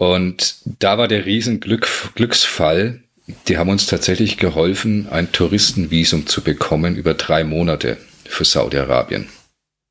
Und 0.02 0.56
da 0.64 0.98
war 0.98 1.06
der 1.06 1.26
riesen 1.26 1.60
Glück, 1.60 1.88
Glücksfall. 2.16 3.04
Die 3.46 3.56
haben 3.56 3.70
uns 3.70 3.86
tatsächlich 3.86 4.36
geholfen, 4.36 5.06
ein 5.08 5.30
Touristenvisum 5.30 6.26
zu 6.26 6.40
bekommen 6.40 6.96
über 6.96 7.14
drei 7.14 7.44
Monate 7.44 7.98
für 8.24 8.44
Saudi-Arabien. 8.44 9.28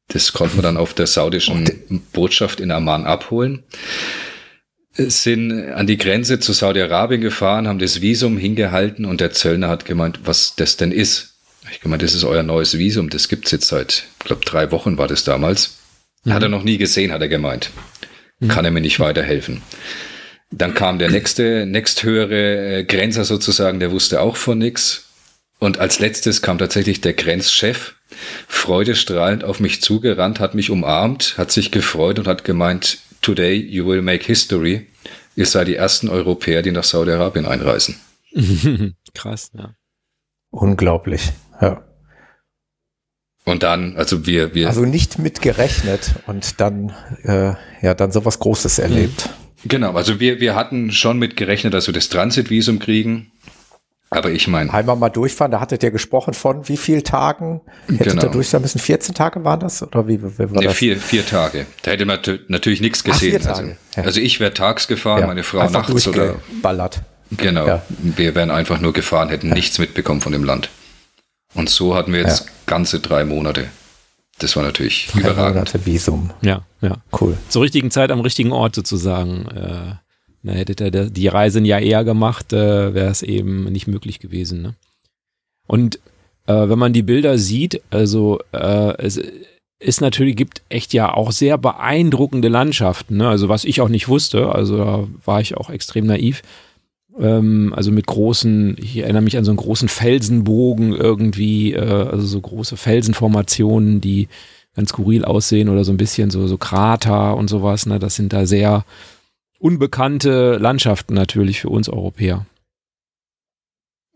Das 0.10 0.34
konnten 0.34 0.58
wir 0.58 0.64
dann 0.64 0.76
auf 0.76 0.94
der 0.94 1.08
saudischen 1.08 2.04
Botschaft 2.12 2.60
in 2.60 2.72
Amman 2.72 3.06
abholen. 3.06 3.64
Sind 4.96 5.70
an 5.72 5.88
die 5.88 5.98
Grenze 5.98 6.42
zu 6.42 6.52
Saudi-Arabien 6.52 7.22
gefahren, 7.22 7.70
haben 7.70 7.80
das 7.80 8.02
Visum 8.02 8.38
hingehalten 8.38 9.06
und 9.06 9.22
der 9.22 9.32
Zöllner 9.32 9.70
hat 9.70 9.86
gemeint, 9.86 10.20
was 10.26 10.58
das 10.58 10.76
denn 10.76 10.92
ist. 10.92 11.36
Ich 11.72 11.80
gemeint, 11.80 12.02
das 12.02 12.14
ist 12.14 12.26
euer 12.26 12.44
neues 12.44 12.78
Visum, 12.78 13.10
das 13.10 13.30
gibt's 13.30 13.52
jetzt 13.52 13.70
seit, 13.70 14.08
ich 14.20 14.26
glaube, 14.26 14.44
drei 14.44 14.72
Wochen 14.72 14.98
war 14.98 15.08
das 15.08 15.24
damals. 15.24 15.78
Mhm. 16.26 16.34
Hat 16.34 16.44
er 16.44 16.50
noch 16.50 16.64
nie 16.64 16.78
gesehen, 16.78 17.14
hat 17.14 17.22
er 17.22 17.30
gemeint. 17.30 17.72
Mhm. 18.42 18.48
Kann 18.50 18.66
er 18.66 18.72
mir 18.72 18.82
nicht 18.82 19.00
weiterhelfen. 19.00 19.62
Dann 20.52 20.74
kam 20.74 21.00
der 21.00 21.10
nächste, 21.10 21.66
nächsthöhere 21.66 22.80
äh, 22.80 22.84
Grenzer 22.84 23.24
sozusagen, 23.24 23.80
der 23.80 23.92
wusste 23.92 24.20
auch 24.20 24.36
von 24.36 24.58
nix. 24.58 25.08
Und 25.60 25.80
als 25.80 26.00
letztes 26.00 26.42
kam 26.42 26.58
tatsächlich 26.58 27.02
der 27.02 27.14
Grenzchef, 27.14 27.94
freudestrahlend 28.48 29.44
auf 29.44 29.60
mich 29.60 29.82
zugerannt, 29.82 30.40
hat 30.40 30.56
mich 30.56 30.72
umarmt, 30.72 31.38
hat 31.38 31.52
sich 31.52 31.72
gefreut 31.72 32.20
und 32.20 32.28
hat 32.28 32.44
gemeint, 32.44 32.98
today 33.22 33.56
you 33.56 33.86
will 33.86 34.02
make 34.02 34.26
history. 34.26 34.88
Ihr 35.36 35.46
seid 35.46 35.68
die 35.68 35.76
ersten 35.76 36.10
Europäer, 36.10 36.64
die 36.64 36.72
nach 36.72 36.84
Saudi-Arabien 36.84 37.46
einreisen. 37.46 37.96
Krass, 39.14 39.52
ja. 39.54 39.76
Unglaublich, 40.50 41.32
ja. 41.62 41.84
Und 43.44 43.64
dann, 43.64 43.96
also 43.98 44.26
wir, 44.26 44.54
wir. 44.54 44.68
Also 44.68 44.86
nicht 44.86 45.20
mitgerechnet 45.20 46.12
und 46.28 46.60
dann, 46.62 46.94
äh, 47.24 47.54
ja, 47.82 47.94
dann 47.94 48.12
sowas 48.12 48.40
Großes 48.40 48.80
erlebt. 48.80 49.30
Genau, 49.66 49.94
also 49.94 50.20
wir, 50.20 50.40
wir 50.40 50.56
hatten 50.56 50.92
schon 50.92 51.18
mit 51.18 51.38
gerechnet, 51.38 51.74
dass 51.74 51.88
wir 51.88 51.94
das 51.94 52.10
Transitvisum 52.10 52.80
kriegen. 52.80 53.32
Aber 54.14 54.30
ich 54.30 54.48
meine. 54.50 54.74
Einmal 54.74 54.98
mal 54.98 55.10
durchfahren, 55.10 55.52
da 55.52 55.62
hattet 55.62 55.84
ihr 55.84 55.92
gesprochen 55.92 56.34
von 56.34 56.68
wie 56.68 56.76
vielen 56.76 57.04
Tagen 57.04 57.62
hättet 57.88 58.08
genau. 58.08 58.24
ihr 58.24 58.30
durch 58.30 58.50
sein 58.50 58.62
müssen? 58.62 58.80
14 58.80 59.16
Tage 59.16 59.46
waren 59.46 59.62
das? 59.62 59.82
Oder 59.82 60.06
wie, 60.06 60.22
wie 60.22 60.38
war 60.38 60.60
nee, 60.60 60.66
das? 60.66 60.76
Vier, 60.76 60.98
vier 60.98 61.26
Tage. 61.26 61.66
Da 61.84 61.92
hätte 61.92 62.06
man 62.06 62.20
natürlich 62.50 62.82
nichts 62.82 63.06
gesehen. 63.06 63.42
Ach, 63.46 63.50
also, 63.52 63.64
ja. 63.96 64.04
also, 64.04 64.20
ich 64.20 64.42
wäre 64.42 64.54
tags 64.54 64.90
gefahren, 64.90 65.22
ja. 65.22 65.28
meine 65.28 65.44
Frau 65.44 65.60
einfach 65.60 65.88
nachts 65.88 66.08
oder. 66.08 66.36
Ballert. 66.62 67.02
Genau. 67.38 67.66
Ja. 67.66 67.82
Wir 68.02 68.36
wären 68.36 68.52
einfach 68.52 68.82
nur 68.82 68.92
gefahren, 68.92 69.30
hätten 69.30 69.50
nichts 69.50 69.80
mitbekommen 69.80 70.20
von 70.20 70.34
dem 70.34 70.44
Land. 70.44 70.70
Und 71.54 71.70
so 71.70 71.96
hatten 71.96 72.14
wir 72.14 72.22
jetzt 72.22 72.48
ganze 72.66 73.00
drei 73.00 73.26
Monate. 73.26 73.68
Das 74.40 74.56
war 74.56 74.64
natürlich 74.64 75.10
drei 75.12 75.20
überragend. 75.20 75.56
Monate 75.56 75.86
Visum. 75.86 76.32
Ja, 76.42 76.66
ja. 76.82 76.98
Cool. 77.20 77.38
Zur 77.50 77.64
richtigen 77.64 77.92
Zeit 77.92 78.12
am 78.12 78.22
richtigen 78.22 78.52
Ort 78.52 78.76
sozusagen. 78.76 79.48
Äh 79.48 79.96
na, 80.44 80.54
hätte 80.54 80.84
er 80.84 81.10
die 81.10 81.28
Reise 81.28 81.60
ein 81.60 81.66
Jahr 81.66 81.82
eher 81.82 82.04
gemacht, 82.04 82.52
äh, 82.52 82.94
wäre 82.94 83.12
es 83.12 83.22
eben 83.22 83.66
nicht 83.66 83.88
möglich 83.88 84.20
gewesen. 84.20 84.62
Ne? 84.62 84.76
Und 85.68 85.98
äh, 86.48 86.68
wenn 86.68 86.80
man 86.80 86.94
die 86.94 87.04
Bilder 87.04 87.38
sieht, 87.38 87.82
also 87.92 88.40
äh, 88.52 88.98
es 88.98 89.20
ist 89.80 90.02
natürlich, 90.02 90.36
gibt 90.36 90.64
echt 90.70 90.94
ja 90.94 91.14
auch 91.14 91.32
sehr 91.32 91.58
beeindruckende 91.58 92.48
Landschaften. 92.48 93.18
Ne? 93.18 93.30
Also 93.30 93.50
was 93.50 93.66
ich 93.66 93.82
auch 93.82 93.90
nicht 93.90 94.08
wusste, 94.08 94.54
also 94.54 94.78
da 94.78 95.08
war 95.26 95.42
ich 95.42 95.58
auch 95.58 95.70
extrem 95.70 96.08
naiv. 96.08 96.42
Ähm, 97.20 97.74
also 97.76 97.92
mit 97.92 98.08
großen, 98.08 98.78
ich 98.80 98.98
erinnere 98.98 99.22
mich 99.22 99.38
an 99.38 99.44
so 99.44 99.52
einen 99.52 99.58
großen 99.58 99.90
Felsenbogen 99.90 100.94
irgendwie, 100.94 101.74
äh, 101.74 101.80
also 101.80 102.26
so 102.26 102.40
große 102.40 102.78
Felsenformationen, 102.78 104.02
die 104.02 104.28
ganz 104.76 104.90
skurril 104.90 105.26
aussehen 105.26 105.70
oder 105.70 105.84
so 105.84 105.92
ein 105.92 105.98
bisschen 105.98 106.32
so, 106.32 106.48
so 106.48 106.58
Krater 106.58 107.36
und 107.36 107.50
sowas. 107.50 107.86
Ne? 107.86 108.00
Das 108.00 108.16
sind 108.16 108.34
da 108.34 108.46
sehr 108.46 108.86
unbekannte 109.60 110.58
Landschaften 110.58 111.14
natürlich 111.14 111.62
für 111.62 111.70
uns 111.70 111.90
Europäer. 111.90 112.46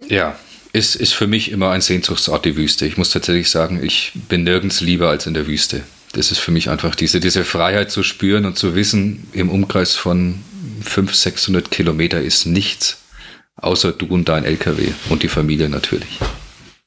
Ja, 0.08 0.36
ist, 0.74 0.96
ist 0.96 1.14
für 1.14 1.28
mich 1.28 1.52
immer 1.52 1.72
ein 1.72 1.82
Sehnsuchtsort, 1.82 2.46
die 2.46 2.58
Wüste. 2.58 2.86
Ich 2.86 2.98
muss 2.98 3.10
tatsächlich 3.10 3.50
sagen, 3.50 3.82
ich 3.84 4.12
bin 4.28 4.44
nirgends 4.44 4.82
lieber 4.82 5.10
als 5.10 5.26
in 5.26 5.34
der 5.34 5.48
Wüste. 5.48 5.84
Das 6.14 6.32
ist 6.32 6.40
für 6.40 6.52
mich 6.52 6.70
einfach 6.70 6.96
diese, 6.96 7.20
diese 7.20 7.44
Freiheit 7.44 7.92
zu 7.92 8.04
spüren 8.04 8.46
und 8.46 8.58
zu 8.58 8.76
wissen, 8.76 9.28
im 9.34 9.50
Umkreis 9.50 9.96
von 9.96 10.42
500, 10.82 11.16
600 11.16 11.72
Kilometer 11.72 12.22
ist 12.22 12.46
nichts, 12.46 13.04
außer 13.56 13.92
du 13.92 14.08
und 14.08 14.30
dein 14.30 14.44
LKW 14.44 14.90
und 15.10 15.24
die 15.24 15.28
Familie 15.28 15.70
natürlich. 15.70 16.20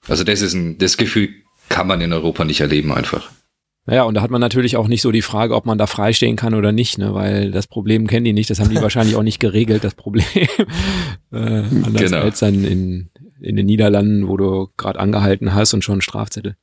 Also 0.08 0.24
das 0.24 0.42
ist 0.42 0.54
ein, 0.54 0.78
das 0.78 0.96
Gefühl 0.96 1.30
kann 1.68 1.86
man 1.86 2.00
in 2.00 2.12
Europa 2.12 2.44
nicht 2.44 2.60
erleben 2.60 2.92
einfach. 2.92 3.30
Naja, 3.88 4.02
und 4.02 4.14
da 4.14 4.20
hat 4.20 4.30
man 4.30 4.40
natürlich 4.40 4.76
auch 4.76 4.86
nicht 4.86 5.00
so 5.00 5.10
die 5.12 5.22
Frage, 5.22 5.54
ob 5.54 5.64
man 5.64 5.78
da 5.78 5.86
freistehen 5.86 6.36
kann 6.36 6.52
oder 6.52 6.72
nicht, 6.72 6.98
ne? 6.98 7.14
weil 7.14 7.50
das 7.50 7.66
Problem 7.66 8.06
kennen 8.06 8.24
die 8.24 8.34
nicht, 8.34 8.50
das 8.50 8.60
haben 8.60 8.68
die 8.68 8.76
wahrscheinlich 8.82 9.16
auch 9.16 9.22
nicht 9.22 9.40
geregelt, 9.40 9.82
das 9.82 9.94
Problem. 9.94 10.26
äh, 11.32 11.36
anders 11.36 12.02
genau. 12.02 12.18
als 12.18 12.40
dann 12.40 12.64
in, 12.64 13.10
in 13.40 13.56
den 13.56 13.64
Niederlanden, 13.64 14.28
wo 14.28 14.36
du 14.36 14.68
gerade 14.76 15.00
angehalten 15.00 15.54
hast 15.54 15.72
und 15.72 15.82
schon 15.82 15.94
einen 15.94 16.02
Strafzettel. 16.02 16.56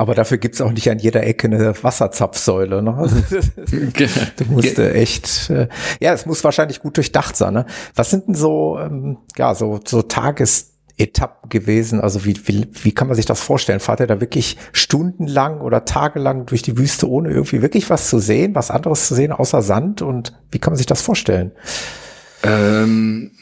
Aber 0.00 0.14
dafür 0.14 0.38
gibt's 0.38 0.62
auch 0.62 0.72
nicht 0.72 0.88
an 0.88 0.98
jeder 0.98 1.24
Ecke 1.24 1.46
eine 1.46 1.74
Wasserzapfsäule. 1.82 2.80
Ne? 2.80 2.94
Also, 2.94 3.16
du 3.66 4.44
musst 4.48 4.78
echt, 4.78 5.50
äh, 5.50 5.68
ja, 6.00 6.14
es 6.14 6.24
muss 6.24 6.42
wahrscheinlich 6.42 6.80
gut 6.80 6.96
durchdacht 6.96 7.36
sein. 7.36 7.52
Ne? 7.52 7.66
Was 7.94 8.08
sind 8.08 8.26
denn 8.26 8.34
so, 8.34 8.78
ähm, 8.78 9.18
ja, 9.36 9.54
so, 9.54 9.78
so 9.86 10.00
Tages 10.00 10.72
Etappen 10.96 11.50
gewesen? 11.50 12.00
Also 12.00 12.24
wie, 12.24 12.34
wie, 12.46 12.66
wie 12.82 12.92
kann 12.92 13.08
man 13.08 13.14
sich 13.14 13.26
das 13.26 13.42
vorstellen? 13.42 13.78
Fahrt 13.78 14.00
ihr 14.00 14.06
da 14.06 14.22
wirklich 14.22 14.56
stundenlang 14.72 15.60
oder 15.60 15.84
tagelang 15.84 16.46
durch 16.46 16.62
die 16.62 16.78
Wüste, 16.78 17.06
ohne 17.06 17.28
irgendwie 17.28 17.60
wirklich 17.60 17.90
was 17.90 18.08
zu 18.08 18.20
sehen, 18.20 18.54
was 18.54 18.70
anderes 18.70 19.06
zu 19.06 19.14
sehen 19.14 19.32
außer 19.32 19.60
Sand? 19.60 20.00
Und 20.00 20.32
wie 20.50 20.60
kann 20.60 20.72
man 20.72 20.78
sich 20.78 20.86
das 20.86 21.02
vorstellen? 21.02 21.52
Ähm, 22.42 23.32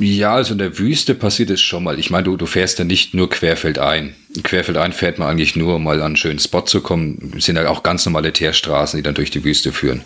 ja, 0.00 0.34
also 0.34 0.52
in 0.52 0.58
der 0.58 0.78
Wüste 0.78 1.14
passiert 1.14 1.50
es 1.50 1.60
schon 1.60 1.82
mal. 1.82 1.98
Ich 1.98 2.10
meine, 2.10 2.24
du, 2.24 2.36
du 2.36 2.46
fährst 2.46 2.78
ja 2.78 2.84
nicht 2.84 3.14
nur 3.14 3.28
querfeldein. 3.28 4.14
Querfeldein 4.42 4.92
fährt 4.92 5.18
man 5.18 5.28
eigentlich 5.28 5.56
nur, 5.56 5.76
um 5.76 5.84
mal 5.84 5.96
an 5.96 6.06
einen 6.06 6.16
schönen 6.16 6.38
Spot 6.38 6.62
zu 6.62 6.80
kommen. 6.80 7.32
Es 7.36 7.46
sind 7.46 7.56
ja 7.56 7.68
auch 7.68 7.82
ganz 7.82 8.04
normale 8.06 8.32
Teerstraßen, 8.32 8.96
die 8.96 9.02
dann 9.02 9.14
durch 9.14 9.30
die 9.30 9.44
Wüste 9.44 9.72
führen. 9.72 10.02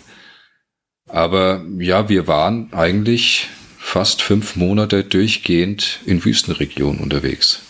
Aber 1.07 1.63
ja, 1.77 2.09
wir 2.09 2.27
waren 2.27 2.73
eigentlich 2.73 3.49
fast 3.77 4.21
fünf 4.21 4.55
Monate 4.55 5.03
durchgehend 5.03 5.99
in 6.05 6.23
Wüstenregionen 6.23 7.01
unterwegs. 7.01 7.61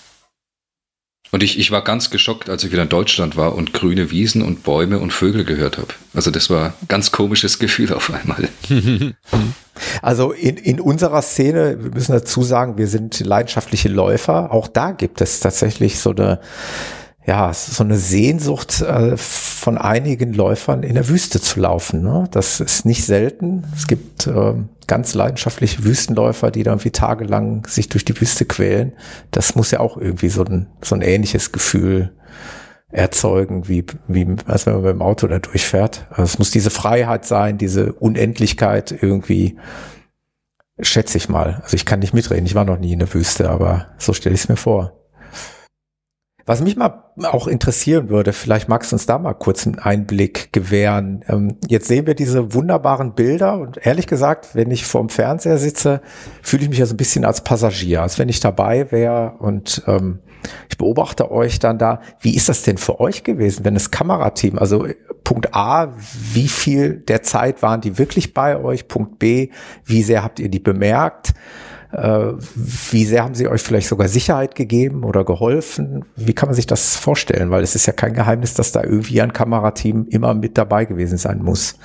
Und 1.31 1.43
ich, 1.43 1.59
ich 1.59 1.69
war 1.71 1.83
ganz 1.83 2.09
geschockt, 2.09 2.49
als 2.49 2.63
ich 2.63 2.71
wieder 2.71 2.81
in 2.81 2.89
Deutschland 2.89 3.35
war 3.37 3.53
und 3.53 3.73
grüne 3.73 4.09
Wiesen 4.09 4.41
und 4.41 4.63
Bäume 4.63 4.97
und 4.99 5.13
Vögel 5.13 5.45
gehört 5.45 5.77
habe. 5.77 5.93
Also 6.13 6.31
das 6.31 6.49
war 6.49 6.73
ein 6.81 6.87
ganz 6.87 7.11
komisches 7.11 7.59
Gefühl 7.59 7.93
auf 7.93 8.11
einmal. 8.11 8.49
Also 10.01 10.31
in, 10.31 10.57
in 10.57 10.79
unserer 10.79 11.21
Szene, 11.21 11.83
wir 11.83 11.91
müssen 11.91 12.13
dazu 12.13 12.43
sagen, 12.43 12.77
wir 12.77 12.87
sind 12.87 13.19
leidenschaftliche 13.19 13.89
Läufer. 13.89 14.51
Auch 14.51 14.67
da 14.67 14.91
gibt 14.91 15.21
es 15.21 15.39
tatsächlich 15.39 15.99
so 15.99 16.11
eine 16.11 16.39
ja, 17.25 17.53
so 17.53 17.83
eine 17.83 17.97
Sehnsucht 17.97 18.81
äh, 18.81 19.15
von 19.15 19.77
einigen 19.77 20.33
Läufern 20.33 20.81
in 20.81 20.95
der 20.95 21.09
Wüste 21.09 21.39
zu 21.39 21.59
laufen. 21.59 22.01
Ne? 22.01 22.27
Das 22.31 22.59
ist 22.59 22.85
nicht 22.85 23.05
selten. 23.05 23.65
Es 23.75 23.85
gibt 23.85 24.25
äh, 24.25 24.53
ganz 24.87 25.13
leidenschaftliche 25.13 25.83
Wüstenläufer, 25.83 26.49
die 26.49 26.63
da 26.63 26.71
irgendwie 26.71 26.89
tagelang 26.89 27.67
sich 27.67 27.87
durch 27.87 28.03
die 28.03 28.19
Wüste 28.19 28.45
quälen. 28.45 28.93
Das 29.29 29.53
muss 29.53 29.69
ja 29.69 29.79
auch 29.79 29.97
irgendwie 29.97 30.29
so 30.29 30.43
ein, 30.43 30.65
so 30.81 30.95
ein 30.95 31.03
ähnliches 31.03 31.51
Gefühl 31.51 32.09
erzeugen, 32.91 33.67
wie, 33.67 33.85
wie 34.07 34.35
als 34.45 34.65
wenn 34.65 34.73
man 34.73 34.83
mit 34.83 34.91
dem 34.91 35.01
Auto 35.01 35.27
da 35.27 35.39
durchfährt. 35.39 36.07
Also 36.09 36.23
es 36.23 36.39
muss 36.39 36.51
diese 36.51 36.69
Freiheit 36.69 37.25
sein, 37.25 37.57
diese 37.57 37.93
Unendlichkeit 37.93 38.91
irgendwie, 39.01 39.57
schätze 40.79 41.17
ich 41.17 41.29
mal. 41.29 41.61
Also 41.63 41.75
ich 41.75 41.85
kann 41.85 41.99
nicht 41.99 42.13
mitreden, 42.13 42.45
ich 42.45 42.55
war 42.55 42.65
noch 42.65 42.79
nie 42.79 42.93
in 42.93 42.99
der 42.99 43.13
Wüste, 43.13 43.49
aber 43.49 43.87
so 43.97 44.13
stelle 44.13 44.35
ich 44.35 44.41
es 44.41 44.49
mir 44.49 44.55
vor. 44.55 44.95
Was 46.49 46.61
mich 46.61 46.75
mal 46.75 47.03
auch 47.25 47.47
interessieren 47.47 48.09
würde, 48.09 48.33
vielleicht 48.33 48.69
magst 48.69 48.91
du 48.91 48.95
uns 48.95 49.05
da 49.05 49.19
mal 49.19 49.35
kurz 49.35 49.67
einen 49.67 49.77
Einblick 49.77 50.51
gewähren. 50.51 51.23
Ähm, 51.27 51.57
jetzt 51.67 51.87
sehen 51.87 52.07
wir 52.07 52.15
diese 52.15 52.55
wunderbaren 52.55 53.13
Bilder 53.13 53.59
und 53.59 53.85
ehrlich 53.85 54.07
gesagt, 54.07 54.55
wenn 54.55 54.71
ich 54.71 54.83
vorm 54.83 55.09
Fernseher 55.09 55.59
sitze, 55.59 56.01
fühle 56.41 56.63
ich 56.63 56.69
mich 56.69 56.79
ja 56.79 56.87
so 56.87 56.95
ein 56.95 56.97
bisschen 56.97 57.23
als 57.23 57.43
Passagier, 57.43 58.01
als 58.01 58.17
wenn 58.17 58.29
ich 58.29 58.39
dabei 58.39 58.91
wäre 58.91 59.35
und 59.37 59.83
ähm, 59.85 60.21
ich 60.69 60.77
beobachte 60.77 61.31
euch 61.31 61.59
dann 61.59 61.77
da. 61.77 62.01
Wie 62.21 62.35
ist 62.35 62.49
das 62.49 62.63
denn 62.63 62.77
für 62.77 62.99
euch 62.99 63.23
gewesen, 63.23 63.65
wenn 63.65 63.73
das 63.73 63.91
Kamerateam, 63.91 64.57
also 64.57 64.87
Punkt 65.23 65.53
A, 65.53 65.93
wie 66.33 66.47
viel 66.47 66.95
der 66.95 67.23
Zeit 67.23 67.61
waren 67.61 67.81
die 67.81 67.97
wirklich 67.97 68.33
bei 68.33 68.57
euch? 68.57 68.87
Punkt 68.87 69.19
B, 69.19 69.49
wie 69.85 70.03
sehr 70.03 70.23
habt 70.23 70.39
ihr 70.39 70.49
die 70.49 70.59
bemerkt? 70.59 71.33
Äh, 71.91 72.33
wie 72.91 73.05
sehr 73.05 73.23
haben 73.23 73.35
sie 73.35 73.47
euch 73.47 73.61
vielleicht 73.61 73.87
sogar 73.87 74.07
Sicherheit 74.07 74.55
gegeben 74.55 75.03
oder 75.03 75.25
geholfen? 75.25 76.05
Wie 76.15 76.33
kann 76.33 76.49
man 76.49 76.55
sich 76.55 76.67
das 76.67 76.95
vorstellen? 76.95 77.49
Weil 77.51 77.63
es 77.63 77.75
ist 77.75 77.85
ja 77.85 77.93
kein 77.93 78.13
Geheimnis, 78.13 78.53
dass 78.53 78.71
da 78.71 78.83
irgendwie 78.83 79.21
ein 79.21 79.33
Kamerateam 79.33 80.07
immer 80.09 80.33
mit 80.33 80.57
dabei 80.57 80.85
gewesen 80.85 81.17
sein 81.17 81.41
muss. 81.43 81.75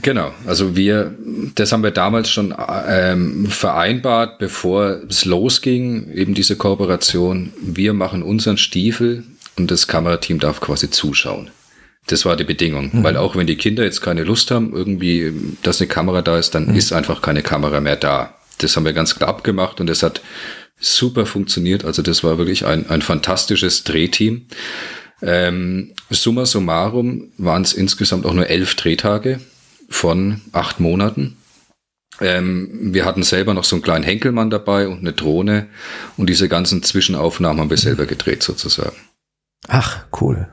Genau, 0.00 0.32
also 0.46 0.74
wir, 0.76 1.14
das 1.54 1.72
haben 1.72 1.82
wir 1.82 1.90
damals 1.90 2.30
schon 2.30 2.54
ähm, 2.88 3.46
vereinbart, 3.46 4.38
bevor 4.38 5.00
es 5.08 5.24
losging, 5.24 6.10
eben 6.12 6.34
diese 6.34 6.56
Kooperation. 6.56 7.52
Wir 7.60 7.92
machen 7.92 8.22
unseren 8.22 8.56
Stiefel 8.56 9.24
und 9.56 9.70
das 9.70 9.86
Kamerateam 9.86 10.38
darf 10.38 10.60
quasi 10.60 10.88
zuschauen. 10.90 11.50
Das 12.06 12.24
war 12.24 12.36
die 12.36 12.44
Bedingung, 12.44 12.90
mhm. 12.92 13.04
weil 13.04 13.16
auch 13.16 13.36
wenn 13.36 13.46
die 13.46 13.56
Kinder 13.56 13.84
jetzt 13.84 14.00
keine 14.00 14.24
Lust 14.24 14.50
haben, 14.50 14.72
irgendwie, 14.72 15.32
dass 15.62 15.80
eine 15.80 15.88
Kamera 15.88 16.22
da 16.22 16.38
ist, 16.38 16.54
dann 16.54 16.68
mhm. 16.68 16.74
ist 16.74 16.92
einfach 16.92 17.20
keine 17.20 17.42
Kamera 17.42 17.80
mehr 17.80 17.96
da. 17.96 18.34
Das 18.58 18.76
haben 18.76 18.84
wir 18.84 18.92
ganz 18.92 19.14
klar 19.14 19.28
abgemacht 19.28 19.80
und 19.80 19.90
es 19.90 20.02
hat 20.02 20.22
super 20.80 21.26
funktioniert. 21.26 21.84
Also 21.84 22.02
das 22.02 22.24
war 22.24 22.38
wirklich 22.38 22.64
ein, 22.66 22.88
ein 22.88 23.02
fantastisches 23.02 23.84
Drehteam. 23.84 24.46
Ähm, 25.20 25.92
summa 26.10 26.46
summarum 26.46 27.30
waren 27.38 27.62
es 27.62 27.72
insgesamt 27.72 28.26
auch 28.26 28.34
nur 28.34 28.48
elf 28.48 28.74
Drehtage 28.74 29.38
von 29.92 30.40
acht 30.52 30.80
Monaten. 30.80 31.36
Ähm, 32.20 32.92
wir 32.92 33.04
hatten 33.04 33.22
selber 33.22 33.54
noch 33.54 33.64
so 33.64 33.76
einen 33.76 33.82
kleinen 33.82 34.04
Henkelmann 34.04 34.50
dabei 34.50 34.88
und 34.88 34.98
eine 34.98 35.12
Drohne 35.12 35.68
und 36.16 36.28
diese 36.28 36.48
ganzen 36.48 36.82
Zwischenaufnahmen 36.82 37.60
haben 37.60 37.70
wir 37.70 37.78
selber 37.78 38.06
gedreht 38.06 38.42
sozusagen. 38.42 38.96
Ach, 39.68 40.04
cool. 40.20 40.48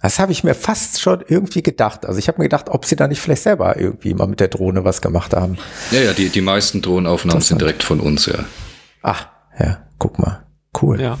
Das 0.00 0.18
habe 0.18 0.32
ich 0.32 0.42
mir 0.42 0.54
fast 0.54 1.00
schon 1.00 1.22
irgendwie 1.28 1.62
gedacht. 1.62 2.04
Also 2.06 2.18
ich 2.18 2.26
habe 2.26 2.38
mir 2.38 2.46
gedacht, 2.46 2.68
ob 2.68 2.84
sie 2.84 2.96
da 2.96 3.06
nicht 3.06 3.20
vielleicht 3.20 3.42
selber 3.42 3.78
irgendwie 3.78 4.14
mal 4.14 4.26
mit 4.26 4.40
der 4.40 4.48
Drohne 4.48 4.84
was 4.84 5.00
gemacht 5.00 5.32
haben. 5.32 5.56
Ja, 5.92 6.00
ja, 6.00 6.12
die, 6.12 6.28
die 6.28 6.40
meisten 6.40 6.82
Drohnenaufnahmen 6.82 7.40
sind 7.40 7.60
direkt 7.60 7.84
von 7.84 8.00
uns, 8.00 8.26
ja. 8.26 8.44
Ach, 9.02 9.28
ja, 9.58 9.86
guck 9.98 10.18
mal. 10.18 10.42
Cool. 10.80 11.00
Ja. 11.00 11.18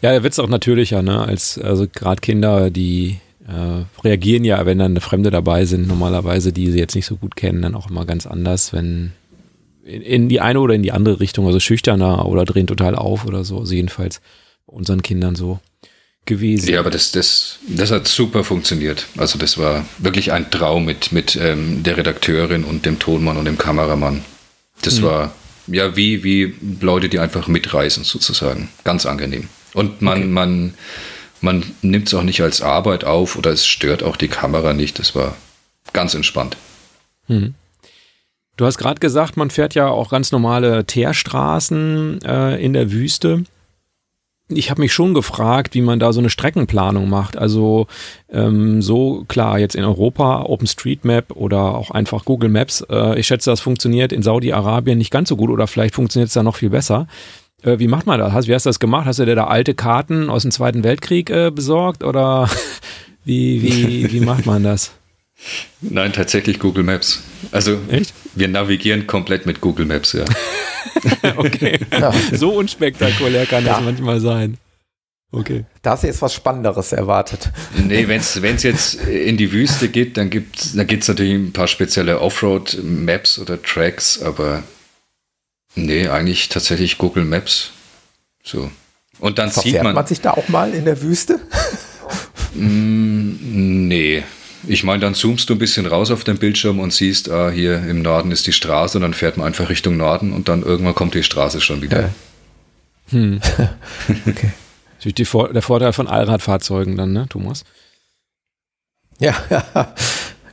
Ja, 0.00 0.12
da 0.12 0.22
wird 0.22 0.32
es 0.32 0.38
auch 0.38 0.48
natürlicher, 0.48 1.02
ne? 1.02 1.20
Als 1.20 1.58
also 1.58 1.86
gerade 1.86 2.20
Kinder, 2.20 2.70
die 2.70 3.18
äh, 3.48 3.84
reagieren 4.04 4.44
ja, 4.44 4.64
wenn 4.66 4.78
dann 4.78 5.00
Fremde 5.00 5.30
dabei 5.30 5.64
sind, 5.64 5.88
normalerweise, 5.88 6.52
die 6.52 6.70
sie 6.70 6.78
jetzt 6.78 6.94
nicht 6.94 7.06
so 7.06 7.16
gut 7.16 7.34
kennen, 7.34 7.62
dann 7.62 7.74
auch 7.74 7.88
immer 7.88 8.04
ganz 8.04 8.26
anders, 8.26 8.72
wenn 8.72 9.12
in, 9.84 10.02
in 10.02 10.28
die 10.28 10.40
eine 10.40 10.60
oder 10.60 10.74
in 10.74 10.82
die 10.82 10.92
andere 10.92 11.18
Richtung, 11.20 11.46
also 11.46 11.58
schüchterner 11.58 12.26
oder 12.26 12.44
drehen 12.44 12.66
total 12.66 12.94
auf 12.94 13.24
oder 13.24 13.44
so, 13.44 13.58
also 13.58 13.74
jedenfalls 13.74 14.20
bei 14.66 14.74
unseren 14.74 15.02
Kindern 15.02 15.34
so 15.34 15.60
gewesen. 16.26 16.68
Ja, 16.68 16.80
aber 16.80 16.90
das, 16.90 17.10
das, 17.10 17.58
das 17.66 17.90
hat 17.90 18.06
super 18.06 18.44
funktioniert. 18.44 19.06
Also 19.16 19.38
das 19.38 19.56
war 19.56 19.86
wirklich 19.96 20.30
ein 20.30 20.50
Traum 20.50 20.84
mit, 20.84 21.10
mit 21.12 21.36
ähm, 21.36 21.82
der 21.82 21.96
Redakteurin 21.96 22.64
und 22.64 22.84
dem 22.84 22.98
Tonmann 22.98 23.38
und 23.38 23.46
dem 23.46 23.56
Kameramann. 23.56 24.24
Das 24.82 25.00
mhm. 25.00 25.04
war 25.04 25.32
ja 25.68 25.96
wie, 25.96 26.22
wie 26.22 26.54
Leute, 26.80 27.08
die 27.08 27.18
einfach 27.18 27.48
mitreisen 27.48 28.04
sozusagen. 28.04 28.68
Ganz 28.84 29.06
angenehm. 29.06 29.48
Und 29.72 30.02
man, 30.02 30.18
okay. 30.18 30.28
man 30.28 30.74
man 31.40 31.64
nimmt 31.82 32.08
es 32.08 32.14
auch 32.14 32.22
nicht 32.22 32.42
als 32.42 32.62
Arbeit 32.62 33.04
auf 33.04 33.36
oder 33.36 33.50
es 33.50 33.66
stört 33.66 34.02
auch 34.02 34.16
die 34.16 34.28
Kamera 34.28 34.72
nicht. 34.72 34.98
Das 34.98 35.14
war 35.14 35.36
ganz 35.92 36.14
entspannt. 36.14 36.56
Hm. 37.26 37.54
Du 38.56 38.66
hast 38.66 38.78
gerade 38.78 38.98
gesagt, 38.98 39.36
man 39.36 39.50
fährt 39.50 39.74
ja 39.74 39.88
auch 39.88 40.10
ganz 40.10 40.32
normale 40.32 40.84
Teerstraßen 40.84 42.20
äh, 42.22 42.56
in 42.62 42.72
der 42.72 42.90
Wüste. 42.90 43.44
Ich 44.48 44.70
habe 44.70 44.80
mich 44.80 44.92
schon 44.92 45.14
gefragt, 45.14 45.74
wie 45.74 45.82
man 45.82 46.00
da 46.00 46.12
so 46.12 46.20
eine 46.20 46.30
Streckenplanung 46.30 47.08
macht. 47.08 47.36
Also 47.36 47.86
ähm, 48.32 48.82
so 48.82 49.24
klar, 49.28 49.60
jetzt 49.60 49.76
in 49.76 49.84
Europa 49.84 50.42
OpenStreetMap 50.42 51.32
oder 51.32 51.76
auch 51.76 51.90
einfach 51.92 52.24
Google 52.24 52.48
Maps. 52.48 52.84
Äh, 52.90 53.20
ich 53.20 53.28
schätze, 53.28 53.50
das 53.50 53.60
funktioniert 53.60 54.10
in 54.10 54.22
Saudi-Arabien 54.22 54.98
nicht 54.98 55.12
ganz 55.12 55.28
so 55.28 55.36
gut 55.36 55.50
oder 55.50 55.68
vielleicht 55.68 55.94
funktioniert 55.94 56.28
es 56.28 56.34
da 56.34 56.42
noch 56.42 56.56
viel 56.56 56.70
besser. 56.70 57.06
Äh, 57.62 57.78
wie 57.78 57.88
macht 57.88 58.06
man 58.06 58.20
das? 58.20 58.46
Wie 58.46 58.54
hast 58.54 58.66
du 58.66 58.68
das 58.68 58.78
gemacht? 58.78 59.06
Hast 59.06 59.18
du 59.18 59.24
dir 59.24 59.34
da 59.34 59.46
alte 59.46 59.74
Karten 59.74 60.30
aus 60.30 60.42
dem 60.42 60.50
Zweiten 60.50 60.84
Weltkrieg 60.84 61.30
äh, 61.30 61.50
besorgt 61.50 62.04
oder 62.04 62.48
wie, 63.24 63.62
wie, 63.62 64.12
wie 64.12 64.20
macht 64.20 64.46
man 64.46 64.62
das? 64.62 64.92
Nein, 65.80 66.12
tatsächlich 66.12 66.58
Google 66.58 66.84
Maps. 66.84 67.22
Also 67.52 67.78
Echt? 67.90 68.12
wir 68.34 68.48
navigieren 68.48 69.06
komplett 69.06 69.46
mit 69.46 69.60
Google 69.60 69.86
Maps, 69.86 70.12
ja. 70.12 70.24
okay. 71.36 71.78
Ja. 71.92 72.12
So 72.32 72.54
unspektakulär 72.54 73.46
kann 73.46 73.64
ja. 73.64 73.74
das 73.74 73.84
manchmal 73.84 74.20
sein. 74.20 74.58
Okay. 75.30 75.66
Da 75.82 75.90
hast 75.90 76.02
du 76.02 76.06
jetzt 76.06 76.22
was 76.22 76.32
Spannenderes 76.32 76.92
erwartet. 76.92 77.50
Nee, 77.76 78.08
wenn 78.08 78.20
es 78.20 78.62
jetzt 78.62 78.94
in 79.06 79.36
die 79.36 79.52
Wüste 79.52 79.88
geht, 79.88 80.16
dann 80.16 80.30
gibt 80.30 80.58
es 80.58 80.74
dann 80.74 80.86
gibt's 80.86 81.06
natürlich 81.06 81.34
ein 81.34 81.52
paar 81.52 81.68
spezielle 81.68 82.20
Offroad-Maps 82.20 83.38
oder 83.38 83.62
Tracks, 83.62 84.22
aber 84.22 84.62
Nee, 85.74 86.08
eigentlich 86.08 86.48
tatsächlich 86.48 86.98
Google 86.98 87.24
Maps. 87.24 87.70
So. 88.42 88.70
Und 89.20 89.38
dann 89.38 89.50
Verfährt 89.50 89.74
sieht 89.74 89.82
man. 89.82 89.94
man 89.94 90.06
sich 90.06 90.20
da 90.20 90.32
auch 90.32 90.48
mal 90.48 90.72
in 90.72 90.84
der 90.84 91.00
Wüste? 91.02 91.40
mm, 92.54 93.88
nee. 93.88 94.22
Ich 94.66 94.84
meine, 94.84 95.00
dann 95.00 95.14
zoomst 95.14 95.48
du 95.48 95.54
ein 95.54 95.58
bisschen 95.58 95.86
raus 95.86 96.10
auf 96.10 96.24
den 96.24 96.38
Bildschirm 96.38 96.80
und 96.80 96.92
siehst, 96.92 97.30
ah, 97.30 97.50
hier 97.50 97.76
im 97.88 98.02
Norden 98.02 98.30
ist 98.32 98.46
die 98.46 98.52
Straße 98.52 98.98
und 98.98 99.02
dann 99.02 99.14
fährt 99.14 99.36
man 99.36 99.46
einfach 99.46 99.68
Richtung 99.68 99.96
Norden 99.96 100.32
und 100.32 100.48
dann 100.48 100.62
irgendwann 100.62 100.94
kommt 100.94 101.14
die 101.14 101.22
Straße 101.22 101.60
schon 101.60 101.82
wieder. 101.82 102.00
Ja. 102.00 102.10
Hm. 103.10 103.40
okay. 104.26 104.52
Natürlich 104.98 105.30
der 105.52 105.62
Vorteil 105.62 105.92
von 105.92 106.08
Allradfahrzeugen 106.08 106.96
dann, 106.96 107.12
ne, 107.12 107.26
Thomas? 107.28 107.64
Ja, 109.20 109.34
ja. 109.50 109.94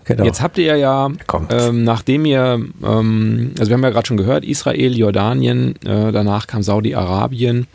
Genau. 0.06 0.24
Jetzt 0.24 0.42
habt 0.42 0.58
ihr 0.60 0.78
ja, 0.78 1.10
ähm, 1.50 1.84
nachdem 1.84 2.26
ihr, 2.26 2.64
ähm, 2.84 3.52
also 3.58 3.70
wir 3.70 3.74
haben 3.74 3.84
ja 3.84 3.90
gerade 3.90 4.06
schon 4.06 4.18
gehört, 4.18 4.46
Israel, 4.46 4.96
Jordanien, 4.96 5.76
äh, 5.84 6.12
danach 6.12 6.46
kam 6.46 6.62
Saudi-Arabien. 6.62 7.66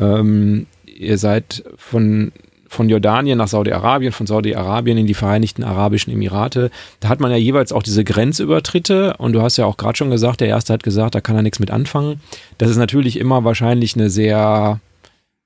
Ähm, 0.00 0.66
ihr 0.86 1.18
seid 1.18 1.64
von, 1.76 2.32
von 2.66 2.88
Jordanien 2.88 3.36
nach 3.36 3.48
Saudi-Arabien, 3.48 4.12
von 4.12 4.26
Saudi-Arabien 4.26 4.96
in 4.96 5.06
die 5.06 5.14
Vereinigten 5.14 5.64
Arabischen 5.64 6.12
Emirate. 6.14 6.70
Da 7.00 7.10
hat 7.10 7.20
man 7.20 7.30
ja 7.30 7.36
jeweils 7.36 7.72
auch 7.72 7.82
diese 7.82 8.04
Grenzübertritte 8.04 9.14
und 9.18 9.34
du 9.34 9.42
hast 9.42 9.58
ja 9.58 9.66
auch 9.66 9.76
gerade 9.76 9.98
schon 9.98 10.10
gesagt, 10.10 10.40
der 10.40 10.48
erste 10.48 10.72
hat 10.72 10.82
gesagt, 10.82 11.14
da 11.14 11.20
kann 11.20 11.36
er 11.36 11.42
nichts 11.42 11.60
mit 11.60 11.70
anfangen. 11.70 12.20
Das 12.56 12.70
ist 12.70 12.78
natürlich 12.78 13.18
immer 13.18 13.44
wahrscheinlich 13.44 13.96
eine 13.96 14.08
sehr 14.08 14.80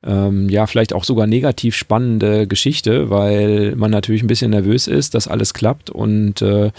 ähm, 0.04 0.48
ja, 0.48 0.66
vielleicht 0.66 0.92
auch 0.92 1.04
sogar 1.04 1.26
negativ 1.26 1.76
spannende 1.76 2.46
Geschichte, 2.46 3.10
weil 3.10 3.74
man 3.76 3.90
natürlich 3.90 4.22
ein 4.22 4.28
bisschen 4.28 4.50
nervös 4.50 4.86
ist, 4.86 5.14
dass 5.14 5.28
alles 5.28 5.54
klappt 5.54 5.90
und 5.90 6.42
äh, 6.42 6.70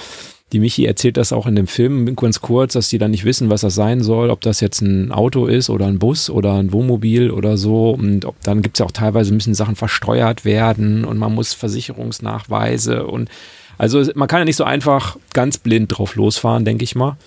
die 0.51 0.59
Michi 0.59 0.85
erzählt 0.85 1.15
das 1.15 1.31
auch 1.31 1.47
in 1.47 1.55
dem 1.55 1.67
Film 1.67 2.13
ganz 2.15 2.41
kurz, 2.41 2.73
dass 2.73 2.89
die 2.89 2.97
dann 2.97 3.11
nicht 3.11 3.23
wissen, 3.23 3.49
was 3.49 3.61
das 3.61 3.73
sein 3.73 4.01
soll, 4.01 4.29
ob 4.29 4.41
das 4.41 4.59
jetzt 4.59 4.81
ein 4.81 5.11
Auto 5.11 5.45
ist 5.45 5.69
oder 5.69 5.85
ein 5.85 5.97
Bus 5.97 6.29
oder 6.29 6.55
ein 6.55 6.73
Wohnmobil 6.73 7.31
oder 7.31 7.57
so. 7.57 7.91
Und 7.91 8.25
ob, 8.25 8.35
dann 8.43 8.61
gibt 8.61 8.75
es 8.75 8.79
ja 8.79 8.85
auch 8.85 8.91
teilweise 8.91 9.33
müssen 9.33 9.53
Sachen 9.53 9.75
versteuert 9.77 10.43
werden 10.43 11.05
und 11.05 11.17
man 11.17 11.33
muss 11.33 11.53
Versicherungsnachweise 11.53 13.05
und 13.05 13.29
also 13.77 14.03
man 14.13 14.27
kann 14.27 14.39
ja 14.39 14.45
nicht 14.45 14.57
so 14.57 14.63
einfach 14.63 15.17
ganz 15.33 15.57
blind 15.57 15.97
drauf 15.97 16.15
losfahren, 16.15 16.65
denke 16.65 16.83
ich 16.83 16.95
mal. 16.95 17.17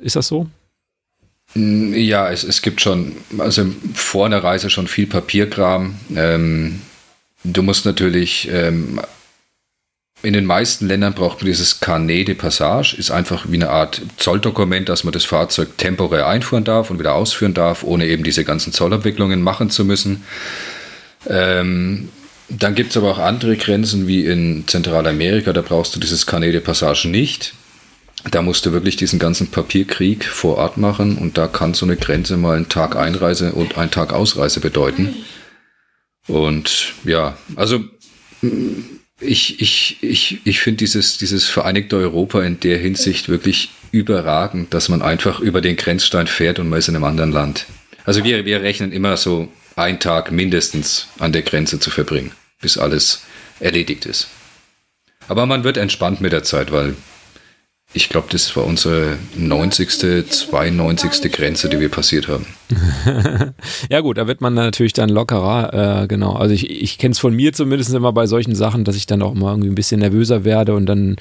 Ist 0.00 0.16
das 0.16 0.26
so? 0.26 0.46
Mm, 1.54 1.94
ja, 1.94 2.30
es, 2.30 2.44
es 2.44 2.62
gibt 2.62 2.80
schon, 2.80 3.16
also 3.38 3.66
vor 3.94 4.26
einer 4.26 4.42
Reise 4.42 4.70
schon 4.70 4.86
viel 4.86 5.06
Papierkram. 5.06 5.94
Ähm, 6.14 6.80
du 7.44 7.62
musst 7.62 7.84
natürlich, 7.84 8.48
ähm, 8.50 9.00
in 10.22 10.34
den 10.34 10.46
meisten 10.46 10.86
Ländern 10.86 11.14
braucht 11.14 11.38
man 11.38 11.46
dieses 11.46 11.80
Carnet 11.80 12.28
de 12.28 12.34
Passage, 12.34 12.94
ist 12.96 13.10
einfach 13.10 13.46
wie 13.48 13.56
eine 13.56 13.70
Art 13.70 14.02
Zolldokument, 14.18 14.88
dass 14.88 15.02
man 15.02 15.12
das 15.12 15.24
Fahrzeug 15.24 15.76
temporär 15.78 16.28
einfuhren 16.28 16.64
darf 16.64 16.90
und 16.90 17.00
wieder 17.00 17.14
ausführen 17.14 17.54
darf, 17.54 17.82
ohne 17.82 18.06
eben 18.06 18.22
diese 18.22 18.44
ganzen 18.44 18.72
Zollabwicklungen 18.72 19.42
machen 19.42 19.68
zu 19.70 19.84
müssen. 19.84 20.22
Ähm, 21.28 22.08
dann 22.48 22.74
gibt 22.74 22.90
es 22.90 22.96
aber 22.96 23.10
auch 23.10 23.18
andere 23.18 23.56
Grenzen 23.56 24.06
wie 24.06 24.26
in 24.26 24.64
Zentralamerika, 24.66 25.52
da 25.52 25.62
brauchst 25.62 25.96
du 25.96 26.00
dieses 26.00 26.26
Carnet 26.26 26.54
de 26.54 26.60
Passage 26.60 27.08
nicht 27.08 27.54
da 28.30 28.42
musst 28.42 28.66
du 28.66 28.72
wirklich 28.72 28.96
diesen 28.96 29.18
ganzen 29.18 29.48
Papierkrieg 29.48 30.24
vor 30.24 30.56
Ort 30.58 30.76
machen 30.76 31.18
und 31.18 31.36
da 31.38 31.48
kann 31.48 31.74
so 31.74 31.86
eine 31.86 31.96
Grenze 31.96 32.36
mal 32.36 32.56
einen 32.56 32.68
Tag 32.68 32.96
Einreise 32.96 33.52
und 33.52 33.76
einen 33.76 33.90
Tag 33.90 34.12
Ausreise 34.12 34.60
bedeuten. 34.60 35.14
Und 36.28 36.92
ja, 37.04 37.36
also 37.56 37.84
ich, 39.20 39.60
ich, 39.60 39.98
ich, 40.02 40.40
ich 40.44 40.60
finde 40.60 40.78
dieses, 40.78 41.18
dieses 41.18 41.48
Vereinigte 41.48 41.96
Europa 41.96 42.42
in 42.42 42.60
der 42.60 42.78
Hinsicht 42.78 43.28
wirklich 43.28 43.70
überragend, 43.90 44.72
dass 44.72 44.88
man 44.88 45.02
einfach 45.02 45.40
über 45.40 45.60
den 45.60 45.76
Grenzstein 45.76 46.26
fährt 46.26 46.58
und 46.58 46.68
man 46.68 46.78
ist 46.78 46.88
in 46.88 46.96
einem 46.96 47.04
anderen 47.04 47.32
Land. 47.32 47.66
Also 48.04 48.24
wir, 48.24 48.44
wir 48.44 48.62
rechnen 48.62 48.92
immer 48.92 49.16
so 49.16 49.48
einen 49.76 50.00
Tag 50.00 50.32
mindestens 50.32 51.08
an 51.18 51.32
der 51.32 51.42
Grenze 51.42 51.80
zu 51.80 51.90
verbringen, 51.90 52.32
bis 52.60 52.78
alles 52.78 53.22
erledigt 53.60 54.06
ist. 54.06 54.28
Aber 55.28 55.46
man 55.46 55.64
wird 55.64 55.76
entspannt 55.76 56.20
mit 56.20 56.32
der 56.32 56.42
Zeit, 56.42 56.72
weil 56.72 56.96
ich 57.94 58.08
glaube, 58.08 58.28
das 58.30 58.56
war 58.56 58.64
unsere 58.64 59.18
90., 59.36 60.30
92. 60.30 61.30
Grenze, 61.30 61.68
die 61.68 61.78
wir 61.78 61.90
passiert 61.90 62.28
haben. 62.28 62.46
ja 63.90 64.00
gut, 64.00 64.18
da 64.18 64.26
wird 64.26 64.40
man 64.40 64.54
natürlich 64.54 64.94
dann 64.94 65.10
lockerer, 65.10 66.02
äh, 66.02 66.06
genau. 66.06 66.32
Also 66.32 66.54
ich, 66.54 66.70
ich 66.70 66.98
kenne 66.98 67.12
es 67.12 67.18
von 67.18 67.34
mir 67.34 67.52
zumindest 67.52 67.92
immer 67.94 68.12
bei 68.12 68.26
solchen 68.26 68.54
Sachen, 68.54 68.84
dass 68.84 68.96
ich 68.96 69.06
dann 69.06 69.22
auch 69.22 69.34
mal 69.34 69.52
irgendwie 69.52 69.68
ein 69.68 69.74
bisschen 69.74 70.00
nervöser 70.00 70.44
werde 70.44 70.74
und 70.74 70.86
dann 70.86 71.16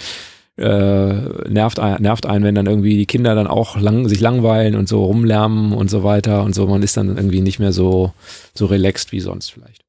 äh, 0.57 1.13
nervt, 1.49 1.77
nervt 1.77 2.25
einen, 2.25 2.45
wenn 2.45 2.55
dann 2.55 2.67
irgendwie 2.67 2.97
die 2.97 3.05
Kinder 3.05 3.36
dann 3.36 3.47
auch 3.47 3.77
lang, 3.77 4.07
sich 4.07 4.19
langweilen 4.19 4.75
und 4.75 4.88
so 4.88 5.03
rumlärmen 5.03 5.73
und 5.73 5.89
so 5.89 6.03
weiter 6.03 6.43
und 6.43 6.55
so. 6.55 6.67
Man 6.67 6.84
ist 6.84 6.95
dann 6.95 7.17
irgendwie 7.17 7.41
nicht 7.41 7.60
mehr 7.60 7.73
so, 7.73 8.13
so 8.53 8.65
relaxed 8.65 9.12
wie 9.12 9.19
sonst 9.19 9.49
vielleicht. 9.51 9.84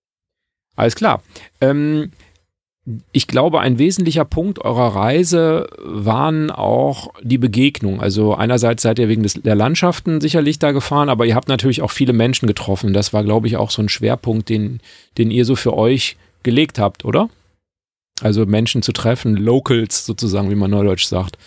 Alles 0.74 0.96
klar. 0.96 1.22
Ähm, 1.60 2.10
ich 3.12 3.28
glaube, 3.28 3.60
ein 3.60 3.78
wesentlicher 3.78 4.24
Punkt 4.24 4.58
eurer 4.58 4.96
Reise 4.96 5.68
waren 5.78 6.50
auch 6.50 7.12
die 7.22 7.38
Begegnung. 7.38 8.00
Also 8.00 8.34
einerseits 8.34 8.82
seid 8.82 8.98
ihr 8.98 9.08
wegen 9.08 9.22
des, 9.22 9.34
der 9.34 9.54
Landschaften 9.54 10.20
sicherlich 10.20 10.58
da 10.58 10.72
gefahren, 10.72 11.08
aber 11.08 11.24
ihr 11.24 11.36
habt 11.36 11.48
natürlich 11.48 11.82
auch 11.82 11.92
viele 11.92 12.12
Menschen 12.12 12.48
getroffen. 12.48 12.92
Das 12.92 13.12
war, 13.12 13.22
glaube 13.22 13.46
ich, 13.46 13.56
auch 13.56 13.70
so 13.70 13.82
ein 13.82 13.88
Schwerpunkt, 13.88 14.48
den, 14.48 14.80
den 15.16 15.30
ihr 15.30 15.44
so 15.44 15.54
für 15.54 15.74
euch 15.74 16.16
gelegt 16.42 16.80
habt, 16.80 17.04
oder? 17.04 17.28
Also 18.20 18.46
Menschen 18.46 18.82
zu 18.82 18.92
treffen, 18.92 19.36
Locals 19.36 20.04
sozusagen, 20.04 20.50
wie 20.50 20.56
man 20.56 20.70
neudeutsch 20.70 21.06
sagt. 21.06 21.38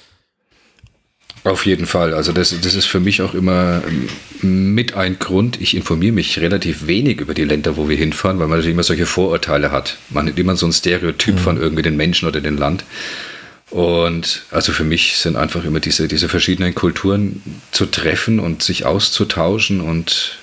Auf 1.45 1.67
jeden 1.67 1.85
Fall. 1.85 2.15
Also 2.15 2.31
das, 2.31 2.59
das 2.59 2.73
ist 2.73 2.87
für 2.87 2.99
mich 2.99 3.21
auch 3.21 3.35
immer 3.35 3.83
mit 4.41 4.95
ein 4.95 5.19
Grund. 5.19 5.61
Ich 5.61 5.75
informiere 5.75 6.11
mich 6.11 6.39
relativ 6.39 6.87
wenig 6.87 7.21
über 7.21 7.35
die 7.35 7.43
Länder, 7.43 7.77
wo 7.77 7.87
wir 7.87 7.95
hinfahren, 7.95 8.39
weil 8.39 8.47
man 8.47 8.57
natürlich 8.57 8.73
immer 8.73 8.81
solche 8.81 9.05
Vorurteile 9.05 9.71
hat. 9.71 9.97
Man 10.09 10.27
hat 10.27 10.39
immer 10.39 10.55
so 10.55 10.65
ein 10.65 10.73
Stereotyp 10.73 11.35
mhm. 11.35 11.39
von 11.39 11.57
irgendwie 11.57 11.83
den 11.83 11.97
Menschen 11.97 12.27
oder 12.27 12.41
dem 12.41 12.57
Land. 12.57 12.83
Und 13.69 14.41
also 14.49 14.71
für 14.71 14.83
mich 14.83 15.17
sind 15.17 15.35
einfach 15.35 15.63
immer 15.65 15.79
diese, 15.79 16.07
diese 16.07 16.29
verschiedenen 16.29 16.73
Kulturen 16.73 17.43
zu 17.71 17.85
treffen 17.85 18.39
und 18.39 18.63
sich 18.63 18.87
auszutauschen 18.87 19.81
und 19.81 20.39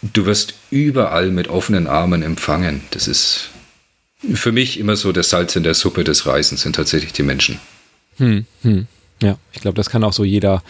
du 0.00 0.26
wirst 0.26 0.54
überall 0.70 1.32
mit 1.32 1.48
offenen 1.48 1.88
Armen 1.88 2.22
empfangen. 2.22 2.82
Das 2.92 3.08
ist 3.08 3.48
für 4.34 4.52
mich 4.52 4.78
immer 4.78 4.94
so 4.94 5.10
der 5.10 5.24
Salz 5.24 5.56
in 5.56 5.64
der 5.64 5.74
Suppe 5.74 6.04
des 6.04 6.24
Reisens 6.24 6.62
sind 6.62 6.76
tatsächlich 6.76 7.12
die 7.12 7.24
Menschen. 7.24 7.58
Hm, 8.18 8.46
hm. 8.62 8.86
Ja, 9.22 9.38
ich 9.52 9.60
glaube, 9.60 9.76
das 9.76 9.90
kann 9.90 10.04
auch 10.04 10.12
so 10.12 10.24
jeder 10.24 10.62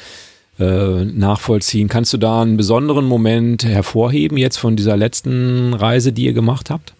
äh, 0.59 1.05
nachvollziehen. 1.05 1.89
Kannst 1.89 2.13
du 2.13 2.17
da 2.17 2.43
einen 2.43 2.57
besonderen 2.57 3.05
Moment 3.05 3.65
hervorheben 3.65 4.39
jetzt 4.39 4.57
von 4.57 4.77
dieser 4.77 4.97
letzten 4.97 5.75
Reise, 5.75 6.13
die 6.13 6.25
ihr 6.25 6.33
gemacht 6.33 6.71
habt, 6.71 6.95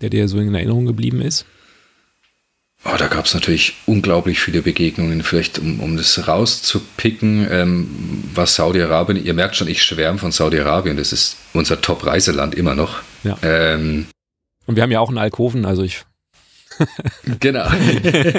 der 0.00 0.10
dir 0.10 0.28
so 0.28 0.38
in 0.38 0.54
Erinnerung 0.54 0.86
geblieben 0.86 1.20
ist? 1.20 1.46
Oh, 2.84 2.96
da 2.96 3.08
gab 3.08 3.24
es 3.24 3.34
natürlich 3.34 3.74
unglaublich 3.86 4.38
viele 4.38 4.62
Begegnungen. 4.62 5.22
Vielleicht 5.22 5.58
um, 5.58 5.80
um 5.80 5.96
das 5.96 6.28
rauszupicken, 6.28 7.48
ähm, 7.50 7.88
was 8.34 8.54
Saudi-Arabien, 8.54 9.24
ihr 9.24 9.34
merkt 9.34 9.56
schon, 9.56 9.66
ich 9.66 9.82
schwärme 9.82 10.18
von 10.18 10.30
Saudi-Arabien, 10.30 10.96
das 10.96 11.12
ist 11.12 11.36
unser 11.54 11.80
Top-Reiseland 11.80 12.54
immer 12.54 12.74
noch. 12.74 13.00
Ja. 13.24 13.36
Ähm, 13.42 14.06
Und 14.66 14.76
wir 14.76 14.82
haben 14.84 14.92
ja 14.92 15.00
auch 15.00 15.08
einen 15.08 15.18
Alkoven, 15.18 15.64
also 15.64 15.82
ich. 15.82 16.04
genau. 17.40 17.66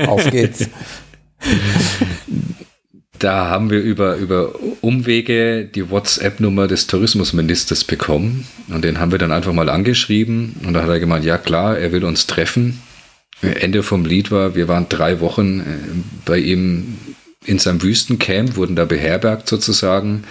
Auf 0.08 0.30
geht's. 0.30 0.70
Da 3.20 3.50
haben 3.50 3.70
wir 3.70 3.82
über, 3.82 4.16
über 4.16 4.54
Umwege 4.80 5.66
die 5.66 5.90
WhatsApp-Nummer 5.90 6.68
des 6.68 6.88
Tourismusministers 6.88 7.84
bekommen. 7.84 8.48
Und 8.70 8.86
den 8.86 8.98
haben 8.98 9.12
wir 9.12 9.20
dann 9.20 9.34
einfach 9.34 9.52
mal 9.52 9.70
angeschrieben. 9.70 10.56
Und 10.66 10.74
da 10.74 10.84
hat 10.84 10.90
er 10.90 11.02
gemeint, 11.02 11.26
ja 11.26 11.38
klar, 11.38 11.78
er 11.78 11.92
will 11.92 12.06
uns 12.06 12.28
treffen. 12.28 12.82
Ende 13.42 13.84
vom 13.84 14.06
Lied 14.06 14.32
war, 14.32 14.56
wir 14.56 14.70
waren 14.70 14.88
drei 14.88 15.20
Wochen 15.20 15.60
äh, 15.60 15.64
bei 16.26 16.40
ihm 16.40 16.98
in 17.46 17.60
seinem 17.60 17.82
Wüstencamp, 17.82 18.56
wurden 18.56 18.76
da 18.76 18.86
beherbergt 18.86 19.48
sozusagen, 19.48 20.24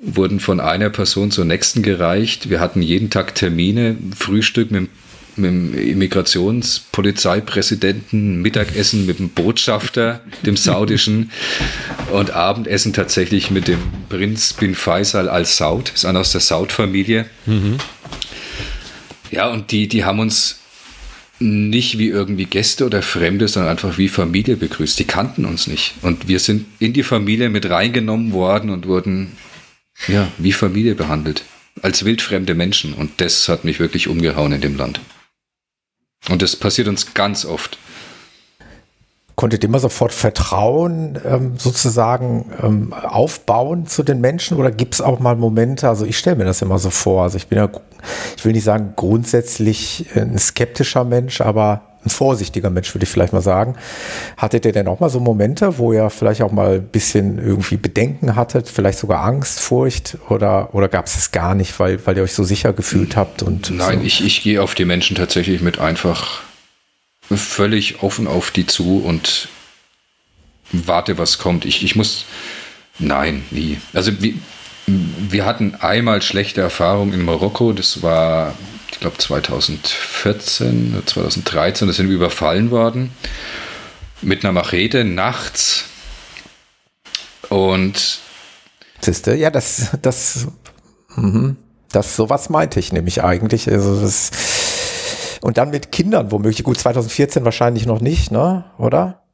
wurden 0.00 0.40
von 0.40 0.60
einer 0.60 0.90
Person 0.90 1.30
zur 1.30 1.44
nächsten 1.44 1.82
gereicht. 1.82 2.50
Wir 2.50 2.60
hatten 2.60 2.82
jeden 2.82 3.10
Tag 3.10 3.34
Termine, 3.34 3.96
Frühstück 4.16 4.70
mit 4.70 4.82
dem 4.82 4.88
mit 5.36 5.50
dem 5.50 5.78
Immigrationspolizeipräsidenten, 5.78 8.42
Mittagessen 8.42 9.06
mit 9.06 9.18
dem 9.18 9.30
Botschafter, 9.30 10.20
dem 10.44 10.56
saudischen 10.56 11.30
und 12.12 12.30
Abendessen 12.30 12.92
tatsächlich 12.92 13.50
mit 13.50 13.68
dem 13.68 13.80
Prinz 14.08 14.52
bin 14.52 14.74
Faisal 14.74 15.28
al-Saud, 15.28 15.92
ist 15.94 16.04
einer 16.04 16.20
aus 16.20 16.32
der 16.32 16.40
Saud-Familie. 16.40 17.26
Mhm. 17.46 17.78
Ja, 19.30 19.48
und 19.48 19.72
die, 19.72 19.88
die 19.88 20.04
haben 20.04 20.20
uns 20.20 20.60
nicht 21.40 21.98
wie 21.98 22.08
irgendwie 22.08 22.44
Gäste 22.44 22.86
oder 22.86 23.02
Fremde, 23.02 23.48
sondern 23.48 23.72
einfach 23.72 23.98
wie 23.98 24.08
Familie 24.08 24.56
begrüßt. 24.56 24.98
Die 24.98 25.04
kannten 25.04 25.44
uns 25.44 25.66
nicht. 25.66 25.94
Und 26.02 26.28
wir 26.28 26.38
sind 26.38 26.66
in 26.78 26.92
die 26.92 27.02
Familie 27.02 27.50
mit 27.50 27.68
reingenommen 27.68 28.32
worden 28.32 28.70
und 28.70 28.86
wurden 28.86 29.32
ja, 30.08 30.28
wie 30.38 30.52
Familie 30.52 30.94
behandelt. 30.94 31.44
Als 31.82 32.04
wildfremde 32.04 32.54
Menschen. 32.54 32.94
Und 32.94 33.20
das 33.20 33.48
hat 33.48 33.64
mich 33.64 33.80
wirklich 33.80 34.08
umgehauen 34.08 34.52
in 34.52 34.60
dem 34.60 34.76
Land. 34.76 35.00
Und 36.30 36.42
das 36.42 36.56
passiert 36.56 36.88
uns 36.88 37.14
ganz 37.14 37.44
oft. 37.44 37.78
Konntet 39.36 39.64
ihr 39.64 39.68
immer 39.68 39.80
sofort 39.80 40.12
Vertrauen 40.12 41.18
ähm, 41.24 41.54
sozusagen 41.58 42.52
ähm, 42.62 42.92
aufbauen 42.92 43.86
zu 43.86 44.04
den 44.04 44.20
Menschen 44.20 44.56
oder 44.56 44.70
gibt 44.70 44.94
es 44.94 45.00
auch 45.00 45.18
mal 45.18 45.34
Momente, 45.34 45.88
also 45.88 46.04
ich 46.04 46.16
stelle 46.16 46.36
mir 46.36 46.44
das 46.44 46.62
immer 46.62 46.78
so 46.78 46.90
vor, 46.90 47.24
also 47.24 47.36
ich 47.36 47.48
bin 47.48 47.58
ja, 47.58 47.68
ich 48.36 48.44
will 48.44 48.52
nicht 48.52 48.62
sagen 48.62 48.92
grundsätzlich 48.94 50.06
ein 50.14 50.38
skeptischer 50.38 51.02
Mensch, 51.02 51.40
aber 51.40 51.82
ein 52.04 52.10
vorsichtiger 52.10 52.70
Mensch, 52.70 52.94
würde 52.94 53.04
ich 53.04 53.10
vielleicht 53.10 53.32
mal 53.32 53.42
sagen. 53.42 53.76
Hattet 54.36 54.64
ihr 54.64 54.72
denn 54.72 54.88
auch 54.88 55.00
mal 55.00 55.10
so 55.10 55.20
Momente, 55.20 55.78
wo 55.78 55.92
ihr 55.92 56.10
vielleicht 56.10 56.42
auch 56.42 56.52
mal 56.52 56.76
ein 56.76 56.88
bisschen 56.88 57.38
irgendwie 57.38 57.76
Bedenken 57.76 58.36
hattet, 58.36 58.68
vielleicht 58.68 58.98
sogar 58.98 59.24
Angst, 59.24 59.60
Furcht 59.60 60.18
oder, 60.28 60.74
oder 60.74 60.88
gab 60.88 61.06
es 61.06 61.14
das 61.14 61.32
gar 61.32 61.54
nicht, 61.54 61.78
weil, 61.78 62.04
weil 62.06 62.16
ihr 62.16 62.22
euch 62.22 62.34
so 62.34 62.44
sicher 62.44 62.72
gefühlt 62.72 63.16
habt? 63.16 63.42
Und 63.42 63.70
Nein, 63.70 64.00
so? 64.00 64.06
ich, 64.06 64.24
ich 64.24 64.42
gehe 64.42 64.62
auf 64.62 64.74
die 64.74 64.84
Menschen 64.84 65.16
tatsächlich 65.16 65.60
mit 65.60 65.78
einfach 65.78 66.42
völlig 67.30 68.02
offen 68.02 68.26
auf 68.26 68.50
die 68.50 68.66
zu 68.66 68.98
und 68.98 69.48
warte, 70.72 71.18
was 71.18 71.38
kommt. 71.38 71.64
Ich, 71.64 71.82
ich 71.82 71.96
muss, 71.96 72.26
nein, 72.98 73.44
nie. 73.50 73.78
Also 73.92 74.20
wir, 74.20 74.34
wir 74.86 75.44
hatten 75.44 75.74
einmal 75.76 76.22
schlechte 76.22 76.60
Erfahrungen 76.60 77.14
in 77.14 77.24
Marokko, 77.24 77.72
das 77.72 78.02
war 78.02 78.54
ich 78.94 79.00
glaube 79.00 79.18
2014 79.18 80.94
oder 80.94 81.04
2013, 81.04 81.88
da 81.88 81.94
sind 81.94 82.08
wir 82.08 82.14
überfallen 82.14 82.70
worden 82.70 83.10
mit 84.22 84.44
einer 84.44 84.52
Machete 84.52 85.04
nachts. 85.04 85.86
Und 87.48 88.20
Siehste, 89.00 89.34
ja, 89.34 89.50
das, 89.50 89.90
das, 90.00 90.46
mh, 91.16 91.56
das, 91.90 92.16
sowas 92.16 92.48
meinte 92.48 92.78
ich 92.80 92.92
nämlich 92.92 93.22
eigentlich. 93.22 93.70
Also 93.70 94.00
das, 94.00 94.30
und 95.42 95.58
dann 95.58 95.70
mit 95.70 95.92
Kindern 95.92 96.30
womöglich. 96.30 96.64
Gut, 96.64 96.78
2014 96.78 97.44
wahrscheinlich 97.44 97.84
noch 97.84 98.00
nicht, 98.00 98.30
ne? 98.30 98.64
Oder? 98.78 99.24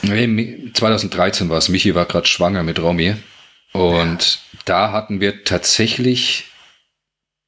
Nee, 0.00 0.72
2013 0.74 1.50
war 1.50 1.58
es. 1.58 1.68
Michi 1.68 1.94
war 1.94 2.06
gerade 2.06 2.26
schwanger 2.26 2.62
mit 2.62 2.80
Romy. 2.80 3.14
Und 3.72 4.40
ja. 4.52 4.58
da 4.64 4.92
hatten 4.92 5.20
wir 5.20 5.44
tatsächlich 5.44 6.51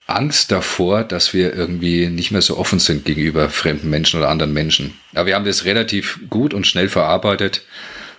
Angst 0.06 0.52
davor, 0.52 1.04
dass 1.04 1.32
wir 1.32 1.54
irgendwie 1.54 2.08
nicht 2.08 2.30
mehr 2.30 2.42
so 2.42 2.58
offen 2.58 2.78
sind 2.78 3.04
gegenüber 3.04 3.48
fremden 3.48 3.88
Menschen 3.88 4.20
oder 4.20 4.28
anderen 4.28 4.52
Menschen. 4.52 4.94
Aber 5.14 5.26
wir 5.26 5.34
haben 5.34 5.44
das 5.44 5.64
relativ 5.64 6.20
gut 6.28 6.52
und 6.52 6.66
schnell 6.66 6.88
verarbeitet 6.88 7.62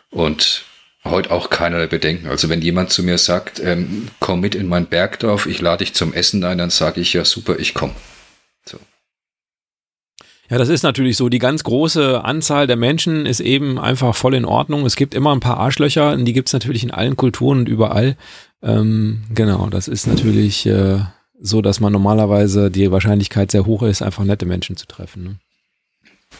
und 0.10 0.64
heute 1.04 1.30
auch 1.30 1.52
keinerlei 1.52 1.88
Bedenken. 1.88 2.28
Also 2.28 2.50
wenn 2.50 2.62
jemand 2.62 2.90
zu 2.90 3.04
mir 3.04 3.20
sagt, 3.20 3.60
ähm, 3.60 4.08
komm 4.20 4.40
mit 4.40 4.56
in 4.56 4.68
mein 4.68 4.88
Bergdorf, 4.88 5.46
ich 5.46 5.62
lade 5.62 5.84
dich 5.84 5.94
zum 5.94 6.14
Essen 6.14 6.44
ein, 6.44 6.58
dann 6.58 6.72
sage 6.72 7.02
ich 7.02 7.14
ja 7.14 7.24
super, 7.24 7.60
ich 7.60 7.76
komme. 7.76 7.94
Ja, 10.50 10.60
das 10.60 10.70
ist 10.70 10.84
natürlich 10.84 11.18
so. 11.18 11.28
Die 11.28 11.40
ganz 11.40 11.64
große 11.64 12.24
Anzahl 12.24 12.68
der 12.68 12.76
Menschen 12.76 13.26
ist 13.26 13.40
eben 13.40 13.80
einfach 13.80 14.16
voll 14.16 14.36
in 14.36 14.46
Ordnung. 14.46 14.86
Es 14.86 14.96
gibt 14.96 15.16
immer 15.16 15.34
ein 15.34 15.40
paar 15.40 15.58
Arschlöcher 15.58 16.14
und 16.14 16.26
die 16.26 16.34
gibt 16.34 16.50
es 16.50 16.54
natürlich 16.54 16.84
in 16.84 16.92
allen 16.92 17.16
Kulturen 17.16 17.60
und 17.60 17.70
überall. 17.70 18.16
Ähm, 18.62 19.24
genau, 19.34 19.70
das 19.70 19.88
ist 19.88 20.06
natürlich 20.06 20.68
äh, 20.68 21.00
so 21.46 21.62
dass 21.62 21.80
man 21.80 21.94
normalerweise 21.94 22.72
die 22.72 22.92
Wahrscheinlichkeit 22.92 23.52
sehr 23.52 23.66
hoch 23.66 23.84
ist, 23.84 24.02
einfach 24.02 24.24
nette 24.24 24.46
Menschen 24.46 24.78
zu 24.78 24.88
treffen. 24.88 25.24
Ne? 25.24 25.36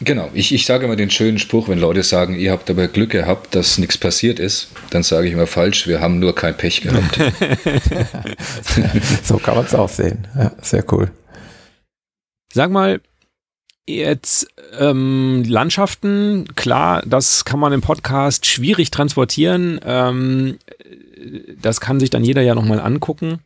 Genau, 0.02 0.28
ich, 0.34 0.52
ich 0.52 0.66
sage 0.66 0.84
immer 0.84 0.96
den 0.96 1.10
schönen 1.10 1.38
Spruch, 1.38 1.68
wenn 1.68 1.78
Leute 1.78 2.02
sagen, 2.02 2.36
ihr 2.36 2.50
habt 2.50 2.68
aber 2.68 2.88
Glück 2.88 3.10
gehabt, 3.10 3.54
dass 3.54 3.78
nichts 3.78 3.96
passiert 3.96 4.38
ist, 4.38 4.68
dann 4.90 5.02
sage 5.02 5.28
ich 5.28 5.32
immer 5.32 5.46
falsch, 5.46 5.86
wir 5.86 6.00
haben 6.00 6.18
nur 6.18 6.34
kein 6.34 6.56
Pech 6.56 6.82
gehabt. 6.82 7.18
so 9.22 9.38
kann 9.38 9.54
man 9.54 9.64
es 9.64 9.74
auch 9.74 9.88
sehen. 9.88 10.26
Ja, 10.36 10.52
sehr 10.60 10.84
cool. 10.92 11.10
Sag 12.52 12.70
mal, 12.70 13.00
jetzt 13.86 14.48
ähm, 14.78 15.44
Landschaften, 15.46 16.48
klar, 16.56 17.02
das 17.06 17.44
kann 17.44 17.60
man 17.60 17.72
im 17.72 17.80
Podcast 17.80 18.44
schwierig 18.44 18.90
transportieren. 18.90 19.80
Ähm, 19.84 20.58
das 21.60 21.80
kann 21.80 22.00
sich 22.00 22.10
dann 22.10 22.24
jeder 22.24 22.42
ja 22.42 22.54
nochmal 22.54 22.80
angucken. 22.80 23.40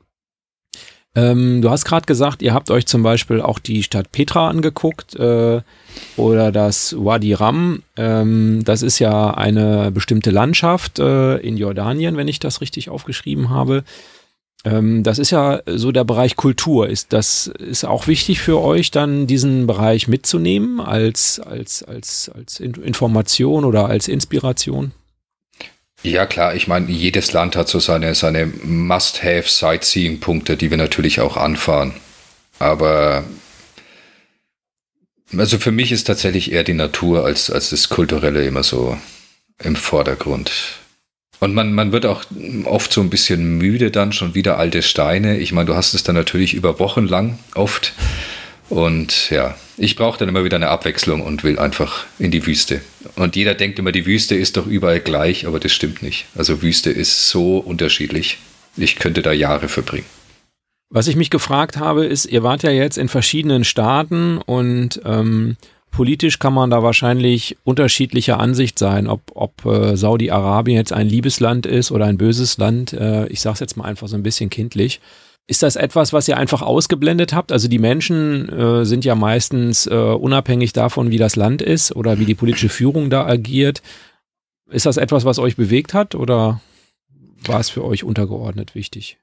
Ähm, 1.16 1.60
du 1.60 1.70
hast 1.70 1.84
gerade 1.84 2.06
gesagt, 2.06 2.40
ihr 2.40 2.54
habt 2.54 2.70
euch 2.70 2.86
zum 2.86 3.02
Beispiel 3.02 3.40
auch 3.40 3.58
die 3.58 3.82
Stadt 3.82 4.12
Petra 4.12 4.48
angeguckt 4.48 5.16
äh, 5.16 5.60
oder 6.16 6.52
das 6.52 6.94
Wadi 6.96 7.34
Ram. 7.34 7.82
Ähm, 7.96 8.62
das 8.64 8.82
ist 8.82 9.00
ja 9.00 9.34
eine 9.34 9.90
bestimmte 9.90 10.30
Landschaft 10.30 11.00
äh, 11.00 11.38
in 11.38 11.56
Jordanien, 11.56 12.16
wenn 12.16 12.28
ich 12.28 12.38
das 12.38 12.60
richtig 12.60 12.90
aufgeschrieben 12.90 13.50
habe. 13.50 13.82
Ähm, 14.64 15.02
das 15.02 15.18
ist 15.18 15.30
ja 15.30 15.62
so 15.66 15.90
der 15.90 16.04
Bereich 16.04 16.36
Kultur. 16.36 16.88
Ist 16.88 17.12
das 17.12 17.48
ist 17.48 17.84
auch 17.84 18.06
wichtig 18.06 18.40
für 18.40 18.60
euch, 18.60 18.92
dann 18.92 19.26
diesen 19.26 19.66
Bereich 19.66 20.06
mitzunehmen 20.06 20.80
als, 20.80 21.40
als, 21.40 21.82
als, 21.82 22.30
als 22.32 22.60
Information 22.60 23.64
oder 23.64 23.86
als 23.86 24.06
Inspiration? 24.06 24.92
Ja, 26.02 26.24
klar, 26.24 26.54
ich 26.54 26.66
meine, 26.66 26.90
jedes 26.90 27.32
Land 27.32 27.56
hat 27.56 27.68
so 27.68 27.78
seine, 27.78 28.14
seine 28.14 28.46
Must-Have-Sightseeing-Punkte, 28.46 30.56
die 30.56 30.70
wir 30.70 30.78
natürlich 30.78 31.20
auch 31.20 31.36
anfahren. 31.36 31.92
Aber 32.58 33.24
also 35.36 35.58
für 35.58 35.72
mich 35.72 35.92
ist 35.92 36.04
tatsächlich 36.04 36.52
eher 36.52 36.64
die 36.64 36.74
Natur 36.74 37.24
als, 37.24 37.50
als 37.50 37.70
das 37.70 37.88
Kulturelle 37.88 38.44
immer 38.44 38.62
so 38.62 38.98
im 39.62 39.76
Vordergrund. 39.76 40.50
Und 41.38 41.54
man, 41.54 41.72
man 41.72 41.92
wird 41.92 42.04
auch 42.04 42.24
oft 42.64 42.92
so 42.92 43.00
ein 43.00 43.10
bisschen 43.10 43.58
müde 43.58 43.90
dann, 43.90 44.12
schon 44.12 44.34
wieder 44.34 44.58
alte 44.58 44.82
Steine. 44.82 45.38
Ich 45.38 45.52
meine, 45.52 45.66
du 45.66 45.74
hast 45.74 45.94
es 45.94 46.02
dann 46.02 46.14
natürlich 46.14 46.54
über 46.54 46.78
Wochen 46.78 47.06
lang 47.06 47.38
oft. 47.54 47.94
Und 48.70 49.30
ja, 49.30 49.56
ich 49.76 49.96
brauche 49.96 50.18
dann 50.18 50.28
immer 50.28 50.44
wieder 50.44 50.56
eine 50.56 50.68
Abwechslung 50.68 51.22
und 51.22 51.42
will 51.42 51.58
einfach 51.58 52.06
in 52.18 52.30
die 52.30 52.46
Wüste. 52.46 52.80
Und 53.16 53.34
jeder 53.34 53.54
denkt 53.54 53.78
immer, 53.78 53.92
die 53.92 54.06
Wüste 54.06 54.36
ist 54.36 54.56
doch 54.56 54.66
überall 54.66 55.00
gleich, 55.00 55.46
aber 55.46 55.58
das 55.58 55.72
stimmt 55.72 56.02
nicht. 56.02 56.26
Also 56.36 56.62
Wüste 56.62 56.90
ist 56.90 57.28
so 57.28 57.58
unterschiedlich. 57.58 58.38
Ich 58.76 58.96
könnte 58.96 59.22
da 59.22 59.32
Jahre 59.32 59.68
verbringen. 59.68 60.06
Was 60.88 61.08
ich 61.08 61.16
mich 61.16 61.30
gefragt 61.30 61.78
habe, 61.78 62.06
ist, 62.06 62.26
ihr 62.26 62.42
wart 62.42 62.62
ja 62.62 62.70
jetzt 62.70 62.96
in 62.96 63.08
verschiedenen 63.08 63.64
Staaten 63.64 64.38
und 64.38 65.00
ähm, 65.04 65.56
politisch 65.90 66.38
kann 66.38 66.52
man 66.52 66.70
da 66.70 66.82
wahrscheinlich 66.82 67.56
unterschiedlicher 67.64 68.38
Ansicht 68.38 68.78
sein, 68.78 69.08
ob, 69.08 69.22
ob 69.34 69.64
äh, 69.66 69.96
Saudi-Arabien 69.96 70.76
jetzt 70.76 70.92
ein 70.92 71.08
Liebesland 71.08 71.66
ist 71.66 71.90
oder 71.90 72.06
ein 72.06 72.18
böses 72.18 72.58
Land. 72.58 72.92
Äh, 72.92 73.26
ich 73.28 73.40
sage 73.40 73.54
es 73.54 73.60
jetzt 73.60 73.76
mal 73.76 73.84
einfach 73.84 74.08
so 74.08 74.16
ein 74.16 74.22
bisschen 74.22 74.50
kindlich. 74.50 75.00
Ist 75.50 75.64
das 75.64 75.74
etwas, 75.74 76.12
was 76.12 76.28
ihr 76.28 76.36
einfach 76.36 76.62
ausgeblendet 76.62 77.32
habt? 77.32 77.50
Also 77.50 77.66
die 77.66 77.80
Menschen 77.80 78.48
äh, 78.50 78.84
sind 78.84 79.04
ja 79.04 79.16
meistens 79.16 79.84
äh, 79.88 79.94
unabhängig 79.94 80.72
davon, 80.72 81.10
wie 81.10 81.18
das 81.18 81.34
Land 81.34 81.60
ist 81.60 81.90
oder 81.90 82.20
wie 82.20 82.24
die 82.24 82.36
politische 82.36 82.68
Führung 82.68 83.10
da 83.10 83.26
agiert. 83.26 83.82
Ist 84.70 84.86
das 84.86 84.96
etwas, 84.96 85.24
was 85.24 85.40
euch 85.40 85.56
bewegt 85.56 85.92
hat 85.92 86.14
oder 86.14 86.60
war 87.44 87.58
es 87.58 87.68
für 87.68 87.84
euch 87.84 88.04
untergeordnet 88.04 88.76
wichtig? 88.76 89.18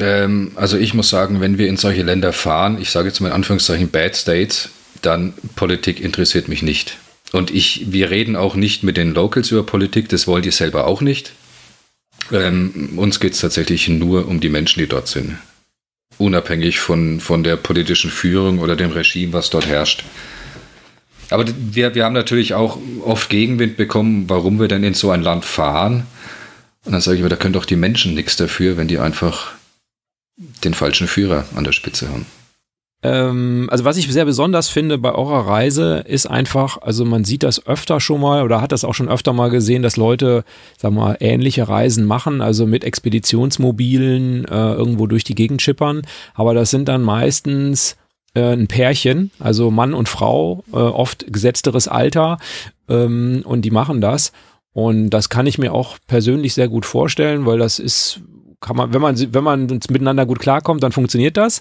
Ähm, 0.00 0.52
also 0.54 0.78
ich 0.78 0.94
muss 0.94 1.10
sagen, 1.10 1.42
wenn 1.42 1.58
wir 1.58 1.68
in 1.68 1.76
solche 1.76 2.02
Länder 2.02 2.32
fahren, 2.32 2.80
ich 2.80 2.88
sage 2.88 3.08
jetzt 3.08 3.20
mal 3.20 3.28
in 3.28 3.34
Anführungszeichen 3.34 3.90
Bad 3.90 4.16
States, 4.16 4.70
dann 5.02 5.34
Politik 5.54 6.00
interessiert 6.00 6.48
mich 6.48 6.62
nicht. 6.62 6.96
Und 7.30 7.50
ich, 7.50 7.92
wir 7.92 8.08
reden 8.08 8.36
auch 8.36 8.54
nicht 8.54 8.84
mit 8.84 8.96
den 8.96 9.12
Locals 9.12 9.50
über 9.50 9.64
Politik, 9.64 10.08
das 10.08 10.26
wollt 10.26 10.46
ihr 10.46 10.52
selber 10.52 10.86
auch 10.86 11.02
nicht. 11.02 11.32
Ähm, 12.30 12.94
uns 12.96 13.20
geht 13.20 13.34
es 13.34 13.40
tatsächlich 13.40 13.88
nur 13.88 14.28
um 14.28 14.40
die 14.40 14.48
Menschen, 14.48 14.80
die 14.80 14.86
dort 14.86 15.08
sind. 15.08 15.38
Unabhängig 16.18 16.78
von, 16.78 17.20
von 17.20 17.42
der 17.42 17.56
politischen 17.56 18.10
Führung 18.10 18.58
oder 18.58 18.76
dem 18.76 18.90
Regime, 18.90 19.32
was 19.32 19.50
dort 19.50 19.66
herrscht. 19.66 20.04
Aber 21.30 21.46
wir, 21.46 21.94
wir 21.94 22.04
haben 22.04 22.12
natürlich 22.12 22.54
auch 22.54 22.78
oft 23.04 23.30
Gegenwind 23.30 23.76
bekommen, 23.76 24.28
warum 24.28 24.60
wir 24.60 24.68
denn 24.68 24.84
in 24.84 24.94
so 24.94 25.10
ein 25.10 25.22
Land 25.22 25.44
fahren. 25.44 26.06
Und 26.84 26.92
dann 26.92 27.00
sage 27.00 27.16
ich 27.16 27.22
mir, 27.22 27.30
da 27.30 27.36
können 27.36 27.54
doch 27.54 27.64
die 27.64 27.76
Menschen 27.76 28.14
nichts 28.14 28.36
dafür, 28.36 28.76
wenn 28.76 28.88
die 28.88 28.98
einfach 28.98 29.52
den 30.64 30.74
falschen 30.74 31.08
Führer 31.08 31.46
an 31.54 31.64
der 31.64 31.72
Spitze 31.72 32.08
haben. 32.08 32.26
Ähm, 33.02 33.68
also 33.70 33.84
was 33.84 33.96
ich 33.96 34.10
sehr 34.10 34.24
besonders 34.24 34.68
finde 34.68 34.96
bei 34.96 35.12
eurer 35.12 35.46
Reise 35.46 36.04
ist 36.06 36.26
einfach, 36.26 36.78
also 36.80 37.04
man 37.04 37.24
sieht 37.24 37.42
das 37.42 37.66
öfter 37.66 37.98
schon 38.00 38.20
mal 38.20 38.42
oder 38.42 38.60
hat 38.60 38.72
das 38.72 38.84
auch 38.84 38.94
schon 38.94 39.08
öfter 39.08 39.32
mal 39.32 39.50
gesehen, 39.50 39.82
dass 39.82 39.96
Leute, 39.96 40.44
sag 40.78 40.92
mal, 40.92 41.16
ähnliche 41.20 41.68
Reisen 41.68 42.04
machen, 42.04 42.40
also 42.40 42.66
mit 42.66 42.84
Expeditionsmobilen 42.84 44.44
äh, 44.44 44.72
irgendwo 44.74 45.06
durch 45.06 45.24
die 45.24 45.34
Gegend 45.34 45.62
schippern. 45.62 46.02
Aber 46.34 46.54
das 46.54 46.70
sind 46.70 46.88
dann 46.88 47.02
meistens 47.02 47.96
äh, 48.34 48.52
ein 48.52 48.68
Pärchen, 48.68 49.32
also 49.40 49.70
Mann 49.70 49.94
und 49.94 50.08
Frau, 50.08 50.62
äh, 50.72 50.76
oft 50.76 51.32
gesetzteres 51.32 51.88
Alter 51.88 52.38
ähm, 52.88 53.42
und 53.44 53.62
die 53.62 53.70
machen 53.70 54.00
das. 54.00 54.32
Und 54.72 55.10
das 55.10 55.28
kann 55.28 55.46
ich 55.46 55.58
mir 55.58 55.72
auch 55.74 55.98
persönlich 56.06 56.54
sehr 56.54 56.68
gut 56.68 56.86
vorstellen, 56.86 57.46
weil 57.46 57.58
das 57.58 57.78
ist, 57.78 58.20
kann 58.60 58.76
man, 58.76 58.94
wenn 58.94 59.02
man, 59.02 59.34
wenn 59.34 59.44
man 59.44 59.66
miteinander 59.66 60.24
gut 60.24 60.38
klarkommt, 60.38 60.82
dann 60.82 60.92
funktioniert 60.92 61.36
das. 61.36 61.60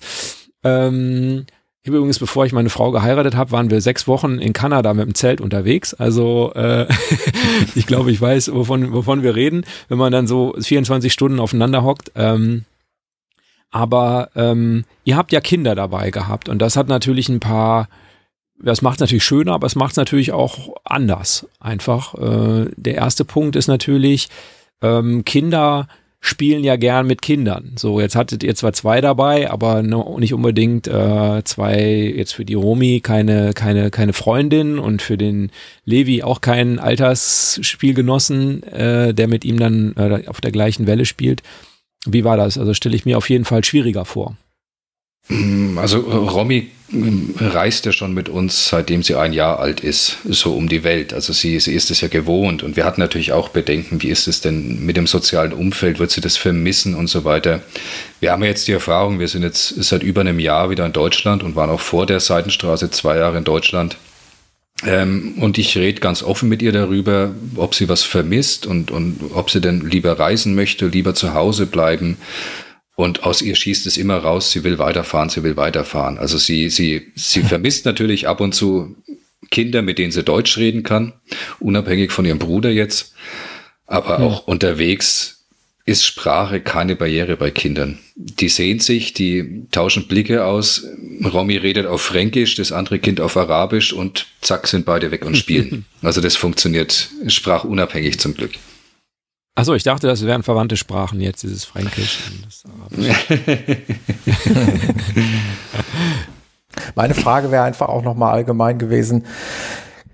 Ähm, 0.63 1.45
ich 1.83 1.89
habe 1.89 1.97
übrigens, 1.97 2.19
bevor 2.19 2.45
ich 2.45 2.53
meine 2.53 2.69
Frau 2.69 2.91
geheiratet 2.91 3.35
habe, 3.35 3.51
waren 3.51 3.71
wir 3.71 3.81
sechs 3.81 4.07
Wochen 4.07 4.37
in 4.37 4.53
Kanada 4.53 4.93
mit 4.93 5.05
dem 5.05 5.15
Zelt 5.15 5.41
unterwegs. 5.41 5.95
Also 5.95 6.53
äh, 6.53 6.85
ich 7.75 7.87
glaube, 7.87 8.11
ich 8.11 8.21
weiß, 8.21 8.53
wovon, 8.53 8.93
wovon 8.93 9.23
wir 9.23 9.35
reden, 9.35 9.65
wenn 9.87 9.97
man 9.97 10.11
dann 10.11 10.27
so 10.27 10.53
24 10.59 11.11
Stunden 11.11 11.39
aufeinander 11.39 11.83
hockt. 11.83 12.11
Ähm, 12.15 12.65
aber 13.71 14.29
ähm, 14.35 14.85
ihr 15.05 15.17
habt 15.17 15.31
ja 15.31 15.41
Kinder 15.41 15.73
dabei 15.73 16.11
gehabt 16.11 16.49
und 16.49 16.59
das 16.59 16.75
hat 16.75 16.87
natürlich 16.87 17.29
ein 17.29 17.39
paar, 17.39 17.87
das 18.59 18.83
macht 18.83 18.97
es 18.97 18.99
natürlich 18.99 19.23
schöner, 19.23 19.53
aber 19.53 19.65
es 19.65 19.75
macht 19.75 19.91
es 19.91 19.97
natürlich 19.97 20.33
auch 20.33 20.75
anders. 20.83 21.47
Einfach. 21.59 22.13
Äh, 22.13 22.69
der 22.75 22.95
erste 22.95 23.25
Punkt 23.25 23.55
ist 23.55 23.67
natürlich, 23.67 24.29
ähm, 24.83 25.25
Kinder 25.25 25.87
spielen 26.23 26.63
ja 26.63 26.75
gern 26.75 27.07
mit 27.07 27.23
Kindern. 27.23 27.73
So, 27.77 27.99
jetzt 27.99 28.15
hattet 28.15 28.43
ihr 28.43 28.53
zwar 28.53 28.73
zwei 28.73 29.01
dabei, 29.01 29.49
aber 29.49 29.81
nicht 29.81 30.33
unbedingt 30.33 30.87
äh, 30.87 31.43
zwei, 31.43 32.13
jetzt 32.15 32.33
für 32.33 32.45
die 32.45 32.53
Romi 32.53 33.01
keine, 33.01 33.53
keine, 33.53 33.89
keine 33.89 34.13
Freundin 34.13 34.77
und 34.77 35.01
für 35.01 35.17
den 35.17 35.51
Levi 35.83 36.21
auch 36.21 36.39
keinen 36.39 36.77
Altersspielgenossen, 36.77 38.61
äh, 38.63 39.13
der 39.15 39.27
mit 39.27 39.43
ihm 39.43 39.59
dann 39.59 39.95
äh, 39.97 40.27
auf 40.27 40.41
der 40.41 40.51
gleichen 40.51 40.85
Welle 40.85 41.05
spielt. 41.05 41.41
Wie 42.05 42.23
war 42.23 42.37
das? 42.37 42.57
Also 42.57 42.75
stelle 42.75 42.95
ich 42.95 43.05
mir 43.05 43.17
auf 43.17 43.29
jeden 43.29 43.45
Fall 43.45 43.63
schwieriger 43.63 44.05
vor. 44.05 44.37
Also 45.77 45.99
Romy 45.99 46.69
reist 47.39 47.85
ja 47.85 47.91
schon 47.91 48.13
mit 48.13 48.27
uns, 48.27 48.67
seitdem 48.67 49.01
sie 49.01 49.15
ein 49.15 49.31
Jahr 49.31 49.59
alt 49.59 49.79
ist, 49.79 50.17
so 50.25 50.53
um 50.53 50.67
die 50.67 50.83
Welt. 50.83 51.13
Also 51.13 51.31
sie, 51.31 51.59
sie 51.59 51.73
ist 51.73 51.89
es 51.89 52.01
ja 52.01 52.09
gewohnt. 52.09 52.63
Und 52.63 52.75
wir 52.75 52.83
hatten 52.85 52.99
natürlich 52.99 53.31
auch 53.31 53.49
Bedenken, 53.49 54.01
wie 54.01 54.09
ist 54.09 54.27
es 54.27 54.41
denn 54.41 54.85
mit 54.85 54.97
dem 54.97 55.07
sozialen 55.07 55.53
Umfeld, 55.53 55.99
wird 55.99 56.11
sie 56.11 56.21
das 56.21 56.35
vermissen 56.35 56.95
und 56.95 57.07
so 57.07 57.23
weiter. 57.23 57.61
Wir 58.19 58.31
haben 58.31 58.43
ja 58.43 58.49
jetzt 58.49 58.67
die 58.67 58.73
Erfahrung, 58.73 59.19
wir 59.19 59.29
sind 59.29 59.43
jetzt 59.43 59.69
seit 59.83 60.03
über 60.03 60.21
einem 60.21 60.39
Jahr 60.39 60.69
wieder 60.69 60.85
in 60.85 60.93
Deutschland 60.93 61.43
und 61.43 61.55
waren 61.55 61.69
auch 61.69 61.79
vor 61.79 62.05
der 62.05 62.19
Seitenstraße 62.19 62.91
zwei 62.91 63.17
Jahre 63.17 63.37
in 63.37 63.45
Deutschland. 63.45 63.97
Ähm, 64.83 65.35
und 65.39 65.57
ich 65.57 65.77
rede 65.77 66.01
ganz 66.01 66.23
offen 66.23 66.49
mit 66.49 66.61
ihr 66.61 66.71
darüber, 66.71 67.31
ob 67.55 67.75
sie 67.75 67.87
was 67.87 68.03
vermisst 68.03 68.65
und, 68.65 68.91
und 68.91 69.19
ob 69.33 69.49
sie 69.49 69.61
denn 69.61 69.87
lieber 69.89 70.19
reisen 70.19 70.55
möchte, 70.55 70.87
lieber 70.87 71.13
zu 71.13 71.33
Hause 71.33 71.67
bleiben. 71.67 72.17
Und 72.95 73.23
aus 73.23 73.41
ihr 73.41 73.55
schießt 73.55 73.87
es 73.87 73.97
immer 73.97 74.17
raus, 74.17 74.51
sie 74.51 74.63
will 74.63 74.77
weiterfahren, 74.77 75.29
sie 75.29 75.43
will 75.43 75.57
weiterfahren. 75.57 76.17
Also 76.17 76.37
sie, 76.37 76.69
sie, 76.69 77.11
sie 77.15 77.41
vermisst 77.43 77.85
natürlich 77.85 78.27
ab 78.27 78.41
und 78.41 78.53
zu 78.53 78.95
Kinder, 79.49 79.81
mit 79.81 79.97
denen 79.97 80.11
sie 80.11 80.23
Deutsch 80.23 80.57
reden 80.57 80.83
kann, 80.83 81.13
unabhängig 81.59 82.11
von 82.11 82.25
ihrem 82.25 82.39
Bruder 82.39 82.69
jetzt. 82.69 83.13
Aber 83.85 84.19
ja. 84.19 84.25
auch 84.25 84.47
unterwegs 84.47 85.41
ist 85.85 86.05
Sprache 86.05 86.61
keine 86.61 86.95
Barriere 86.95 87.35
bei 87.37 87.51
Kindern. 87.51 87.99
Die 88.15 88.49
sehen 88.49 88.79
sich, 88.79 89.13
die 89.13 89.65
tauschen 89.71 90.07
Blicke 90.07 90.45
aus. 90.45 90.85
Romy 91.25 91.57
redet 91.57 91.87
auf 91.87 92.01
Fränkisch, 92.01 92.55
das 92.55 92.71
andere 92.71 92.99
Kind 92.99 93.19
auf 93.19 93.35
Arabisch 93.35 93.91
und 93.91 94.27
zack 94.41 94.67
sind 94.67 94.85
beide 94.85 95.11
weg 95.11 95.25
und 95.25 95.35
spielen. 95.35 95.85
also 96.01 96.21
das 96.21 96.35
funktioniert 96.35 97.09
sprachunabhängig 97.27 98.19
zum 98.19 98.35
Glück. 98.35 98.51
Achso, 99.53 99.73
ich 99.73 99.83
dachte, 99.83 100.07
das 100.07 100.25
wären 100.25 100.43
verwandte 100.43 100.77
Sprachen 100.77 101.19
jetzt, 101.19 101.43
dieses 101.43 101.65
Fränkisch 101.65 102.19
und 102.31 102.45
das 102.45 102.63
Arabisch. 102.65 103.09
Meine 106.95 107.13
Frage 107.13 107.51
wäre 107.51 107.63
einfach 107.63 107.89
auch 107.89 108.01
nochmal 108.01 108.31
allgemein 108.33 108.79
gewesen. 108.79 109.25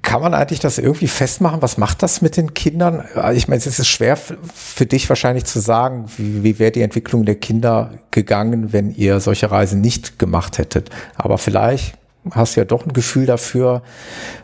Kann 0.01 0.21
man 0.21 0.33
eigentlich 0.33 0.59
das 0.59 0.79
irgendwie 0.79 1.07
festmachen? 1.07 1.61
Was 1.61 1.77
macht 1.77 2.01
das 2.01 2.21
mit 2.21 2.37
den 2.37 2.53
Kindern? 2.53 3.03
Ich 3.33 3.47
meine, 3.47 3.59
es 3.59 3.67
ist 3.67 3.87
schwer 3.87 4.17
für 4.17 4.85
dich 4.85 5.09
wahrscheinlich 5.09 5.45
zu 5.45 5.59
sagen, 5.59 6.05
wie, 6.17 6.43
wie 6.43 6.59
wäre 6.59 6.71
die 6.71 6.81
Entwicklung 6.81 7.25
der 7.25 7.35
Kinder 7.35 7.99
gegangen, 8.11 8.73
wenn 8.73 8.95
ihr 8.95 9.19
solche 9.19 9.51
Reisen 9.51 9.81
nicht 9.81 10.17
gemacht 10.17 10.57
hättet. 10.57 10.89
Aber 11.15 11.37
vielleicht 11.37 11.95
hast 12.31 12.55
ja 12.55 12.65
doch 12.65 12.85
ein 12.85 12.93
Gefühl 12.93 13.25
dafür, 13.25 13.81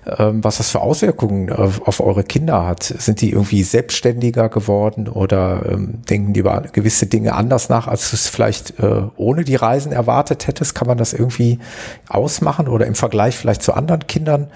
ähm, 0.06 0.44
was 0.44 0.58
das 0.58 0.72
für 0.72 0.82
Auswirkungen 0.82 1.52
auf, 1.52 1.88
auf, 1.88 2.00
eure 2.00 2.24
Kinder 2.24 2.66
hat. 2.66 2.84
Sind 2.84 3.22
die 3.22 3.32
irgendwie 3.32 3.64
selbstständiger 3.64 4.50
geworden 4.50 5.08
oder 5.08 5.66
ähm, 5.70 6.02
denken 6.10 6.34
die 6.34 6.42
über 6.42 6.62
gewisse 6.72 7.06
Dinge 7.06 7.34
anders 7.34 7.70
nach, 7.70 7.88
als 7.88 8.10
du 8.10 8.16
es 8.16 8.28
vielleicht 8.28 8.80
äh, 8.80 9.04
ohne 9.16 9.44
die 9.44 9.56
Reisen 9.56 9.92
erwartet 9.92 10.48
hättest? 10.48 10.76
Kann 10.76 10.88
man 10.88 10.98
das 10.98 11.14
irgendwie 11.14 11.60
ausmachen 12.08 12.68
oder 12.68 12.86
im 12.86 12.96
Vergleich 12.96 13.36
vielleicht 13.36 13.64
zu 13.64 13.74
anderen 13.74 14.08
Kindern? 14.08 14.52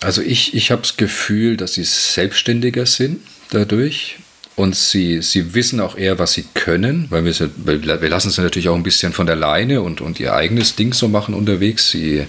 Also 0.00 0.22
ich, 0.22 0.54
ich 0.54 0.70
habe 0.70 0.82
das 0.82 0.96
Gefühl, 0.96 1.56
dass 1.56 1.74
sie 1.74 1.84
selbstständiger 1.84 2.86
sind 2.86 3.20
dadurch 3.50 4.18
und 4.58 4.74
sie, 4.74 5.22
sie 5.22 5.54
wissen 5.54 5.78
auch 5.80 5.96
eher, 5.96 6.18
was 6.18 6.32
sie 6.32 6.44
können, 6.54 7.06
weil 7.10 7.24
wir, 7.24 7.32
sie, 7.32 7.48
wir 7.64 8.08
lassen 8.08 8.30
sie 8.30 8.42
natürlich 8.42 8.68
auch 8.68 8.74
ein 8.74 8.82
bisschen 8.82 9.12
von 9.12 9.26
der 9.26 9.36
Leine 9.36 9.82
und, 9.82 10.00
und 10.00 10.18
ihr 10.18 10.34
eigenes 10.34 10.74
Ding 10.74 10.92
so 10.92 11.06
machen 11.06 11.32
unterwegs. 11.32 11.92
Sie 11.92 12.26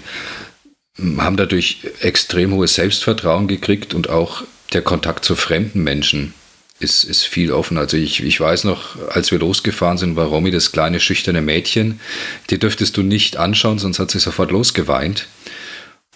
haben 1.18 1.36
dadurch 1.36 1.80
extrem 2.00 2.54
hohes 2.54 2.74
Selbstvertrauen 2.74 3.48
gekriegt 3.48 3.94
und 3.94 4.10
auch 4.10 4.44
der 4.72 4.82
Kontakt 4.82 5.24
zu 5.24 5.34
fremden 5.34 5.82
Menschen 5.82 6.32
ist, 6.78 7.02
ist 7.02 7.24
viel 7.24 7.50
offen. 7.50 7.76
Also 7.78 7.96
ich, 7.96 8.22
ich 8.22 8.38
weiß 8.38 8.62
noch, 8.62 8.96
als 9.08 9.32
wir 9.32 9.40
losgefahren 9.40 9.98
sind, 9.98 10.14
war 10.14 10.26
Romy 10.26 10.52
das 10.52 10.70
kleine 10.70 11.00
schüchterne 11.00 11.42
Mädchen. 11.42 11.98
Die 12.50 12.60
dürftest 12.60 12.96
du 12.96 13.02
nicht 13.02 13.38
anschauen, 13.38 13.80
sonst 13.80 13.98
hat 13.98 14.12
sie 14.12 14.20
sofort 14.20 14.52
losgeweint. 14.52 15.26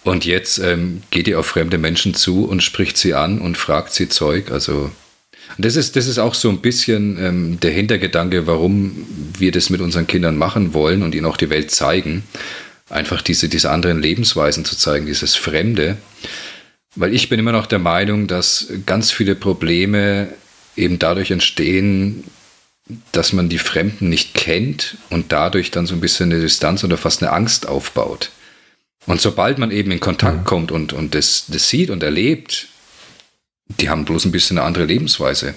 Und 0.05 0.23
jetzt 0.23 0.59
ähm, 0.59 1.01
geht 1.11 1.27
ihr 1.27 1.39
auf 1.39 1.47
fremde 1.47 1.77
Menschen 1.77 2.13
zu 2.13 2.45
und 2.45 2.63
spricht 2.63 2.95
sie 2.95 3.15
an 3.15 3.39
und 3.39 3.57
fragt 3.57 3.91
sie 3.91 4.07
Zeug. 4.07 4.49
Also 4.49 4.91
das 5.57 5.75
ist, 5.75 5.95
das 5.95 6.07
ist 6.07 6.17
auch 6.17 6.33
so 6.33 6.49
ein 6.49 6.59
bisschen 6.59 7.17
ähm, 7.23 7.59
der 7.59 7.71
Hintergedanke, 7.71 8.47
warum 8.47 9.05
wir 9.37 9.51
das 9.51 9.69
mit 9.69 9.81
unseren 9.81 10.07
Kindern 10.07 10.37
machen 10.37 10.73
wollen 10.73 11.03
und 11.03 11.15
ihnen 11.15 11.25
auch 11.25 11.37
die 11.37 11.49
Welt 11.49 11.71
zeigen. 11.71 12.23
Einfach 12.89 13.21
diese, 13.21 13.49
diese 13.49 13.71
anderen 13.71 14.01
Lebensweisen 14.01 14.65
zu 14.65 14.75
zeigen, 14.75 15.05
dieses 15.05 15.35
Fremde. 15.35 15.97
Weil 16.95 17.13
ich 17.13 17.29
bin 17.29 17.39
immer 17.39 17.51
noch 17.51 17.65
der 17.65 17.79
Meinung, 17.79 18.27
dass 18.27 18.67
ganz 18.85 19.11
viele 19.11 19.35
Probleme 19.35 20.29
eben 20.75 20.99
dadurch 20.99 21.31
entstehen, 21.31 22.23
dass 23.11 23.33
man 23.33 23.49
die 23.49 23.57
Fremden 23.57 24.09
nicht 24.09 24.33
kennt 24.33 24.97
und 25.09 25.31
dadurch 25.31 25.71
dann 25.71 25.87
so 25.87 25.95
ein 25.95 26.01
bisschen 26.01 26.31
eine 26.31 26.41
Distanz 26.41 26.83
oder 26.83 26.97
fast 26.97 27.23
eine 27.23 27.31
Angst 27.31 27.67
aufbaut. 27.67 28.29
Und 29.07 29.21
sobald 29.21 29.57
man 29.57 29.71
eben 29.71 29.91
in 29.91 29.99
Kontakt 29.99 30.39
mhm. 30.39 30.45
kommt 30.45 30.71
und, 30.71 30.93
und 30.93 31.15
das, 31.15 31.45
das 31.47 31.69
sieht 31.69 31.89
und 31.89 32.03
erlebt, 32.03 32.67
die 33.67 33.89
haben 33.89 34.05
bloß 34.05 34.25
ein 34.25 34.31
bisschen 34.31 34.57
eine 34.57 34.67
andere 34.67 34.85
Lebensweise. 34.85 35.55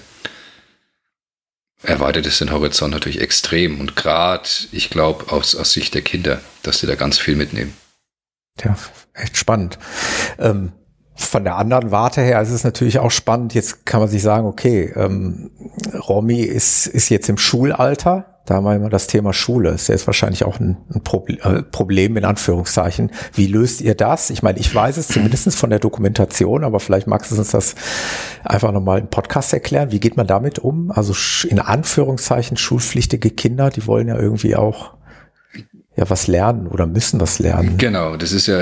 Erweitert 1.81 2.25
es 2.25 2.39
den 2.39 2.51
Horizont 2.51 2.93
natürlich 2.93 3.21
extrem. 3.21 3.79
Und 3.79 3.95
gerade, 3.95 4.49
ich 4.71 4.89
glaube, 4.89 5.31
aus, 5.31 5.55
aus 5.55 5.71
Sicht 5.71 5.93
der 5.93 6.01
Kinder, 6.01 6.41
dass 6.63 6.79
sie 6.79 6.87
da 6.87 6.95
ganz 6.95 7.17
viel 7.17 7.35
mitnehmen. 7.35 7.73
Ja, 8.61 8.75
echt 9.13 9.37
spannend. 9.37 9.79
Ähm, 10.37 10.73
von 11.15 11.43
der 11.43 11.55
anderen 11.55 11.91
Warte 11.91 12.21
her 12.21 12.41
ist 12.41 12.49
es 12.49 12.63
natürlich 12.63 12.99
auch 12.99 13.11
spannend. 13.11 13.53
Jetzt 13.53 13.85
kann 13.85 13.99
man 13.99 14.09
sich 14.09 14.21
sagen, 14.21 14.47
okay, 14.47 14.91
ähm, 14.95 15.51
Romy 16.07 16.41
ist, 16.41 16.87
ist 16.87 17.09
jetzt 17.09 17.29
im 17.29 17.37
Schulalter. 17.37 18.38
Da 18.49 18.55
haben 18.55 18.63
wir 18.63 18.75
immer 18.75 18.89
das 18.89 19.05
Thema 19.05 19.31
Schule. 19.31 19.69
Ist 19.69 19.89
jetzt 19.89 20.07
wahrscheinlich 20.07 20.43
auch 20.43 20.59
ein, 20.59 20.77
ein 20.91 21.03
Problem, 21.03 21.37
äh, 21.43 21.61
Problem 21.61 22.17
in 22.17 22.25
Anführungszeichen. 22.25 23.11
Wie 23.31 23.45
löst 23.45 23.79
ihr 23.79 23.93
das? 23.93 24.31
Ich 24.31 24.41
meine, 24.41 24.57
ich 24.57 24.73
weiß 24.73 24.97
es 24.97 25.07
zumindest 25.07 25.55
von 25.55 25.69
der 25.69 25.77
Dokumentation, 25.77 26.63
aber 26.63 26.79
vielleicht 26.79 27.05
magst 27.05 27.31
du 27.31 27.35
uns 27.35 27.51
das 27.51 27.75
einfach 28.43 28.71
nochmal 28.71 29.01
im 29.01 29.07
Podcast 29.07 29.53
erklären. 29.53 29.91
Wie 29.91 29.99
geht 29.99 30.17
man 30.17 30.25
damit 30.25 30.57
um? 30.57 30.89
Also 30.89 31.13
in 31.47 31.59
Anführungszeichen 31.59 32.57
schulpflichtige 32.57 33.29
Kinder, 33.29 33.69
die 33.69 33.85
wollen 33.85 34.07
ja 34.07 34.17
irgendwie 34.17 34.55
auch 34.55 34.93
ja 35.99 36.09
was 36.09 36.27
lernen 36.27 36.67
oder 36.67 36.87
müssen 36.87 37.19
was 37.19 37.39
lernen. 37.39 37.77
Genau, 37.77 38.15
das 38.15 38.31
ist 38.31 38.47
ja 38.47 38.59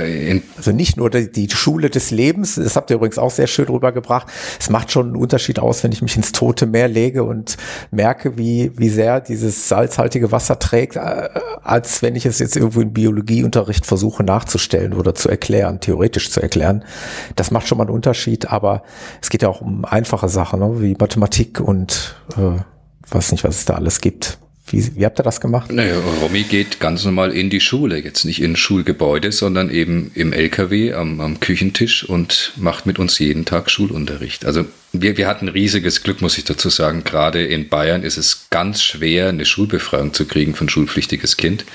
also 0.57 0.71
nicht 0.71 0.97
nur 0.97 1.09
die, 1.09 1.31
die, 1.31 1.47
Schule 1.49 1.89
des 1.89 2.11
Lebens, 2.11 2.55
das 2.55 2.75
habt 2.75 2.89
ihr 2.89 2.95
übrigens 2.95 3.17
auch 3.17 3.29
sehr 3.29 3.47
schön 3.47 3.67
rübergebracht. 3.67 4.27
Es 4.59 4.69
macht 4.69 4.91
schon 4.91 5.07
einen 5.07 5.15
Unterschied 5.15 5.59
aus, 5.59 5.83
wenn 5.83 5.91
ich 5.91 6.01
mich 6.01 6.15
ins 6.15 6.31
tote 6.31 6.65
Meer 6.65 6.87
lege 6.87 7.23
und 7.23 7.57
merke, 7.91 8.37
wie 8.37 8.71
wie 8.75 8.89
sehr 8.89 9.21
dieses 9.21 9.69
salzhaltige 9.69 10.31
Wasser 10.31 10.57
trägt, 10.57 10.95
äh, 10.95 11.29
als 11.63 12.01
wenn 12.01 12.15
ich 12.15 12.25
es 12.25 12.39
jetzt 12.39 12.55
irgendwo 12.55 12.81
im 12.81 12.91
Biologieunterricht 12.91 13.85
versuche 13.85 14.23
nachzustellen 14.23 14.93
oder 14.93 15.13
zu 15.13 15.29
erklären, 15.29 15.79
theoretisch 15.79 16.31
zu 16.31 16.41
erklären. 16.41 16.83
Das 17.35 17.51
macht 17.51 17.67
schon 17.67 17.77
mal 17.77 17.83
einen 17.85 17.95
Unterschied, 17.95 18.49
aber 18.49 18.81
es 19.21 19.29
geht 19.29 19.43
ja 19.43 19.49
auch 19.49 19.61
um 19.61 19.85
einfache 19.85 20.27
Sachen, 20.27 20.59
ne, 20.59 20.81
wie 20.81 20.95
Mathematik 20.99 21.59
und 21.59 22.15
äh, 22.35 22.59
weiß 23.11 23.31
nicht, 23.31 23.43
was 23.43 23.57
es 23.57 23.65
da 23.65 23.75
alles 23.75 24.01
gibt. 24.01 24.39
Wie, 24.69 24.95
wie 24.95 25.05
habt 25.05 25.19
ihr 25.19 25.23
das 25.23 25.39
gemacht? 25.39 25.71
Naja, 25.71 25.95
Romy 26.21 26.43
geht 26.43 26.79
ganz 26.81 27.05
normal 27.05 27.31
in 27.31 27.49
die 27.49 27.61
Schule, 27.61 27.99
jetzt 28.03 28.25
nicht 28.25 28.41
in 28.41 28.57
Schulgebäude, 28.57 29.31
sondern 29.31 29.69
eben 29.69 30.11
im 30.13 30.33
LKW 30.33 30.93
am, 30.93 31.21
am 31.21 31.39
Küchentisch 31.39 32.03
und 32.03 32.51
macht 32.57 32.85
mit 32.85 32.99
uns 32.99 33.17
jeden 33.19 33.45
Tag 33.45 33.69
Schulunterricht. 33.69 34.45
Also 34.45 34.65
wir, 34.91 35.15
wir 35.15 35.27
hatten 35.27 35.47
riesiges 35.47 36.03
Glück, 36.03 36.21
muss 36.21 36.37
ich 36.37 36.43
dazu 36.43 36.69
sagen. 36.69 37.03
Gerade 37.05 37.45
in 37.45 37.69
Bayern 37.69 38.03
ist 38.03 38.17
es 38.17 38.47
ganz 38.49 38.83
schwer, 38.83 39.29
eine 39.29 39.45
Schulbefreiung 39.45 40.13
zu 40.13 40.25
kriegen 40.25 40.53
für 40.53 40.65
ein 40.65 40.69
schulpflichtiges 40.69 41.37
Kind. 41.37 41.65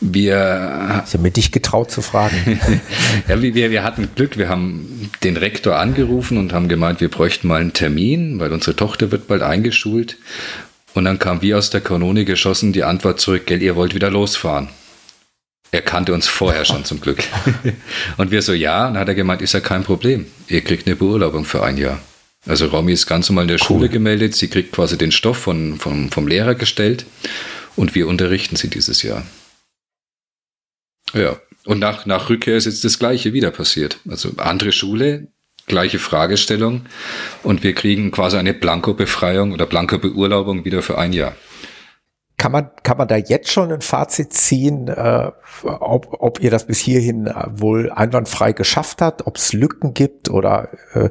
Wir. 0.00 1.02
Ich 1.06 1.14
habe 1.14 1.24
mir 1.24 1.32
dich 1.32 1.50
getraut 1.50 1.90
zu 1.90 2.02
fragen. 2.02 2.60
ja, 3.28 3.42
wir, 3.42 3.54
wir 3.54 3.82
hatten 3.82 4.08
Glück. 4.14 4.38
Wir 4.38 4.48
haben 4.48 5.10
den 5.24 5.36
Rektor 5.36 5.76
angerufen 5.76 6.38
und 6.38 6.52
haben 6.52 6.68
gemeint, 6.68 7.00
wir 7.00 7.08
bräuchten 7.08 7.48
mal 7.48 7.60
einen 7.60 7.72
Termin, 7.72 8.38
weil 8.38 8.52
unsere 8.52 8.76
Tochter 8.76 9.10
wird 9.10 9.26
bald 9.26 9.42
eingeschult. 9.42 10.16
Und 10.98 11.04
dann 11.04 11.20
kam 11.20 11.42
wie 11.42 11.54
aus 11.54 11.70
der 11.70 11.80
Kanone 11.80 12.24
geschossen 12.24 12.72
die 12.72 12.82
Antwort 12.82 13.20
zurück, 13.20 13.46
gell, 13.46 13.62
ihr 13.62 13.76
wollt 13.76 13.94
wieder 13.94 14.10
losfahren. 14.10 14.68
Er 15.70 15.80
kannte 15.80 16.12
uns 16.12 16.26
vorher 16.26 16.64
schon 16.64 16.84
zum 16.84 17.00
Glück. 17.00 17.22
Und 18.16 18.32
wir 18.32 18.42
so, 18.42 18.52
ja, 18.52 18.88
und 18.88 18.94
dann 18.94 19.02
hat 19.02 19.08
er 19.08 19.14
gemeint, 19.14 19.40
ist 19.40 19.54
ja 19.54 19.60
kein 19.60 19.84
Problem. 19.84 20.26
Ihr 20.48 20.60
kriegt 20.60 20.88
eine 20.88 20.96
Beurlaubung 20.96 21.44
für 21.44 21.62
ein 21.62 21.76
Jahr. 21.76 22.00
Also 22.46 22.66
Romy 22.66 22.94
ist 22.94 23.06
ganz 23.06 23.28
normal 23.28 23.44
in 23.44 23.48
der 23.48 23.58
cool. 23.58 23.66
Schule 23.66 23.88
gemeldet, 23.88 24.34
sie 24.34 24.48
kriegt 24.48 24.72
quasi 24.72 24.98
den 24.98 25.12
Stoff 25.12 25.36
von, 25.36 25.78
von, 25.78 26.10
vom 26.10 26.26
Lehrer 26.26 26.56
gestellt 26.56 27.06
und 27.76 27.94
wir 27.94 28.08
unterrichten 28.08 28.56
sie 28.56 28.68
dieses 28.68 29.02
Jahr. 29.04 29.24
Ja, 31.14 31.36
und 31.64 31.78
nach, 31.78 32.06
nach 32.06 32.28
Rückkehr 32.28 32.56
ist 32.56 32.64
jetzt 32.64 32.84
das 32.84 32.98
Gleiche 32.98 33.32
wieder 33.32 33.52
passiert. 33.52 34.00
Also 34.08 34.32
andere 34.38 34.72
Schule, 34.72 35.28
gleiche 35.68 35.98
Fragestellung 35.98 36.86
und 37.42 37.62
wir 37.62 37.74
kriegen 37.74 38.10
quasi 38.10 38.36
eine 38.36 38.54
Blankobefreiung 38.54 39.52
oder 39.52 39.66
Blanko-Beurlaubung 39.66 40.64
wieder 40.64 40.82
für 40.82 40.98
ein 40.98 41.12
Jahr. 41.12 41.34
Kann 42.40 42.52
man, 42.52 42.70
kann 42.84 42.96
man 42.96 43.08
da 43.08 43.16
jetzt 43.16 43.50
schon 43.50 43.72
ein 43.72 43.80
Fazit 43.80 44.32
ziehen, 44.32 44.86
äh, 44.86 45.32
ob, 45.64 46.18
ob 46.20 46.40
ihr 46.40 46.52
das 46.52 46.68
bis 46.68 46.78
hierhin 46.78 47.28
wohl 47.48 47.90
einwandfrei 47.90 48.52
geschafft 48.52 49.02
habt, 49.02 49.26
ob 49.26 49.38
es 49.38 49.52
Lücken 49.52 49.92
gibt 49.92 50.30
oder, 50.30 50.68
äh, 50.92 51.10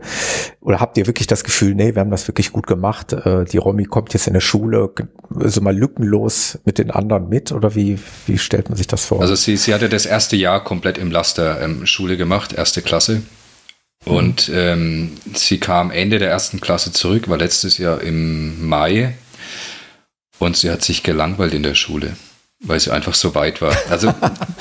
oder 0.61 0.79
habt 0.79 0.97
ihr 0.97 1.05
wirklich 1.05 1.27
das 1.27 1.43
Gefühl, 1.43 1.75
nee, 1.75 1.95
wir 1.95 1.99
haben 1.99 2.11
das 2.11 2.29
wirklich 2.29 2.53
gut 2.53 2.65
gemacht, 2.65 3.11
äh, 3.11 3.43
die 3.43 3.57
Romy 3.57 3.83
kommt 3.83 4.13
jetzt 4.13 4.27
in 4.27 4.35
der 4.35 4.39
Schule 4.39 4.89
so 5.29 5.59
mal 5.59 5.75
lückenlos 5.75 6.59
mit 6.63 6.77
den 6.77 6.91
anderen 6.91 7.27
mit 7.27 7.51
oder 7.51 7.75
wie, 7.75 7.99
wie 8.25 8.37
stellt 8.37 8.69
man 8.69 8.77
sich 8.77 8.87
das 8.87 9.03
vor? 9.03 9.19
Also 9.19 9.35
sie, 9.35 9.57
sie 9.57 9.73
hatte 9.73 9.89
das 9.89 10.05
erste 10.05 10.37
Jahr 10.37 10.63
komplett 10.63 10.97
im 10.97 11.11
Laster 11.11 11.61
ähm, 11.61 11.85
Schule 11.85 12.15
gemacht, 12.15 12.53
erste 12.53 12.81
Klasse 12.81 13.21
und 14.07 14.49
ähm, 14.53 15.11
sie 15.33 15.59
kam 15.59 15.91
Ende 15.91 16.19
der 16.19 16.29
ersten 16.29 16.61
Klasse 16.61 16.91
zurück, 16.91 17.27
war 17.29 17.37
letztes 17.37 17.77
Jahr 17.77 18.01
im 18.01 18.67
Mai. 18.67 19.13
Und 20.39 20.55
sie 20.55 20.69
hat 20.69 20.83
sich 20.83 21.03
gelangweilt 21.03 21.53
in 21.53 21.63
der 21.63 21.73
Schule, 21.73 22.15
weil 22.59 22.79
sie 22.79 22.91
einfach 22.91 23.15
so 23.15 23.33
weit 23.33 23.61
war. 23.61 23.75
Also 23.89 24.13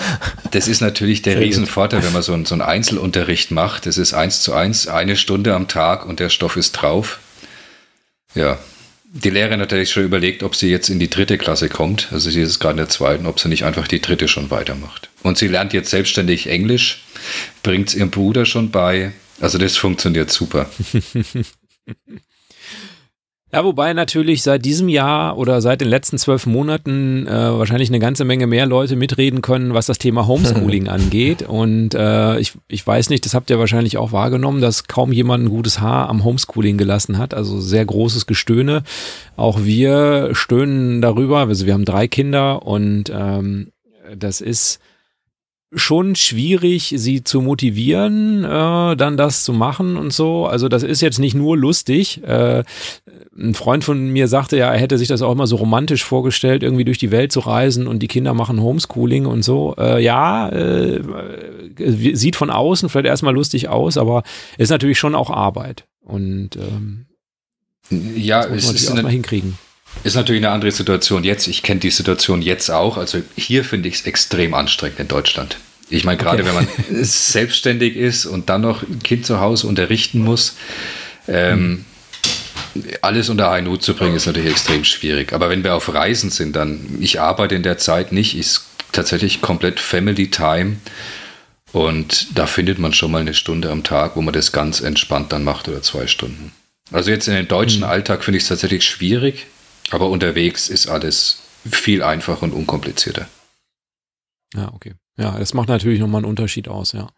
das 0.52 0.68
ist 0.68 0.80
natürlich 0.80 1.22
der 1.22 1.38
Riesenvorteil, 1.38 2.02
wenn 2.02 2.12
man 2.12 2.22
so, 2.22 2.32
so 2.44 2.54
einen 2.54 2.62
Einzelunterricht 2.62 3.50
macht. 3.50 3.86
Das 3.86 3.98
ist 3.98 4.14
eins 4.14 4.40
zu 4.40 4.54
eins, 4.54 4.88
eine 4.88 5.16
Stunde 5.16 5.54
am 5.54 5.68
Tag 5.68 6.06
und 6.06 6.18
der 6.18 6.30
Stoff 6.30 6.56
ist 6.56 6.72
drauf. 6.72 7.18
Ja, 8.34 8.58
die 9.04 9.30
Lehrerin 9.30 9.60
hat 9.60 9.70
natürlich 9.70 9.90
schon 9.90 10.04
überlegt, 10.04 10.42
ob 10.42 10.54
sie 10.54 10.70
jetzt 10.70 10.88
in 10.88 10.98
die 10.98 11.08
dritte 11.08 11.38
Klasse 11.38 11.68
kommt. 11.68 12.08
Also 12.10 12.30
sie 12.30 12.40
ist 12.40 12.58
gerade 12.58 12.72
in 12.72 12.78
der 12.78 12.88
zweiten, 12.88 13.26
ob 13.26 13.40
sie 13.40 13.48
nicht 13.48 13.64
einfach 13.64 13.88
die 13.88 14.00
dritte 14.00 14.28
schon 14.28 14.50
weitermacht. 14.50 15.08
Und 15.22 15.38
sie 15.38 15.48
lernt 15.48 15.72
jetzt 15.72 15.90
selbstständig 15.90 16.48
Englisch, 16.48 17.04
bringt 17.62 17.88
es 17.88 17.94
ihrem 17.94 18.10
Bruder 18.10 18.44
schon 18.44 18.70
bei. 18.70 19.12
Also 19.40 19.58
das 19.58 19.76
funktioniert 19.76 20.30
super. 20.30 20.68
Ja, 23.52 23.64
wobei 23.64 23.94
natürlich 23.94 24.42
seit 24.42 24.64
diesem 24.64 24.88
Jahr 24.88 25.38
oder 25.38 25.62
seit 25.62 25.80
den 25.80 25.88
letzten 25.88 26.18
zwölf 26.18 26.46
Monaten 26.46 27.28
äh, 27.28 27.30
wahrscheinlich 27.30 27.88
eine 27.88 28.00
ganze 28.00 28.24
Menge 28.24 28.48
mehr 28.48 28.66
Leute 28.66 28.96
mitreden 28.96 29.40
können, 29.40 29.72
was 29.72 29.86
das 29.86 29.98
Thema 29.98 30.26
Homeschooling 30.26 30.88
angeht. 30.90 31.42
Und 31.42 31.94
äh, 31.94 32.38
ich, 32.40 32.52
ich 32.66 32.84
weiß 32.84 33.08
nicht, 33.08 33.24
das 33.24 33.34
habt 33.34 33.48
ihr 33.48 33.58
wahrscheinlich 33.60 33.98
auch 33.98 34.10
wahrgenommen, 34.10 34.60
dass 34.60 34.88
kaum 34.88 35.12
jemand 35.12 35.44
ein 35.44 35.48
gutes 35.48 35.80
Haar 35.80 36.10
am 36.10 36.24
Homeschooling 36.24 36.76
gelassen 36.76 37.18
hat. 37.18 37.34
Also 37.34 37.60
sehr 37.60 37.86
großes 37.86 38.26
Gestöhne. 38.26 38.82
Auch 39.36 39.62
wir 39.62 40.30
stöhnen 40.32 41.00
darüber. 41.00 41.38
Also 41.38 41.66
wir 41.66 41.72
haben 41.72 41.84
drei 41.84 42.08
Kinder 42.08 42.66
und 42.66 43.12
ähm, 43.14 43.70
das 44.14 44.40
ist 44.40 44.80
schon 45.76 46.16
schwierig, 46.16 46.94
sie 46.96 47.22
zu 47.22 47.42
motivieren, 47.42 48.44
äh, 48.44 48.96
dann 48.96 49.16
das 49.16 49.44
zu 49.44 49.52
machen 49.52 49.96
und 49.96 50.12
so. 50.12 50.46
Also 50.46 50.68
das 50.68 50.82
ist 50.82 51.02
jetzt 51.02 51.18
nicht 51.18 51.34
nur 51.34 51.56
lustig. 51.56 52.24
Äh, 52.24 52.64
ein 53.38 53.54
Freund 53.54 53.84
von 53.84 54.08
mir 54.08 54.26
sagte 54.26 54.56
ja, 54.56 54.72
er 54.72 54.80
hätte 54.80 54.96
sich 54.96 55.08
das 55.08 55.20
auch 55.20 55.32
immer 55.32 55.46
so 55.46 55.56
romantisch 55.56 56.02
vorgestellt, 56.02 56.62
irgendwie 56.62 56.86
durch 56.86 56.96
die 56.96 57.10
Welt 57.10 57.30
zu 57.30 57.40
reisen 57.40 57.86
und 57.86 57.98
die 58.00 58.08
Kinder 58.08 58.32
machen 58.32 58.60
Homeschooling 58.60 59.26
und 59.26 59.42
so. 59.42 59.74
Äh, 59.78 60.02
ja, 60.02 60.48
äh, 60.48 61.02
sieht 61.78 62.36
von 62.36 62.50
außen 62.50 62.88
vielleicht 62.88 63.06
erstmal 63.06 63.34
lustig 63.34 63.68
aus, 63.68 63.98
aber 63.98 64.22
ist 64.56 64.70
natürlich 64.70 64.98
schon 64.98 65.14
auch 65.14 65.28
Arbeit. 65.28 65.84
Und 66.00 66.56
ähm, 66.56 67.06
ja, 67.90 68.46
es 68.46 68.70
ist 68.70 68.90
eine, 68.90 69.06
hinkriegen. 69.08 69.58
Ist 70.04 70.16
natürlich 70.16 70.40
eine 70.40 70.50
andere 70.50 70.72
Situation 70.72 71.22
jetzt. 71.22 71.46
Ich 71.48 71.62
kenne 71.62 71.80
die 71.80 71.90
Situation 71.90 72.40
jetzt 72.40 72.70
auch. 72.70 72.96
Also 72.96 73.20
hier 73.36 73.62
finde 73.62 73.90
ich 73.90 73.96
es 73.96 74.06
extrem 74.06 74.54
anstrengend 74.54 75.00
in 75.00 75.08
Deutschland. 75.08 75.58
Ich 75.88 76.04
meine, 76.04 76.18
gerade 76.18 76.42
okay. 76.42 76.48
wenn 76.48 76.54
man 76.54 76.68
selbstständig 77.04 77.96
ist 77.96 78.26
und 78.26 78.48
dann 78.48 78.62
noch 78.62 78.82
ein 78.82 79.02
Kind 79.02 79.24
zu 79.24 79.40
Hause 79.40 79.66
unterrichten 79.66 80.20
muss, 80.20 80.56
ähm, 81.28 81.84
alles 83.02 83.28
unter 83.28 83.50
einen 83.50 83.68
Hut 83.68 83.82
zu 83.82 83.94
bringen, 83.94 84.16
ist 84.16 84.26
natürlich 84.26 84.50
extrem 84.50 84.84
schwierig. 84.84 85.32
Aber 85.32 85.48
wenn 85.48 85.64
wir 85.64 85.74
auf 85.74 85.92
Reisen 85.92 86.30
sind, 86.30 86.56
dann, 86.56 86.98
ich 87.00 87.20
arbeite 87.20 87.54
in 87.54 87.62
der 87.62 87.78
Zeit 87.78 88.12
nicht, 88.12 88.36
ist 88.36 88.66
tatsächlich 88.92 89.40
komplett 89.40 89.80
Family 89.80 90.30
Time. 90.30 90.76
Und 91.72 92.38
da 92.38 92.46
findet 92.46 92.78
man 92.78 92.92
schon 92.92 93.10
mal 93.10 93.20
eine 93.20 93.34
Stunde 93.34 93.70
am 93.70 93.82
Tag, 93.82 94.16
wo 94.16 94.22
man 94.22 94.34
das 94.34 94.52
ganz 94.52 94.80
entspannt 94.80 95.32
dann 95.32 95.44
macht 95.44 95.68
oder 95.68 95.82
zwei 95.82 96.06
Stunden. 96.06 96.52
Also 96.92 97.10
jetzt 97.10 97.28
in 97.28 97.34
den 97.34 97.48
deutschen 97.48 97.80
mhm. 97.80 97.88
Alltag 97.88 98.24
finde 98.24 98.38
ich 98.38 98.44
es 98.44 98.48
tatsächlich 98.48 98.84
schwierig, 98.84 99.46
aber 99.90 100.08
unterwegs 100.08 100.68
ist 100.68 100.86
alles 100.86 101.42
viel 101.70 102.02
einfacher 102.02 102.44
und 102.44 102.52
unkomplizierter. 102.52 103.28
Ja, 104.54 104.72
okay. 104.72 104.94
Ja, 105.18 105.38
das 105.38 105.54
macht 105.54 105.68
natürlich 105.68 105.98
nochmal 105.98 106.20
einen 106.20 106.30
Unterschied 106.30 106.68
aus, 106.68 106.92
ja. 106.92 107.08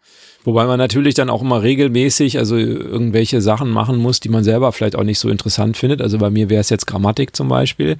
Wobei 0.45 0.65
man 0.65 0.77
natürlich 0.77 1.15
dann 1.15 1.29
auch 1.29 1.41
immer 1.41 1.63
regelmäßig, 1.63 2.37
also 2.37 2.55
irgendwelche 2.55 3.41
Sachen 3.41 3.69
machen 3.69 3.97
muss, 3.97 4.21
die 4.21 4.29
man 4.29 4.45
selber 4.45 4.71
vielleicht 4.71 4.95
auch 4.95 5.03
nicht 5.03 5.19
so 5.19 5.29
interessant 5.29 5.75
findet. 5.75 6.01
Also 6.01 6.17
bei 6.17 6.29
mir 6.29 6.49
wäre 6.49 6.61
es 6.61 6.69
jetzt 6.69 6.87
Grammatik 6.87 7.35
zum 7.35 7.49
Beispiel, 7.49 7.97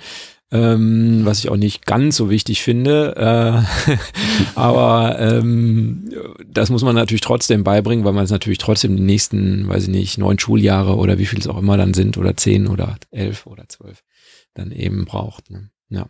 ähm, 0.51 1.25
was 1.25 1.39
ich 1.39 1.49
auch 1.49 1.57
nicht 1.57 1.85
ganz 1.85 2.15
so 2.15 2.29
wichtig 2.29 2.61
finde. 2.61 3.15
Äh, 3.17 3.95
aber 4.55 5.19
ähm, 5.19 6.09
das 6.47 6.69
muss 6.69 6.83
man 6.83 6.95
natürlich 6.95 7.21
trotzdem 7.21 7.65
beibringen, 7.65 8.05
weil 8.05 8.13
man 8.13 8.23
es 8.23 8.31
natürlich 8.31 8.59
trotzdem 8.59 8.95
die 8.95 9.03
nächsten, 9.03 9.67
weiß 9.67 9.83
ich 9.83 9.89
nicht, 9.89 10.17
neun 10.17 10.39
Schuljahre 10.39 10.95
oder 10.95 11.17
wie 11.17 11.25
viel 11.25 11.39
es 11.39 11.47
auch 11.47 11.57
immer 11.57 11.75
dann 11.75 11.93
sind 11.93 12.17
oder 12.17 12.37
zehn 12.37 12.67
oder 12.67 12.95
elf 13.11 13.45
oder 13.45 13.67
zwölf 13.67 14.03
dann 14.53 14.71
eben 14.71 15.03
braucht. 15.03 15.51
Ne? 15.51 15.69
Ja. 15.89 16.07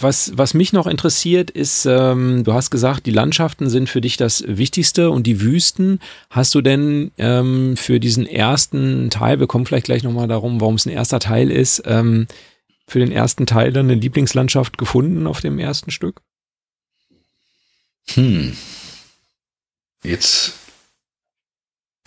Was, 0.00 0.32
was 0.36 0.54
mich 0.54 0.72
noch 0.72 0.88
interessiert, 0.88 1.52
ist, 1.52 1.86
ähm, 1.86 2.42
du 2.42 2.52
hast 2.52 2.70
gesagt, 2.70 3.06
die 3.06 3.12
Landschaften 3.12 3.70
sind 3.70 3.88
für 3.88 4.00
dich 4.00 4.16
das 4.16 4.42
Wichtigste 4.46 5.10
und 5.10 5.24
die 5.24 5.40
Wüsten. 5.40 6.00
Hast 6.30 6.52
du 6.56 6.62
denn 6.62 7.12
ähm, 7.16 7.76
für 7.76 8.00
diesen 8.00 8.26
ersten 8.26 9.08
Teil, 9.10 9.38
wir 9.38 9.46
kommen 9.46 9.66
vielleicht 9.66 9.86
gleich 9.86 10.02
nochmal 10.02 10.26
darum, 10.26 10.60
warum 10.60 10.74
es 10.74 10.86
ein 10.86 10.90
erster 10.90 11.20
Teil 11.20 11.48
ist, 11.48 11.82
ähm, 11.86 12.26
für 12.88 12.98
den 12.98 13.12
ersten 13.12 13.46
Teil 13.46 13.72
dann 13.72 13.86
eine 13.86 13.94
Lieblingslandschaft 13.94 14.78
gefunden 14.78 15.28
auf 15.28 15.40
dem 15.40 15.60
ersten 15.60 15.92
Stück? 15.92 16.22
Hm. 18.14 18.56
Jetzt 20.02 20.54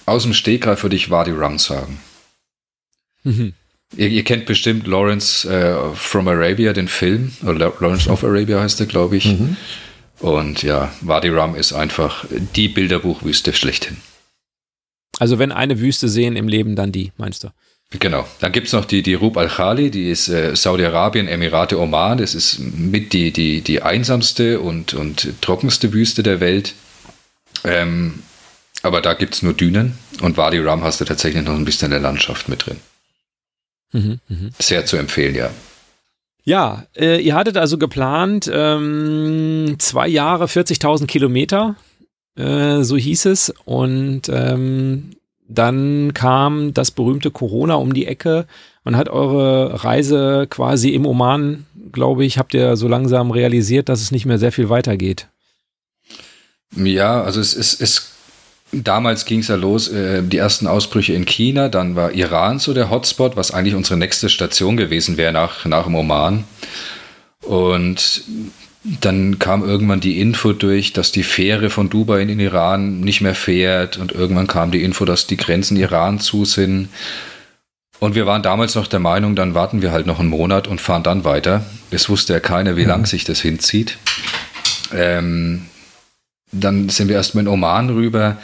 aus 0.06 0.24
dem 0.24 0.34
Stegreif 0.34 0.84
würde 0.84 0.96
ich 0.96 1.10
Wadi 1.10 1.32
Rum 1.32 1.58
sagen. 1.58 2.00
Mhm. 3.24 3.54
Ihr, 3.96 4.10
ihr, 4.10 4.24
kennt 4.24 4.46
bestimmt 4.46 4.86
Lawrence 4.86 5.48
äh, 5.50 5.96
from 5.96 6.28
Arabia, 6.28 6.74
den 6.74 6.88
Film. 6.88 7.32
Oder 7.44 7.74
Lawrence 7.80 8.10
of 8.10 8.24
Arabia 8.24 8.60
heißt 8.60 8.80
er, 8.82 8.86
glaube 8.86 9.18
ich. 9.18 9.26
Mhm. 9.26 9.56
Und 10.20 10.64
ja, 10.64 10.92
Wadi 11.02 11.30
Rum 11.30 11.56
ist 11.56 11.74
einfach 11.74 12.26
die 12.56 12.68
Bilderbuchwüste 12.68 13.54
schlechthin. 13.54 13.98
Also 15.20 15.40
wenn 15.40 15.52
eine 15.52 15.80
Wüste 15.80 16.10
sehen 16.10 16.36
im 16.36 16.48
Leben, 16.48 16.76
dann 16.76 16.92
die, 16.92 17.12
meinst 17.18 17.44
du? 17.44 17.50
Genau. 17.92 18.28
Dann 18.40 18.52
gibt 18.52 18.68
es 18.68 18.74
noch 18.74 18.86
die, 18.86 19.02
die 19.02 19.14
Rub 19.14 19.38
al-Khali, 19.38 19.90
die 19.90 20.10
ist 20.10 20.28
äh, 20.28 20.56
Saudi-Arabien, 20.56 21.28
Emirate, 21.28 21.80
Oman. 21.80 22.18
Das 22.18 22.36
ist 22.36 22.60
mit 22.60 23.14
die, 23.14 23.32
die, 23.32 23.62
die 23.62 23.82
einsamste 23.82 24.60
und, 24.60 24.94
und 24.94 25.42
trockenste 25.42 25.94
Wüste 25.94 26.22
der 26.22 26.42
Welt. 26.42 26.74
Ähm, 27.64 28.24
aber 28.84 29.02
da 29.02 29.14
gibt 29.14 29.36
es 29.36 29.42
nur 29.42 29.54
Dünen 29.54 29.98
und 30.22 30.38
Wadi 30.38 30.60
Rum 30.60 30.84
hast 30.84 31.00
du 31.00 31.06
tatsächlich 31.06 31.44
noch 31.44 31.56
ein 31.56 31.66
bisschen 31.66 31.92
der 31.92 32.00
Landschaft 32.00 32.50
mit 32.50 32.66
drin. 32.66 32.78
Mhm, 33.92 34.20
mh. 34.28 34.50
Sehr 34.60 34.86
zu 34.86 34.98
empfehlen, 34.98 35.36
ja. 35.36 35.50
Ja, 36.44 36.86
äh, 36.96 37.20
ihr 37.20 37.36
hattet 37.36 37.58
also 37.58 37.78
geplant, 37.78 38.50
ähm, 38.54 39.76
zwei 39.80 40.08
Jahre, 40.08 40.46
40.000 40.46 41.06
Kilometer, 41.06 41.76
äh, 42.38 42.84
so 42.84 42.96
hieß 42.96 43.26
es. 43.26 43.54
Und 43.66 44.30
ähm, 44.30 45.12
dann 45.50 46.14
kam 46.14 46.74
das 46.74 46.92
berühmte 46.92 47.32
Corona 47.32 47.76
um 47.76 47.94
die 47.94 48.06
Ecke. 48.06 48.46
Man 48.84 48.96
hat 48.96 49.10
eure 49.10 49.84
Reise 49.84 50.48
quasi 50.50 50.92
im 50.92 51.06
Oman, 51.06 51.66
glaube 51.92 52.24
ich, 52.24 52.38
habt 52.38 52.54
ihr 52.54 52.78
so 52.78 52.88
langsam 52.88 53.32
realisiert, 53.32 53.90
dass 53.90 54.02
es 54.02 54.12
nicht 54.12 54.26
mehr 54.26 54.38
sehr 54.38 54.54
viel 54.54 54.70
weitergeht. 54.70 55.28
Ja, 56.76 57.24
also 57.24 57.40
es, 57.40 57.56
es, 57.56 57.80
es 57.80 58.14
Damals 58.72 59.26
ging 59.26 59.40
es 59.40 59.48
ja 59.48 59.56
los, 59.56 59.88
äh, 59.88 60.22
die 60.24 60.38
ersten 60.38 60.68
Ausbrüche 60.68 61.14
in 61.14 61.26
China, 61.26 61.70
dann 61.70 61.96
war 61.96 62.12
Iran 62.12 62.60
so 62.60 62.74
der 62.74 62.90
Hotspot, 62.90 63.38
was 63.38 63.52
eigentlich 63.52 63.76
unsere 63.76 63.98
nächste 63.98 64.28
Station 64.30 64.76
gewesen 64.76 65.16
wäre 65.16 65.32
nach, 65.32 65.66
nach 65.66 65.86
dem 65.86 65.96
Oman. 65.96 66.44
Und 67.42 68.24
dann 69.02 69.40
kam 69.40 69.64
irgendwann 69.64 70.00
die 70.00 70.20
Info 70.20 70.54
durch, 70.54 70.94
dass 70.94 71.12
die 71.12 71.24
Fähre 71.24 71.70
von 71.70 71.90
Dubai 71.90 72.22
in 72.22 72.28
den 72.28 72.40
Iran 72.40 73.00
nicht 73.00 73.22
mehr 73.22 73.36
fährt 73.36 73.98
und 73.98 74.12
irgendwann 74.12 74.48
kam 74.48 74.72
die 74.72 74.84
Info, 74.84 75.06
dass 75.06 75.28
die 75.28 75.38
Grenzen 75.38 75.78
Iran 75.78 76.20
zu 76.20 76.46
sind. 76.46 76.90
Und 78.00 78.16
wir 78.16 78.26
waren 78.26 78.44
damals 78.44 78.76
noch 78.76 78.88
der 78.88 79.00
Meinung, 79.00 79.36
dann 79.36 79.54
warten 79.56 79.82
wir 79.82 79.92
halt 79.92 80.06
noch 80.06 80.20
einen 80.20 80.30
Monat 80.30 80.68
und 80.68 80.80
fahren 80.80 81.04
dann 81.04 81.24
weiter. 81.24 81.66
Es 81.90 82.10
wusste 82.10 82.34
ja 82.34 82.40
keiner, 82.40 82.78
wie 82.78 82.84
mhm. 82.84 82.90
lang 82.90 83.06
sich 83.06 83.24
das 83.24 83.42
hinzieht. 83.42 83.98
Ähm, 84.94 85.66
dann 86.52 86.88
sind 86.88 87.10
wir 87.10 87.16
erstmal 87.18 87.44
in 87.44 87.50
Oman 87.50 87.90
rüber. 87.90 88.38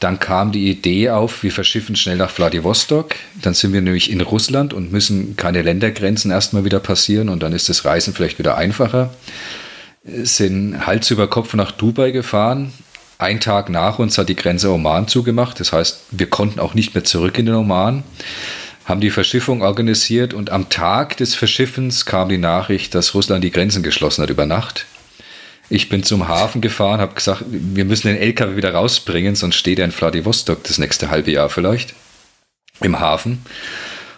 Dann 0.00 0.20
kam 0.20 0.52
die 0.52 0.70
Idee 0.70 1.10
auf, 1.10 1.42
wir 1.42 1.50
verschiffen 1.50 1.96
schnell 1.96 2.16
nach 2.16 2.30
Vladivostok. 2.30 3.14
Dann 3.40 3.54
sind 3.54 3.72
wir 3.72 3.80
nämlich 3.80 4.10
in 4.10 4.20
Russland 4.20 4.74
und 4.74 4.92
müssen 4.92 5.36
keine 5.36 5.62
Ländergrenzen 5.62 6.30
erstmal 6.30 6.64
wieder 6.64 6.80
passieren 6.80 7.28
und 7.28 7.42
dann 7.42 7.52
ist 7.52 7.68
das 7.68 7.84
Reisen 7.84 8.12
vielleicht 8.12 8.38
wieder 8.38 8.56
einfacher. 8.56 9.14
Sind 10.04 10.86
Hals 10.86 11.10
über 11.10 11.28
Kopf 11.28 11.54
nach 11.54 11.72
Dubai 11.72 12.10
gefahren. 12.10 12.72
Ein 13.16 13.40
Tag 13.40 13.68
nach 13.70 13.98
uns 13.98 14.18
hat 14.18 14.28
die 14.28 14.36
Grenze 14.36 14.70
Oman 14.70 15.08
zugemacht. 15.08 15.58
Das 15.58 15.72
heißt, 15.72 16.02
wir 16.10 16.28
konnten 16.28 16.60
auch 16.60 16.74
nicht 16.74 16.94
mehr 16.94 17.04
zurück 17.04 17.38
in 17.38 17.46
den 17.46 17.54
Oman. 17.54 18.04
Haben 18.84 19.00
die 19.00 19.10
Verschiffung 19.10 19.62
organisiert 19.62 20.34
und 20.34 20.50
am 20.50 20.68
Tag 20.68 21.16
des 21.16 21.34
Verschiffens 21.34 22.06
kam 22.06 22.28
die 22.28 22.38
Nachricht, 22.38 22.94
dass 22.94 23.14
Russland 23.14 23.42
die 23.42 23.50
Grenzen 23.50 23.82
geschlossen 23.82 24.22
hat 24.22 24.30
über 24.30 24.46
Nacht. 24.46 24.86
Ich 25.70 25.88
bin 25.88 26.02
zum 26.02 26.28
Hafen 26.28 26.60
gefahren, 26.60 27.00
habe 27.00 27.14
gesagt, 27.14 27.44
wir 27.46 27.84
müssen 27.84 28.08
den 28.08 28.16
LKW 28.16 28.56
wieder 28.56 28.72
rausbringen, 28.72 29.34
sonst 29.34 29.56
steht 29.56 29.78
er 29.78 29.84
in 29.84 29.92
Vladivostok 29.92 30.64
das 30.64 30.78
nächste 30.78 31.10
halbe 31.10 31.30
Jahr 31.30 31.50
vielleicht 31.50 31.94
im 32.80 33.00
Hafen. 33.00 33.44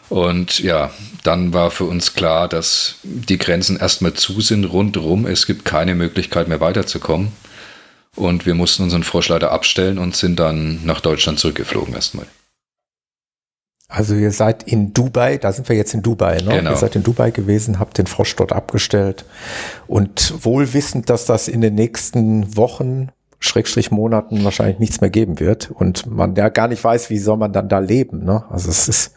Und 0.09 0.59
ja, 0.61 0.91
dann 1.23 1.53
war 1.53 1.71
für 1.71 1.85
uns 1.85 2.15
klar, 2.15 2.49
dass 2.49 2.97
die 3.05 3.39
Grenzen 3.39 3.79
erstmal 3.79 4.15
zu 4.15 4.41
sind 4.41 4.65
rundherum. 4.65 5.27
Es 5.27 5.47
gibt 5.47 5.65
keine 5.65 5.95
Möglichkeit 5.95 6.49
mehr 6.49 6.61
weiterzukommen. 6.61 7.33
Und 8.17 8.45
wir 8.45 8.55
mussten 8.55 8.83
unseren 8.83 9.05
Froschleiter 9.05 9.53
abstellen 9.53 9.99
und 9.99 10.17
sind 10.17 10.41
dann 10.41 10.85
nach 10.85 11.01
Deutschland 11.01 11.39
zurückgeflogen 11.39 11.95
erstmal. 11.95 12.27
Also 13.91 14.15
ihr 14.15 14.31
seid 14.31 14.63
in 14.63 14.95
Dubai, 14.95 15.37
da 15.37 15.53
sind 15.53 15.69
wir 15.69 15.75
jetzt 15.75 15.95
in 15.95 16.03
Dubai, 16.03 16.37
ne? 16.37 16.59
Genau. 16.59 16.71
Ihr 16.71 16.77
seid 16.77 16.95
in 16.95 17.03
Dubai 17.03 17.33
gewesen, 17.33 17.81
habt 17.81 17.99
den 17.99 18.07
Frosch 18.07 18.37
dort 18.37 18.53
abgestellt 18.53 19.25
und 19.89 20.33
wohl 20.45 20.73
wissend, 20.73 21.11
dass 21.11 21.27
das 21.27 21.49
in 21.49 21.61
den 21.61 21.75
nächsten 21.75 22.57
Wochen, 22.57 23.09
Schrägstrich 23.41 23.91
Monaten 23.91 24.45
wahrscheinlich 24.45 24.79
nichts 24.79 25.01
mehr 25.01 25.11
geben 25.11 25.41
wird 25.41 25.71
und 25.73 26.07
man 26.07 26.37
ja 26.37 26.51
gar 26.51 26.69
nicht 26.69 26.85
weiß, 26.85 27.11
wie 27.11 27.19
soll 27.19 27.37
man 27.37 27.53
dann 27.53 27.69
da 27.69 27.81
leben, 27.81 28.25
ne? 28.25 28.45
Also 28.49 28.71
es 28.71 28.87
ist, 28.87 29.15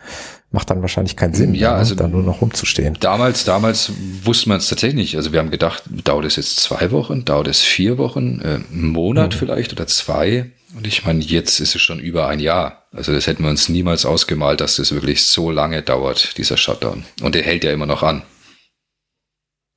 macht 0.49 0.71
dann 0.71 0.81
wahrscheinlich 0.81 1.17
keinen 1.17 1.35
Sinn, 1.35 1.53
ja, 1.53 1.71
ne? 1.71 1.77
also 1.77 1.93
da 1.93 2.07
nur 2.07 2.23
noch 2.23 2.41
rumzustehen. 2.41 2.97
Damals, 2.99 3.43
damals 3.43 3.91
wusste 4.23 4.49
man 4.49 4.57
es 4.57 4.69
tatsächlich 4.69 4.95
nicht. 4.95 5.15
Also 5.17 5.33
wir 5.33 5.39
haben 5.39 5.51
gedacht, 5.51 5.83
dauert 6.03 6.25
es 6.25 6.37
jetzt 6.37 6.59
zwei 6.59 6.89
Wochen, 6.91 7.25
dauert 7.25 7.47
es 7.47 7.61
vier 7.61 7.99
Wochen, 7.99 8.39
äh, 8.41 8.59
einen 8.71 8.87
Monat 8.87 9.33
mhm. 9.33 9.37
vielleicht 9.37 9.71
oder 9.71 9.85
zwei. 9.85 10.51
Und 10.75 10.87
ich 10.87 11.05
meine, 11.05 11.23
jetzt 11.23 11.59
ist 11.59 11.75
es 11.75 11.81
schon 11.81 11.99
über 11.99 12.27
ein 12.27 12.39
Jahr. 12.39 12.83
Also 12.91 13.13
das 13.13 13.27
hätten 13.27 13.43
wir 13.43 13.49
uns 13.49 13.69
niemals 13.69 14.05
ausgemalt, 14.05 14.61
dass 14.61 14.77
das 14.77 14.91
wirklich 14.91 15.23
so 15.23 15.51
lange 15.51 15.81
dauert, 15.81 16.37
dieser 16.37 16.57
Shutdown. 16.57 17.05
Und 17.21 17.35
der 17.35 17.43
hält 17.43 17.63
ja 17.63 17.71
immer 17.71 17.85
noch 17.85 18.03
an. 18.03 18.23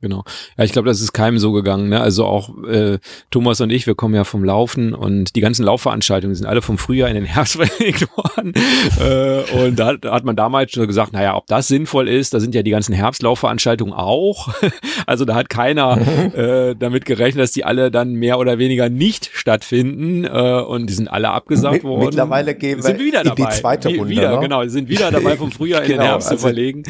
Genau. 0.06 0.22
Ja, 0.56 0.62
ich 0.62 0.72
glaube, 0.72 0.88
das 0.88 1.00
ist 1.00 1.12
keinem 1.12 1.38
so 1.38 1.50
gegangen. 1.50 1.88
Ne? 1.88 2.00
Also 2.00 2.26
auch 2.26 2.50
äh, 2.64 2.98
Thomas 3.32 3.60
und 3.60 3.70
ich, 3.70 3.88
wir 3.88 3.96
kommen 3.96 4.14
ja 4.14 4.22
vom 4.22 4.44
Laufen 4.44 4.94
und 4.94 5.34
die 5.34 5.40
ganzen 5.40 5.64
Laufveranstaltungen 5.64 6.36
sind 6.36 6.46
alle 6.46 6.62
vom 6.62 6.78
Frühjahr 6.78 7.08
in 7.08 7.16
den 7.16 7.24
Herbst 7.24 7.56
verlegt 7.56 8.06
worden. 8.16 8.52
äh, 9.00 9.64
und 9.64 9.76
da, 9.76 9.94
da 9.94 10.12
hat 10.12 10.24
man 10.24 10.36
damals 10.36 10.70
schon 10.70 10.86
gesagt, 10.86 11.12
naja, 11.12 11.36
ob 11.36 11.48
das 11.48 11.66
sinnvoll 11.66 12.08
ist, 12.08 12.34
da 12.34 12.38
sind 12.38 12.54
ja 12.54 12.62
die 12.62 12.70
ganzen 12.70 12.92
Herbstlaufveranstaltungen 12.92 13.92
auch. 13.92 14.54
also 15.06 15.24
da 15.24 15.34
hat 15.34 15.48
keiner 15.48 15.98
äh, 16.36 16.76
damit 16.78 17.04
gerechnet, 17.04 17.42
dass 17.42 17.50
die 17.50 17.64
alle 17.64 17.90
dann 17.90 18.14
mehr 18.14 18.38
oder 18.38 18.58
weniger 18.58 18.88
nicht 18.88 19.30
stattfinden. 19.32 20.24
Äh, 20.24 20.60
und 20.60 20.88
die 20.88 20.94
sind 20.94 21.08
alle 21.08 21.30
abgesagt 21.30 21.82
worden. 21.82 22.04
Mittlerweile 22.04 22.54
gehen 22.54 22.80
wir 22.80 22.96
wieder 22.96 23.22
in 23.22 23.28
dabei. 23.28 23.50
die 23.50 23.56
zweite 23.56 23.88
Runde. 23.88 24.08
Wieder, 24.08 24.36
ne? 24.36 24.40
genau, 24.40 24.64
sind 24.68 24.88
wieder 24.88 25.10
dabei, 25.10 25.36
vom 25.36 25.50
Frühjahr 25.50 25.82
in 25.82 25.88
genau, 25.88 26.02
den 26.02 26.08
Herbst 26.10 26.28
also 26.28 26.36
zu 26.36 26.46
verlegen. 26.46 26.84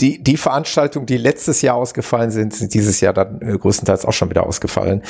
Die, 0.00 0.22
die 0.22 0.36
Veranstaltungen, 0.36 1.06
die 1.06 1.16
letztes 1.16 1.62
Jahr 1.62 1.76
ausgefallen 1.76 2.30
sind, 2.30 2.54
sind 2.54 2.74
dieses 2.74 3.00
Jahr 3.00 3.12
dann 3.12 3.40
äh, 3.42 3.56
größtenteils 3.58 4.04
auch 4.06 4.12
schon 4.12 4.30
wieder 4.30 4.46
ausgefallen. 4.46 5.02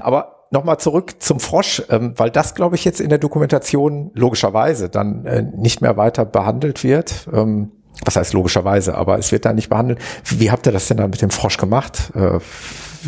Aber 0.00 0.46
nochmal 0.50 0.78
zurück 0.78 1.22
zum 1.22 1.40
Frosch, 1.40 1.82
ähm, 1.90 2.14
weil 2.16 2.30
das, 2.30 2.54
glaube 2.54 2.76
ich, 2.76 2.84
jetzt 2.84 3.00
in 3.00 3.10
der 3.10 3.18
Dokumentation 3.18 4.10
logischerweise 4.14 4.88
dann 4.88 5.26
äh, 5.26 5.42
nicht 5.42 5.82
mehr 5.82 5.96
weiter 5.96 6.24
behandelt 6.24 6.84
wird. 6.84 7.28
Ähm, 7.32 7.72
was 8.04 8.16
heißt 8.16 8.32
logischerweise, 8.32 8.94
aber 8.94 9.18
es 9.18 9.32
wird 9.32 9.44
da 9.44 9.52
nicht 9.52 9.68
behandelt. 9.68 10.00
Wie 10.24 10.50
habt 10.50 10.66
ihr 10.66 10.72
das 10.72 10.86
denn 10.86 10.98
dann 10.98 11.10
mit 11.10 11.20
dem 11.20 11.30
Frosch 11.30 11.56
gemacht? 11.56 12.12
Äh, 12.14 12.38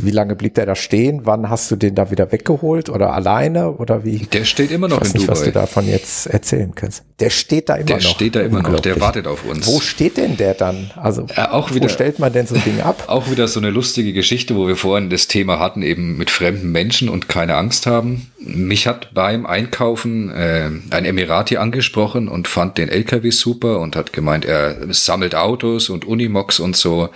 wie 0.04 0.10
lange 0.10 0.36
blieb 0.36 0.54
der 0.54 0.66
da 0.66 0.74
stehen? 0.74 1.20
Wann 1.24 1.48
hast 1.50 1.70
du 1.70 1.76
den 1.76 1.94
da 1.94 2.10
wieder 2.10 2.32
weggeholt 2.32 2.88
oder 2.88 3.12
alleine 3.12 3.72
oder 3.72 4.04
wie? 4.04 4.18
Der 4.18 4.44
steht 4.44 4.70
immer 4.70 4.88
noch 4.88 4.98
ich 4.98 5.02
weiß 5.02 5.08
in 5.08 5.18
nicht, 5.18 5.28
Dubai. 5.28 5.38
was 5.38 5.44
du 5.44 5.52
davon 5.52 5.88
jetzt 5.88 6.26
erzählen 6.26 6.74
kannst. 6.74 7.04
Der 7.20 7.30
steht 7.30 7.68
da 7.68 7.74
immer 7.74 7.84
der 7.84 7.96
noch. 7.96 8.02
Der 8.02 8.08
steht 8.08 8.36
da 8.36 8.40
immer 8.40 8.62
noch. 8.62 8.80
Der 8.80 9.00
wartet 9.00 9.26
auf 9.26 9.44
uns. 9.44 9.66
Wo 9.66 9.80
steht 9.80 10.16
denn 10.16 10.36
der 10.36 10.54
dann? 10.54 10.90
Also 10.96 11.26
äh, 11.36 11.42
auch 11.42 11.74
wieder, 11.74 11.84
wo 11.84 11.88
stellt 11.88 12.18
man 12.18 12.32
denn 12.32 12.46
so 12.46 12.54
ein 12.54 12.64
Ding 12.64 12.80
ab? 12.80 13.04
Auch 13.08 13.30
wieder 13.30 13.46
so 13.48 13.60
eine 13.60 13.70
lustige 13.70 14.12
Geschichte, 14.12 14.56
wo 14.56 14.66
wir 14.66 14.76
vorhin 14.76 15.10
das 15.10 15.26
Thema 15.26 15.58
hatten, 15.58 15.82
eben 15.82 16.16
mit 16.16 16.30
fremden 16.30 16.72
Menschen 16.72 17.08
und 17.08 17.28
keine 17.28 17.56
Angst 17.56 17.86
haben. 17.86 18.30
Mich 18.38 18.86
hat 18.86 19.12
beim 19.12 19.44
Einkaufen 19.44 20.30
äh, 20.30 20.70
ein 20.90 21.04
Emirati 21.04 21.58
angesprochen 21.58 22.28
und 22.28 22.48
fand 22.48 22.78
den 22.78 22.88
LKW 22.88 23.30
super 23.30 23.80
und 23.80 23.96
hat 23.96 24.12
gemeint, 24.12 24.44
er 24.44 24.76
sammelt 24.92 25.34
Autos 25.34 25.90
und 25.90 26.06
Unimox 26.06 26.60
und 26.60 26.76
so 26.76 27.10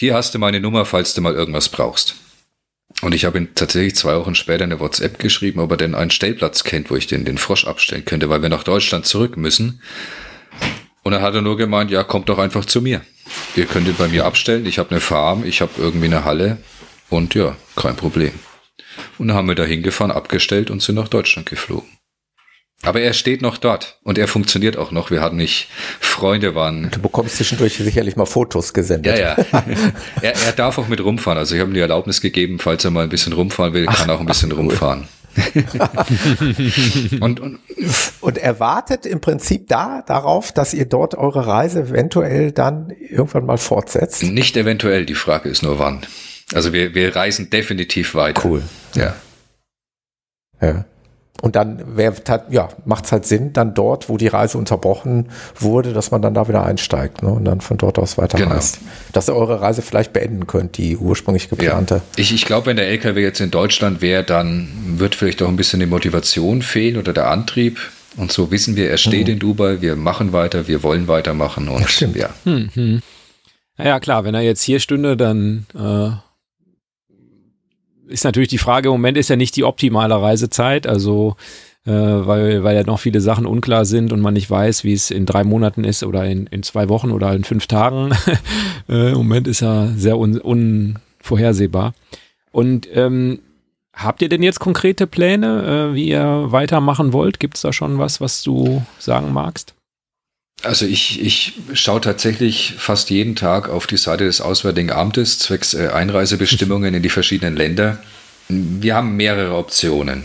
hier 0.00 0.14
hast 0.14 0.34
du 0.34 0.38
meine 0.38 0.60
Nummer, 0.60 0.86
falls 0.86 1.12
du 1.12 1.20
mal 1.20 1.34
irgendwas 1.34 1.68
brauchst. 1.68 2.14
Und 3.02 3.14
ich 3.14 3.26
habe 3.26 3.36
ihm 3.36 3.54
tatsächlich 3.54 3.96
zwei 3.96 4.16
Wochen 4.16 4.34
später 4.34 4.64
eine 4.64 4.80
WhatsApp 4.80 5.18
geschrieben, 5.18 5.60
ob 5.60 5.72
er 5.72 5.76
denn 5.76 5.94
einen 5.94 6.10
Stellplatz 6.10 6.64
kennt, 6.64 6.90
wo 6.90 6.96
ich 6.96 7.06
den, 7.06 7.26
den 7.26 7.36
Frosch 7.36 7.66
abstellen 7.66 8.06
könnte, 8.06 8.30
weil 8.30 8.40
wir 8.40 8.48
nach 8.48 8.64
Deutschland 8.64 9.04
zurück 9.04 9.36
müssen. 9.36 9.82
Und 11.02 11.12
dann 11.12 11.20
hat 11.20 11.34
er 11.34 11.42
nur 11.42 11.58
gemeint, 11.58 11.90
ja, 11.90 12.02
kommt 12.02 12.30
doch 12.30 12.38
einfach 12.38 12.64
zu 12.64 12.80
mir. 12.80 13.02
Ihr 13.56 13.66
könnt 13.66 13.88
ihn 13.88 13.96
bei 13.98 14.08
mir 14.08 14.24
abstellen. 14.24 14.64
Ich 14.64 14.78
habe 14.78 14.90
eine 14.90 15.00
Farm, 15.00 15.44
ich 15.44 15.60
habe 15.60 15.72
irgendwie 15.76 16.06
eine 16.06 16.24
Halle 16.24 16.56
und 17.10 17.34
ja, 17.34 17.54
kein 17.76 17.94
Problem. 17.94 18.32
Und 19.18 19.28
dann 19.28 19.36
haben 19.36 19.48
wir 19.48 19.54
da 19.54 19.64
hingefahren, 19.64 20.12
abgestellt 20.12 20.70
und 20.70 20.80
sind 20.80 20.94
nach 20.94 21.08
Deutschland 21.08 21.46
geflogen. 21.46 21.99
Aber 22.82 23.00
er 23.02 23.12
steht 23.12 23.42
noch 23.42 23.58
dort 23.58 23.98
und 24.04 24.16
er 24.16 24.26
funktioniert 24.26 24.78
auch 24.78 24.90
noch. 24.90 25.10
Wir 25.10 25.20
hatten 25.20 25.36
nicht 25.36 25.68
Freunde 26.00 26.54
waren. 26.54 26.90
Du 26.90 27.00
bekommst 27.00 27.36
zwischendurch 27.36 27.76
sicherlich 27.76 28.16
mal 28.16 28.24
Fotos 28.24 28.72
gesendet. 28.72 29.18
Ja, 29.18 29.36
ja. 29.36 29.64
er, 30.22 30.34
er 30.34 30.52
darf 30.52 30.78
auch 30.78 30.88
mit 30.88 31.04
rumfahren. 31.04 31.38
Also 31.38 31.54
ich 31.54 31.60
habe 31.60 31.70
ihm 31.70 31.74
die 31.74 31.80
Erlaubnis 31.80 32.22
gegeben, 32.22 32.58
falls 32.58 32.84
er 32.84 32.90
mal 32.90 33.02
ein 33.02 33.10
bisschen 33.10 33.34
rumfahren 33.34 33.74
will, 33.74 33.84
kann 33.84 34.08
er 34.08 34.14
auch 34.14 34.20
ein 34.20 34.26
bisschen 34.26 34.50
Ach, 34.52 34.56
cool. 34.56 34.68
rumfahren. 34.68 35.08
und, 37.20 37.38
und, 37.38 37.60
und 38.20 38.38
erwartet 38.38 39.06
im 39.06 39.20
Prinzip 39.20 39.68
da 39.68 40.02
darauf, 40.02 40.50
dass 40.50 40.74
ihr 40.74 40.86
dort 40.86 41.14
eure 41.14 41.46
Reise 41.46 41.82
eventuell 41.82 42.50
dann 42.50 42.90
irgendwann 42.90 43.46
mal 43.46 43.58
fortsetzt? 43.58 44.22
Nicht 44.22 44.56
eventuell, 44.56 45.06
die 45.06 45.14
Frage 45.14 45.48
ist 45.48 45.62
nur 45.62 45.78
wann. 45.78 46.00
Also 46.52 46.72
wir, 46.72 46.94
wir 46.94 47.14
reisen 47.14 47.50
definitiv 47.50 48.14
weiter. 48.14 48.42
Cool. 48.44 48.62
Ja. 48.94 49.14
Ja. 50.60 50.84
Und 51.42 51.56
dann 51.56 51.84
ja, 52.50 52.68
macht 52.84 53.06
es 53.06 53.12
halt 53.12 53.26
Sinn, 53.26 53.52
dann 53.52 53.74
dort, 53.74 54.08
wo 54.08 54.16
die 54.16 54.26
Reise 54.26 54.58
unterbrochen 54.58 55.30
wurde, 55.58 55.92
dass 55.92 56.10
man 56.10 56.20
dann 56.20 56.34
da 56.34 56.48
wieder 56.48 56.64
einsteigt 56.64 57.22
ne? 57.22 57.30
und 57.30 57.44
dann 57.44 57.60
von 57.60 57.78
dort 57.78 57.98
aus 57.98 58.18
weiterreist. 58.18 58.78
Genau. 58.78 58.90
Dass 59.12 59.28
ihr 59.28 59.34
eure 59.34 59.60
Reise 59.60 59.82
vielleicht 59.82 60.12
beenden 60.12 60.46
könnt, 60.46 60.76
die 60.76 60.96
ursprünglich 60.96 61.48
geplante. 61.48 61.96
Ja. 61.96 62.00
Ich, 62.16 62.34
ich 62.34 62.44
glaube, 62.44 62.66
wenn 62.66 62.76
der 62.76 62.88
LKW 62.88 63.22
jetzt 63.22 63.40
in 63.40 63.50
Deutschland 63.50 64.02
wäre, 64.02 64.22
dann 64.22 64.68
wird 64.98 65.14
vielleicht 65.14 65.42
auch 65.42 65.48
ein 65.48 65.56
bisschen 65.56 65.80
die 65.80 65.86
Motivation 65.86 66.62
fehlen 66.62 66.98
oder 66.98 67.12
der 67.12 67.28
Antrieb. 67.28 67.78
Und 68.16 68.32
so 68.32 68.50
wissen 68.50 68.76
wir, 68.76 68.90
er 68.90 68.98
steht 68.98 69.28
mhm. 69.28 69.34
in 69.34 69.38
Dubai, 69.38 69.80
wir 69.80 69.96
machen 69.96 70.32
weiter, 70.32 70.68
wir 70.68 70.82
wollen 70.82 71.08
weitermachen. 71.08 71.68
Und 71.68 71.80
ja, 71.80 71.88
stimmt. 71.88 72.16
ja. 72.16 72.28
Mhm. 72.44 73.00
Ja, 73.78 73.98
klar, 74.00 74.24
wenn 74.24 74.34
er 74.34 74.42
jetzt 74.42 74.62
hier 74.62 74.80
stünde, 74.80 75.16
dann 75.16 75.66
äh 75.74 76.29
ist 78.10 78.24
natürlich 78.24 78.48
die 78.48 78.58
Frage, 78.58 78.88
im 78.88 78.92
Moment 78.92 79.16
ist 79.16 79.30
ja 79.30 79.36
nicht 79.36 79.56
die 79.56 79.64
optimale 79.64 80.20
Reisezeit, 80.20 80.86
also 80.86 81.36
äh, 81.86 81.92
weil, 81.92 82.62
weil 82.62 82.76
ja 82.76 82.84
noch 82.84 83.00
viele 83.00 83.20
Sachen 83.20 83.46
unklar 83.46 83.84
sind 83.84 84.12
und 84.12 84.20
man 84.20 84.34
nicht 84.34 84.50
weiß, 84.50 84.84
wie 84.84 84.92
es 84.92 85.10
in 85.10 85.26
drei 85.26 85.44
Monaten 85.44 85.84
ist 85.84 86.02
oder 86.02 86.24
in, 86.26 86.46
in 86.46 86.62
zwei 86.62 86.88
Wochen 86.88 87.10
oder 87.10 87.32
in 87.32 87.44
fünf 87.44 87.66
Tagen. 87.66 88.10
äh, 88.88 89.12
Im 89.12 89.18
Moment 89.18 89.48
ist 89.48 89.60
ja 89.60 89.86
sehr 89.96 90.18
un, 90.18 90.38
unvorhersehbar. 90.38 91.94
Und 92.52 92.88
ähm, 92.94 93.40
habt 93.94 94.20
ihr 94.22 94.28
denn 94.28 94.42
jetzt 94.42 94.60
konkrete 94.60 95.06
Pläne, 95.06 95.90
äh, 95.90 95.94
wie 95.94 96.08
ihr 96.08 96.46
weitermachen 96.48 97.12
wollt? 97.12 97.40
Gibt 97.40 97.56
es 97.56 97.62
da 97.62 97.72
schon 97.72 97.98
was, 97.98 98.20
was 98.20 98.42
du 98.42 98.82
sagen 98.98 99.32
magst? 99.32 99.74
Also 100.62 100.84
ich, 100.84 101.22
ich 101.22 101.54
schaue 101.72 102.00
tatsächlich 102.00 102.74
fast 102.76 103.10
jeden 103.10 103.34
Tag 103.34 103.68
auf 103.68 103.86
die 103.86 103.96
Seite 103.96 104.24
des 104.24 104.40
Auswärtigen 104.40 104.92
Amtes 104.92 105.38
zwecks 105.38 105.74
äh, 105.74 105.88
Einreisebestimmungen 105.88 106.94
in 106.94 107.02
die 107.02 107.08
verschiedenen 107.08 107.56
Länder. 107.56 107.98
Wir 108.48 108.94
haben 108.94 109.16
mehrere 109.16 109.56
Optionen. 109.56 110.24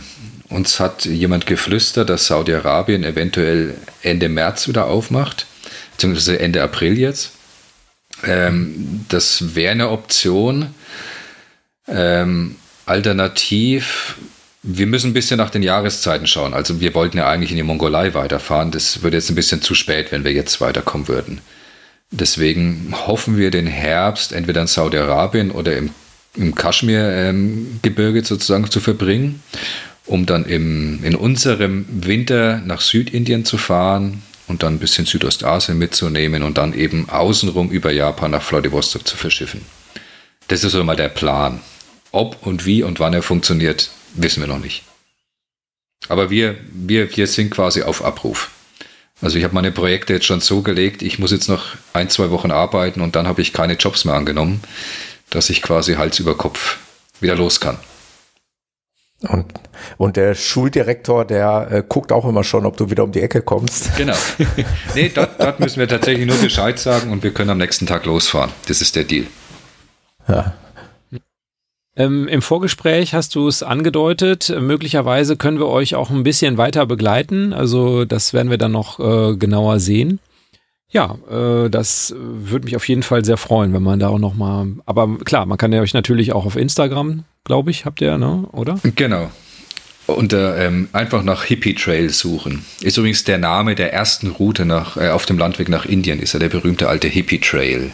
Uns 0.50 0.80
hat 0.80 1.06
jemand 1.06 1.46
geflüstert, 1.46 2.10
dass 2.10 2.28
Saudi-Arabien 2.28 3.04
eventuell 3.04 3.76
Ende 4.02 4.30
März 4.30 4.68
wieder 4.68 4.86
aufmacht, 4.88 5.48
beziehungsweise 5.92 6.40
Ende 6.40 6.62
April 6.62 7.00
jetzt. 7.00 7.32
Ähm, 8.24 9.06
das 9.10 9.56
wäre 9.56 9.72
eine 9.72 9.90
Option. 9.90 10.74
Ähm, 11.88 12.56
alternativ 12.86 14.16
wir 14.68 14.88
müssen 14.88 15.12
ein 15.12 15.14
bisschen 15.14 15.38
nach 15.38 15.52
den 15.52 15.62
Jahreszeiten 15.62 16.26
schauen. 16.26 16.56
Also 16.56 16.80
wir 16.80 16.96
wollten 16.96 17.18
ja 17.18 17.30
eigentlich 17.30 17.52
in 17.52 17.58
die 17.58 17.64
Mongolei 17.64 18.16
weiterfahren. 18.16 18.72
Das 18.72 19.04
würde 19.04 19.18
jetzt 19.18 19.30
ein 19.30 19.36
bisschen 19.36 19.62
zu 19.62 19.76
spät, 19.76 20.12
wenn 20.12 20.24
wir 20.24 20.34
jetzt 20.34 20.60
weiterkommen 20.60 21.08
würden. 21.08 21.42
Deswegen 22.10 22.94
hoffen 23.06 23.38
wir 23.38 23.52
den 23.52 23.68
Herbst 23.68 24.32
entweder 24.32 24.62
in 24.62 24.68
Saudi-Arabien 24.68 25.52
oder 25.52 25.78
im, 25.78 25.92
im 26.36 26.56
Kaschmir-Gebirge 26.56 28.20
ähm, 28.20 28.26
sozusagen 28.26 28.70
zu 28.72 28.80
verbringen, 28.80 29.44
um 30.08 30.26
dann 30.26 30.46
im, 30.46 31.04
in 31.04 31.16
unserem 31.16 31.86
Winter 31.88 32.62
nach 32.66 32.82
Südindien 32.82 33.46
zu 33.46 33.58
fahren 33.58 34.24
und 34.48 34.64
dann 34.64 34.76
ein 34.76 34.80
bisschen 34.80 35.06
Südostasien 35.06 35.78
mitzunehmen 35.78 36.42
und 36.42 36.58
dann 36.58 36.74
eben 36.74 37.08
außenrum 37.10 37.70
über 37.70 37.92
Japan 37.92 38.32
nach 38.32 38.42
Vladivostok 38.42 39.08
zu 39.08 39.16
verschiffen. 39.16 39.62
Das 40.48 40.64
ist 40.64 40.72
so 40.72 40.84
mal 40.84 40.96
der 40.96 41.10
Plan. 41.10 41.60
Ob 42.12 42.46
und 42.48 42.66
wie 42.66 42.82
und 42.82 43.00
wann 43.00 43.14
er 43.14 43.24
funktioniert, 43.24 43.90
wissen 44.16 44.42
wir 44.42 44.48
noch 44.48 44.60
nicht. 44.60 44.84
Aber 46.10 46.30
wir, 46.30 46.56
wir, 46.72 47.16
wir 47.16 47.28
sind 47.28 47.52
quasi 47.52 47.84
auf 47.84 48.04
Abruf. 48.04 48.52
Also 49.22 49.38
ich 49.38 49.44
habe 49.44 49.56
meine 49.56 49.72
Projekte 49.72 50.14
jetzt 50.14 50.26
schon 50.26 50.42
so 50.42 50.62
gelegt, 50.62 51.02
ich 51.02 51.20
muss 51.20 51.32
jetzt 51.32 51.48
noch 51.48 51.76
ein, 51.94 52.10
zwei 52.10 52.32
Wochen 52.32 52.52
arbeiten 52.52 53.02
und 53.02 53.16
dann 53.16 53.28
habe 53.28 53.42
ich 53.42 53.54
keine 53.54 53.74
Jobs 53.74 54.06
mehr 54.06 54.14
angenommen, 54.14 54.62
dass 55.30 55.50
ich 55.50 55.62
quasi 55.62 55.96
Hals 55.96 56.20
über 56.20 56.36
Kopf 56.36 56.78
wieder 57.22 57.36
los 57.36 57.60
kann. 57.60 57.78
Und, 59.22 59.46
und 59.98 60.18
der 60.18 60.36
Schuldirektor, 60.36 61.26
der 61.26 61.68
äh, 61.72 61.84
guckt 61.88 62.12
auch 62.12 62.26
immer 62.26 62.44
schon, 62.44 62.66
ob 62.66 62.78
du 62.78 62.90
wieder 62.90 63.04
um 63.04 63.12
die 63.12 63.22
Ecke 63.22 63.42
kommst. 63.42 63.96
Genau. 63.96 64.16
nee, 64.96 65.10
dort, 65.14 65.42
dort 65.42 65.60
müssen 65.60 65.80
wir 65.80 65.88
tatsächlich 65.88 66.28
nur 66.28 66.38
Bescheid 66.38 66.78
sagen 66.78 67.12
und 67.12 67.24
wir 67.24 67.34
können 67.34 67.50
am 67.50 67.58
nächsten 67.58 67.88
Tag 67.88 68.06
losfahren. 68.06 68.52
Das 68.68 68.82
ist 68.82 68.96
der 68.96 69.06
Deal. 69.06 69.26
Ja, 70.28 70.54
ähm, 71.96 72.28
Im 72.28 72.42
Vorgespräch 72.42 73.14
hast 73.14 73.36
du 73.36 73.48
es 73.48 73.64
angedeutet, 73.64 74.54
möglicherweise 74.60 75.38
können 75.38 75.60
wir 75.60 75.68
euch 75.68 75.96
auch 75.96 76.10
ein 76.10 76.24
bisschen 76.24 76.58
weiter 76.58 76.86
begleiten. 76.86 77.54
Also 77.54 78.04
das 78.04 78.34
werden 78.34 78.50
wir 78.50 78.58
dann 78.58 78.74
noch 78.74 79.00
äh, 79.00 79.38
genauer 79.38 79.80
sehen. 79.80 80.20
Ja, 80.90 81.18
äh, 81.30 81.70
das 81.70 82.14
würde 82.18 82.66
mich 82.66 82.76
auf 82.76 82.88
jeden 82.88 83.04
Fall 83.04 83.24
sehr 83.24 83.38
freuen, 83.38 83.74
wenn 83.74 83.84
man 83.84 84.00
da 84.00 84.10
auch 84.10 84.20
noch 84.20 84.34
mal. 84.34 84.68
Aber 84.86 85.18
klar, 85.20 85.46
man 85.46 85.58
kann 85.58 85.72
ja 85.72 85.82
euch 85.82 85.94
natürlich 85.94 86.34
auch 86.34 86.46
auf 86.46 86.58
Instagram, 86.58 87.24
glaube 87.44 87.72
ich, 87.72 87.86
habt 87.86 88.02
ihr, 88.02 88.18
ne? 88.18 88.48
Oder? 88.52 88.78
Genau. 88.96 89.32
Und 90.08 90.34
äh, 90.34 90.68
ähm, 90.68 90.90
einfach 90.92 91.24
nach 91.24 91.46
Hippie 91.46 91.74
Trail 91.74 92.10
suchen. 92.10 92.64
Ist 92.82 92.98
übrigens 92.98 93.24
der 93.24 93.40
Name 93.40 93.74
der 93.74 93.92
ersten 93.92 94.28
Route 94.28 94.66
nach, 94.66 94.98
äh, 94.98 95.10
auf 95.10 95.26
dem 95.26 95.38
Landweg 95.38 95.68
nach 95.68 95.86
Indien, 95.86 96.20
ist 96.20 96.34
ja 96.34 96.40
der 96.40 96.50
berühmte 96.50 96.90
alte 96.90 97.08
Hippie 97.08 97.40
Trail. 97.40 97.92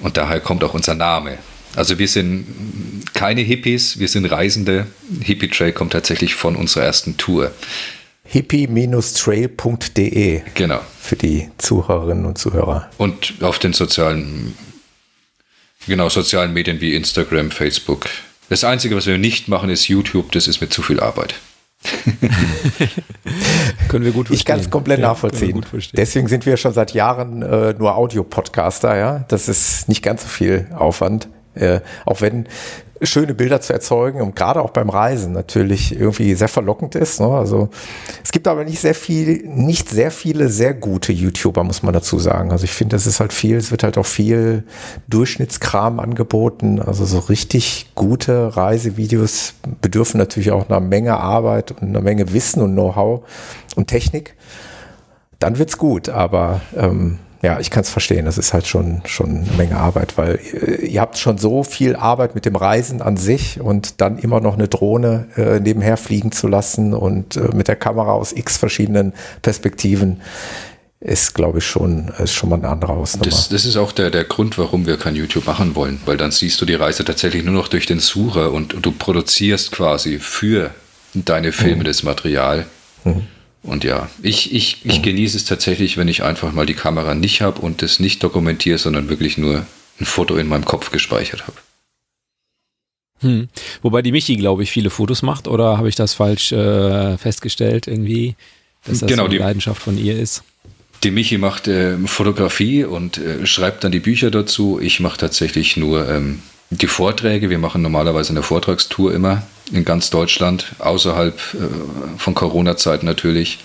Und 0.00 0.16
daher 0.16 0.40
kommt 0.40 0.62
auch 0.62 0.74
unser 0.74 0.94
Name. 0.94 1.38
Also 1.76 1.98
wir 1.98 2.08
sind 2.08 2.46
keine 3.14 3.40
Hippies, 3.40 3.98
wir 3.98 4.08
sind 4.08 4.26
Reisende. 4.26 4.86
Hippie 5.20 5.48
Trail 5.48 5.72
kommt 5.72 5.92
tatsächlich 5.92 6.34
von 6.34 6.56
unserer 6.56 6.84
ersten 6.84 7.16
Tour. 7.16 7.52
hippie-trail.de. 8.24 10.42
Genau. 10.54 10.80
Für 11.00 11.16
die 11.16 11.48
Zuhörerinnen 11.58 12.26
und 12.26 12.38
Zuhörer. 12.38 12.88
Und 12.98 13.34
auf 13.40 13.58
den 13.58 13.72
sozialen, 13.72 14.54
genau, 15.86 16.08
sozialen 16.08 16.52
Medien 16.52 16.80
wie 16.80 16.94
Instagram, 16.94 17.50
Facebook. 17.50 18.06
Das 18.48 18.62
Einzige, 18.64 18.96
was 18.96 19.06
wir 19.06 19.18
nicht 19.18 19.48
machen, 19.48 19.70
ist 19.70 19.88
YouTube. 19.88 20.32
Das 20.32 20.48
ist 20.48 20.60
mir 20.60 20.68
zu 20.68 20.82
viel 20.82 21.00
Arbeit. 21.00 21.34
können 23.88 24.04
wir 24.04 24.12
gut 24.12 24.28
verstehen. 24.28 24.36
Ich 24.36 24.44
kann 24.44 24.60
es 24.60 24.70
komplett 24.70 25.00
ja, 25.00 25.08
nachvollziehen. 25.08 25.64
Deswegen 25.92 26.28
sind 26.28 26.46
wir 26.46 26.56
schon 26.56 26.72
seit 26.72 26.94
Jahren 26.94 27.42
äh, 27.42 27.74
nur 27.74 27.96
Audio-Podcaster, 27.96 28.96
ja. 28.96 29.24
Das 29.28 29.48
ist 29.48 29.88
nicht 29.88 30.02
ganz 30.02 30.22
so 30.22 30.28
viel 30.28 30.68
Aufwand. 30.74 31.28
Äh, 31.54 31.80
auch 32.04 32.20
wenn 32.20 32.46
schöne 33.02 33.34
Bilder 33.34 33.60
zu 33.60 33.72
erzeugen 33.72 34.20
und 34.20 34.36
gerade 34.36 34.62
auch 34.62 34.70
beim 34.70 34.88
Reisen 34.88 35.32
natürlich 35.32 35.98
irgendwie 35.98 36.34
sehr 36.34 36.48
verlockend 36.48 36.94
ist. 36.94 37.20
Ne? 37.20 37.26
Also 37.26 37.68
es 38.22 38.32
gibt 38.32 38.46
aber 38.48 38.64
nicht 38.64 38.80
sehr 38.80 38.94
viel, 38.94 39.46
nicht 39.46 39.88
sehr 39.88 40.10
viele 40.10 40.48
sehr 40.48 40.74
gute 40.74 41.12
YouTuber, 41.12 41.64
muss 41.64 41.82
man 41.82 41.92
dazu 41.92 42.18
sagen. 42.18 42.52
Also 42.52 42.64
ich 42.64 42.72
finde, 42.72 42.96
es 42.96 43.06
ist 43.06 43.20
halt 43.20 43.32
viel, 43.32 43.56
es 43.56 43.70
wird 43.70 43.82
halt 43.82 43.98
auch 43.98 44.06
viel 44.06 44.64
Durchschnittskram 45.08 46.00
angeboten. 46.00 46.80
Also 46.80 47.04
so 47.04 47.18
richtig 47.18 47.90
gute 47.94 48.56
Reisevideos 48.56 49.54
bedürfen 49.80 50.18
natürlich 50.18 50.52
auch 50.52 50.68
einer 50.68 50.80
Menge 50.80 51.16
Arbeit 51.16 51.72
und 51.72 51.88
einer 51.88 52.00
Menge 52.00 52.32
Wissen 52.32 52.62
und 52.62 52.72
Know-how 52.72 53.22
und 53.76 53.88
Technik. 53.88 54.34
Dann 55.40 55.58
wird's 55.58 55.78
gut, 55.78 56.08
aber 56.08 56.60
ähm, 56.76 57.18
ja, 57.44 57.60
ich 57.60 57.70
kann 57.70 57.82
es 57.82 57.90
verstehen. 57.90 58.24
Das 58.24 58.38
ist 58.38 58.54
halt 58.54 58.66
schon, 58.66 59.02
schon 59.04 59.28
eine 59.28 59.56
Menge 59.58 59.76
Arbeit, 59.76 60.16
weil 60.16 60.40
äh, 60.54 60.86
ihr 60.86 61.02
habt 61.02 61.18
schon 61.18 61.36
so 61.36 61.62
viel 61.62 61.94
Arbeit 61.94 62.34
mit 62.34 62.46
dem 62.46 62.56
Reisen 62.56 63.02
an 63.02 63.18
sich 63.18 63.60
und 63.60 64.00
dann 64.00 64.18
immer 64.18 64.40
noch 64.40 64.54
eine 64.54 64.66
Drohne 64.66 65.26
äh, 65.36 65.60
nebenher 65.60 65.98
fliegen 65.98 66.32
zu 66.32 66.48
lassen 66.48 66.94
und 66.94 67.36
äh, 67.36 67.54
mit 67.54 67.68
der 67.68 67.76
Kamera 67.76 68.12
aus 68.12 68.32
x 68.32 68.56
verschiedenen 68.56 69.12
Perspektiven 69.42 70.22
ist, 71.00 71.34
glaube 71.34 71.58
ich, 71.58 71.66
schon, 71.66 72.10
ist 72.18 72.32
schon 72.32 72.48
mal 72.48 72.56
eine 72.56 72.68
andere 72.68 72.94
Hausnummer. 72.94 73.26
Das, 73.26 73.50
das 73.50 73.66
ist 73.66 73.76
auch 73.76 73.92
der, 73.92 74.10
der 74.10 74.24
Grund, 74.24 74.56
warum 74.56 74.86
wir 74.86 74.96
kein 74.96 75.14
YouTube 75.14 75.44
machen 75.44 75.74
wollen, 75.74 76.00
weil 76.06 76.16
dann 76.16 76.30
siehst 76.30 76.58
du 76.62 76.64
die 76.64 76.74
Reise 76.74 77.04
tatsächlich 77.04 77.44
nur 77.44 77.52
noch 77.52 77.68
durch 77.68 77.84
den 77.84 78.00
Sucher 78.00 78.52
und, 78.52 78.72
und 78.72 78.86
du 78.86 78.90
produzierst 78.90 79.70
quasi 79.70 80.18
für 80.18 80.70
deine 81.12 81.52
Filme 81.52 81.82
mhm. 81.82 81.84
das 81.84 82.04
Material. 82.04 82.64
Mhm. 83.04 83.26
Und 83.64 83.82
ja, 83.82 84.10
ich, 84.22 84.52
ich, 84.52 84.84
ich 84.84 85.00
genieße 85.00 85.38
es 85.38 85.46
tatsächlich, 85.46 85.96
wenn 85.96 86.06
ich 86.06 86.22
einfach 86.22 86.52
mal 86.52 86.66
die 86.66 86.74
Kamera 86.74 87.14
nicht 87.14 87.40
habe 87.40 87.62
und 87.62 87.80
das 87.80 87.98
nicht 87.98 88.22
dokumentiere, 88.22 88.76
sondern 88.76 89.08
wirklich 89.08 89.38
nur 89.38 89.66
ein 89.98 90.04
Foto 90.04 90.36
in 90.36 90.48
meinem 90.48 90.66
Kopf 90.66 90.90
gespeichert 90.90 91.46
habe. 91.46 91.56
Hm. 93.20 93.48
Wobei 93.80 94.02
die 94.02 94.12
Michi, 94.12 94.36
glaube 94.36 94.64
ich, 94.64 94.70
viele 94.70 94.90
Fotos 94.90 95.22
macht, 95.22 95.48
oder 95.48 95.78
habe 95.78 95.88
ich 95.88 95.94
das 95.94 96.12
falsch 96.12 96.52
äh, 96.52 97.16
festgestellt 97.16 97.86
irgendwie, 97.86 98.36
dass 98.84 98.98
das 98.98 99.08
genau, 99.08 99.24
so 99.24 99.28
die, 99.28 99.38
Leidenschaft 99.38 99.80
von 99.80 99.96
ihr 99.96 100.18
ist? 100.18 100.42
Die 101.02 101.10
Michi 101.10 101.38
macht 101.38 101.66
äh, 101.66 101.96
Fotografie 102.06 102.84
und 102.84 103.16
äh, 103.16 103.46
schreibt 103.46 103.82
dann 103.82 103.92
die 103.92 104.00
Bücher 104.00 104.30
dazu. 104.30 104.78
Ich 104.78 105.00
mache 105.00 105.16
tatsächlich 105.16 105.78
nur 105.78 106.06
ähm, 106.06 106.42
die 106.70 106.86
Vorträge. 106.86 107.50
Wir 107.50 107.58
machen 107.58 107.82
normalerweise 107.82 108.30
eine 108.30 108.42
Vortragstour 108.42 109.12
immer 109.14 109.42
in 109.72 109.84
ganz 109.84 110.10
Deutschland, 110.10 110.74
außerhalb 110.78 111.38
äh, 111.54 112.18
von 112.18 112.34
Corona-Zeiten 112.34 113.06
natürlich. 113.06 113.58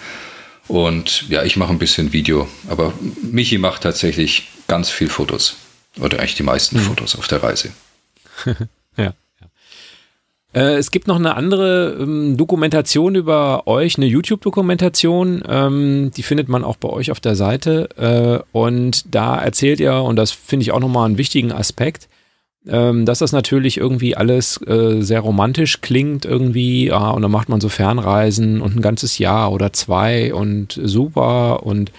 Und 0.68 1.28
ja, 1.30 1.44
ich 1.44 1.58
mache 1.58 1.74
ein 1.74 1.80
bisschen 1.80 2.14
Video, 2.14 2.48
aber 2.70 2.94
Michi 3.24 3.58
macht 3.58 3.84
tatsächlich 3.84 4.50
ganz 4.68 4.90
viel 4.90 5.10
Fotos. 5.10 5.56
Oder 6.00 6.20
eigentlich 6.20 6.36
die 6.36 6.44
meisten 6.44 6.78
mhm. 6.78 6.82
Fotos 6.82 7.16
auf 7.16 7.28
der 7.28 7.42
Reise. 7.42 7.72
ja. 8.98 9.14
Äh, 10.54 10.78
es 10.78 10.92
gibt 10.92 11.08
noch 11.08 11.18
eine 11.18 11.36
andere 11.36 11.98
ähm, 12.00 12.38
Dokumentation 12.38 13.16
über 13.16 13.68
euch, 13.68 13.98
eine 13.98 14.06
YouTube-Dokumentation, 14.06 15.44
ähm, 15.48 16.12
die 16.16 16.24
findet 16.24 16.50
man 16.50 16.64
auch 16.64 16.78
bei 16.78 16.90
euch 16.90 17.12
auf 17.12 17.20
der 17.20 17.36
Seite. 17.36 17.90
Äh, 17.98 18.58
und 18.58 19.14
da 19.14 19.38
erzählt 19.38 19.80
ihr, 19.80 19.96
und 19.96 20.16
das 20.16 20.32
finde 20.32 20.64
ich 20.64 20.72
auch 20.72 20.80
nochmal 20.80 21.06
einen 21.06 21.18
wichtigen 21.18 21.52
Aspekt, 21.52 22.08
ähm, 22.68 23.06
dass 23.06 23.20
das 23.20 23.32
natürlich 23.32 23.78
irgendwie 23.78 24.16
alles 24.16 24.60
äh, 24.68 25.02
sehr 25.02 25.22
romantisch 25.22 25.82
klingt 25.82 26.26
irgendwie. 26.26 26.88
Ja, 26.88 27.12
und 27.12 27.22
dann 27.22 27.32
macht 27.32 27.50
man 27.50 27.62
so 27.62 27.70
Fernreisen 27.70 28.62
und 28.62 28.76
ein 28.76 28.82
ganzes 28.82 29.18
Jahr 29.18 29.52
oder 29.52 29.74
zwei 29.74 30.34
und 30.34 30.80
super 30.84 31.64
und 31.66 31.92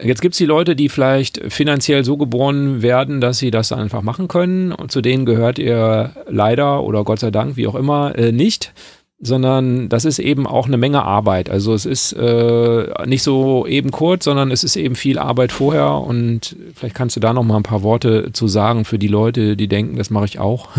Jetzt 0.00 0.20
gibt 0.20 0.34
es 0.34 0.38
die 0.38 0.46
Leute, 0.46 0.76
die 0.76 0.88
vielleicht 0.88 1.40
finanziell 1.52 2.04
so 2.04 2.16
geboren 2.16 2.82
werden, 2.82 3.20
dass 3.20 3.38
sie 3.38 3.50
das 3.50 3.72
einfach 3.72 4.00
machen 4.02 4.28
können. 4.28 4.70
Und 4.70 4.92
zu 4.92 5.00
denen 5.00 5.26
gehört 5.26 5.58
ihr 5.58 6.12
leider 6.28 6.84
oder 6.84 7.02
Gott 7.02 7.18
sei 7.18 7.32
Dank, 7.32 7.56
wie 7.56 7.66
auch 7.66 7.74
immer, 7.74 8.16
äh, 8.16 8.30
nicht. 8.30 8.72
Sondern 9.20 9.88
das 9.88 10.04
ist 10.04 10.20
eben 10.20 10.46
auch 10.46 10.66
eine 10.66 10.76
Menge 10.76 11.02
Arbeit. 11.02 11.50
Also 11.50 11.74
es 11.74 11.86
ist 11.86 12.12
äh, 12.12 13.06
nicht 13.06 13.24
so 13.24 13.66
eben 13.66 13.90
kurz, 13.90 14.24
sondern 14.24 14.52
es 14.52 14.62
ist 14.62 14.76
eben 14.76 14.94
viel 14.94 15.18
Arbeit 15.18 15.50
vorher. 15.50 15.90
Und 15.94 16.54
vielleicht 16.74 16.94
kannst 16.94 17.16
du 17.16 17.20
da 17.20 17.32
noch 17.32 17.42
mal 17.42 17.56
ein 17.56 17.64
paar 17.64 17.82
Worte 17.82 18.32
zu 18.32 18.46
sagen 18.46 18.84
für 18.84 18.98
die 18.98 19.08
Leute, 19.08 19.56
die 19.56 19.66
denken, 19.66 19.96
das 19.96 20.10
mache 20.10 20.26
ich 20.26 20.38
auch. 20.38 20.68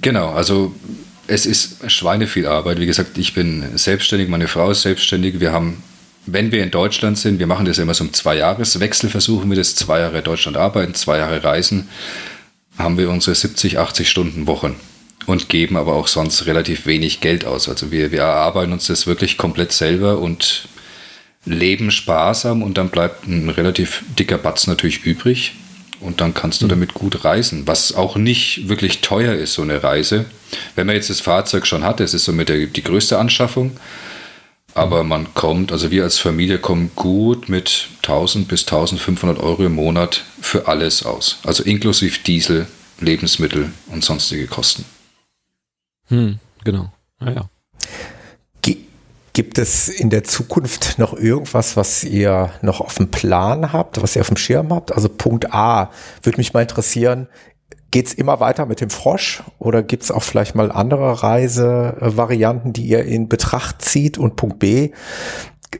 Genau, 0.00 0.28
also 0.28 0.72
es 1.26 1.44
ist 1.44 1.90
Schweine 1.90 2.28
viel 2.28 2.46
Arbeit. 2.46 2.78
Wie 2.78 2.86
gesagt, 2.86 3.18
ich 3.18 3.34
bin 3.34 3.64
selbstständig, 3.74 4.28
meine 4.28 4.46
Frau 4.46 4.70
ist 4.70 4.82
selbstständig. 4.82 5.40
Wir 5.40 5.50
haben 5.50 5.82
wenn 6.26 6.52
wir 6.52 6.62
in 6.62 6.70
Deutschland 6.70 7.18
sind, 7.18 7.38
wir 7.38 7.46
machen 7.46 7.66
das 7.66 7.78
immer 7.78 7.94
so 7.94 8.04
im 8.04 8.12
Zweijahreswechsel, 8.12 9.10
versuchen 9.10 9.50
wir 9.50 9.56
das, 9.56 9.74
zwei 9.74 10.00
Jahre 10.00 10.22
Deutschland 10.22 10.56
arbeiten, 10.56 10.94
zwei 10.94 11.18
Jahre 11.18 11.42
reisen, 11.42 11.88
haben 12.78 12.96
wir 12.96 13.10
unsere 13.10 13.34
70, 13.34 13.78
80 13.78 14.08
Stunden 14.08 14.46
Wochen 14.46 14.76
und 15.26 15.48
geben 15.48 15.76
aber 15.76 15.94
auch 15.94 16.08
sonst 16.08 16.46
relativ 16.46 16.86
wenig 16.86 17.20
Geld 17.20 17.44
aus. 17.44 17.68
Also 17.68 17.90
wir, 17.90 18.12
wir 18.12 18.20
erarbeiten 18.20 18.72
uns 18.72 18.86
das 18.86 19.06
wirklich 19.06 19.36
komplett 19.36 19.72
selber 19.72 20.18
und 20.18 20.68
leben 21.44 21.90
sparsam 21.90 22.62
und 22.62 22.78
dann 22.78 22.90
bleibt 22.90 23.26
ein 23.26 23.48
relativ 23.48 24.04
dicker 24.18 24.38
Batz 24.38 24.66
natürlich 24.66 25.04
übrig 25.04 25.54
und 26.00 26.20
dann 26.20 26.34
kannst 26.34 26.60
du 26.60 26.66
mhm. 26.66 26.70
damit 26.70 26.94
gut 26.94 27.24
reisen, 27.24 27.66
was 27.66 27.94
auch 27.94 28.16
nicht 28.16 28.68
wirklich 28.68 29.00
teuer 29.00 29.34
ist, 29.34 29.54
so 29.54 29.62
eine 29.62 29.82
Reise. 29.82 30.26
Wenn 30.74 30.86
man 30.86 30.96
jetzt 30.96 31.10
das 31.10 31.20
Fahrzeug 31.20 31.66
schon 31.66 31.84
hat, 31.84 32.00
das 32.00 32.14
ist 32.14 32.24
somit 32.24 32.48
die 32.48 32.82
größte 32.82 33.18
Anschaffung, 33.18 33.72
aber 34.74 35.04
man 35.04 35.34
kommt, 35.34 35.72
also 35.72 35.90
wir 35.90 36.04
als 36.04 36.18
Familie 36.18 36.58
kommen 36.58 36.90
gut 36.94 37.48
mit 37.48 37.88
1000 38.02 38.48
bis 38.48 38.62
1500 38.62 39.38
Euro 39.38 39.64
im 39.64 39.74
Monat 39.74 40.24
für 40.40 40.66
alles 40.66 41.04
aus. 41.04 41.38
Also 41.44 41.62
inklusive 41.62 42.20
Diesel, 42.20 42.66
Lebensmittel 43.00 43.72
und 43.88 44.04
sonstige 44.04 44.46
Kosten. 44.46 44.84
Hm, 46.12 46.38
genau. 46.62 46.92
Naja. 47.18 47.48
Gibt 49.34 49.56
es 49.56 49.88
in 49.88 50.10
der 50.10 50.24
Zukunft 50.24 50.98
noch 50.98 51.14
irgendwas, 51.14 51.74
was 51.74 52.04
ihr 52.04 52.50
noch 52.60 52.82
auf 52.82 52.96
dem 52.96 53.10
Plan 53.10 53.72
habt, 53.72 54.02
was 54.02 54.14
ihr 54.14 54.20
auf 54.20 54.28
dem 54.28 54.36
Schirm 54.36 54.74
habt? 54.74 54.92
Also 54.92 55.08
Punkt 55.08 55.54
A 55.54 55.90
würde 56.22 56.36
mich 56.36 56.52
mal 56.52 56.60
interessieren, 56.60 57.28
Geht's 57.92 58.14
immer 58.14 58.40
weiter 58.40 58.64
mit 58.64 58.80
dem 58.80 58.88
Frosch 58.88 59.42
oder 59.58 59.82
gibt's 59.82 60.10
auch 60.10 60.22
vielleicht 60.22 60.54
mal 60.54 60.72
andere 60.72 61.22
Reisevarianten, 61.22 62.72
die 62.72 62.86
ihr 62.86 63.04
in 63.04 63.28
Betracht 63.28 63.82
zieht? 63.82 64.16
Und 64.16 64.36
Punkt 64.36 64.58
B, 64.58 64.92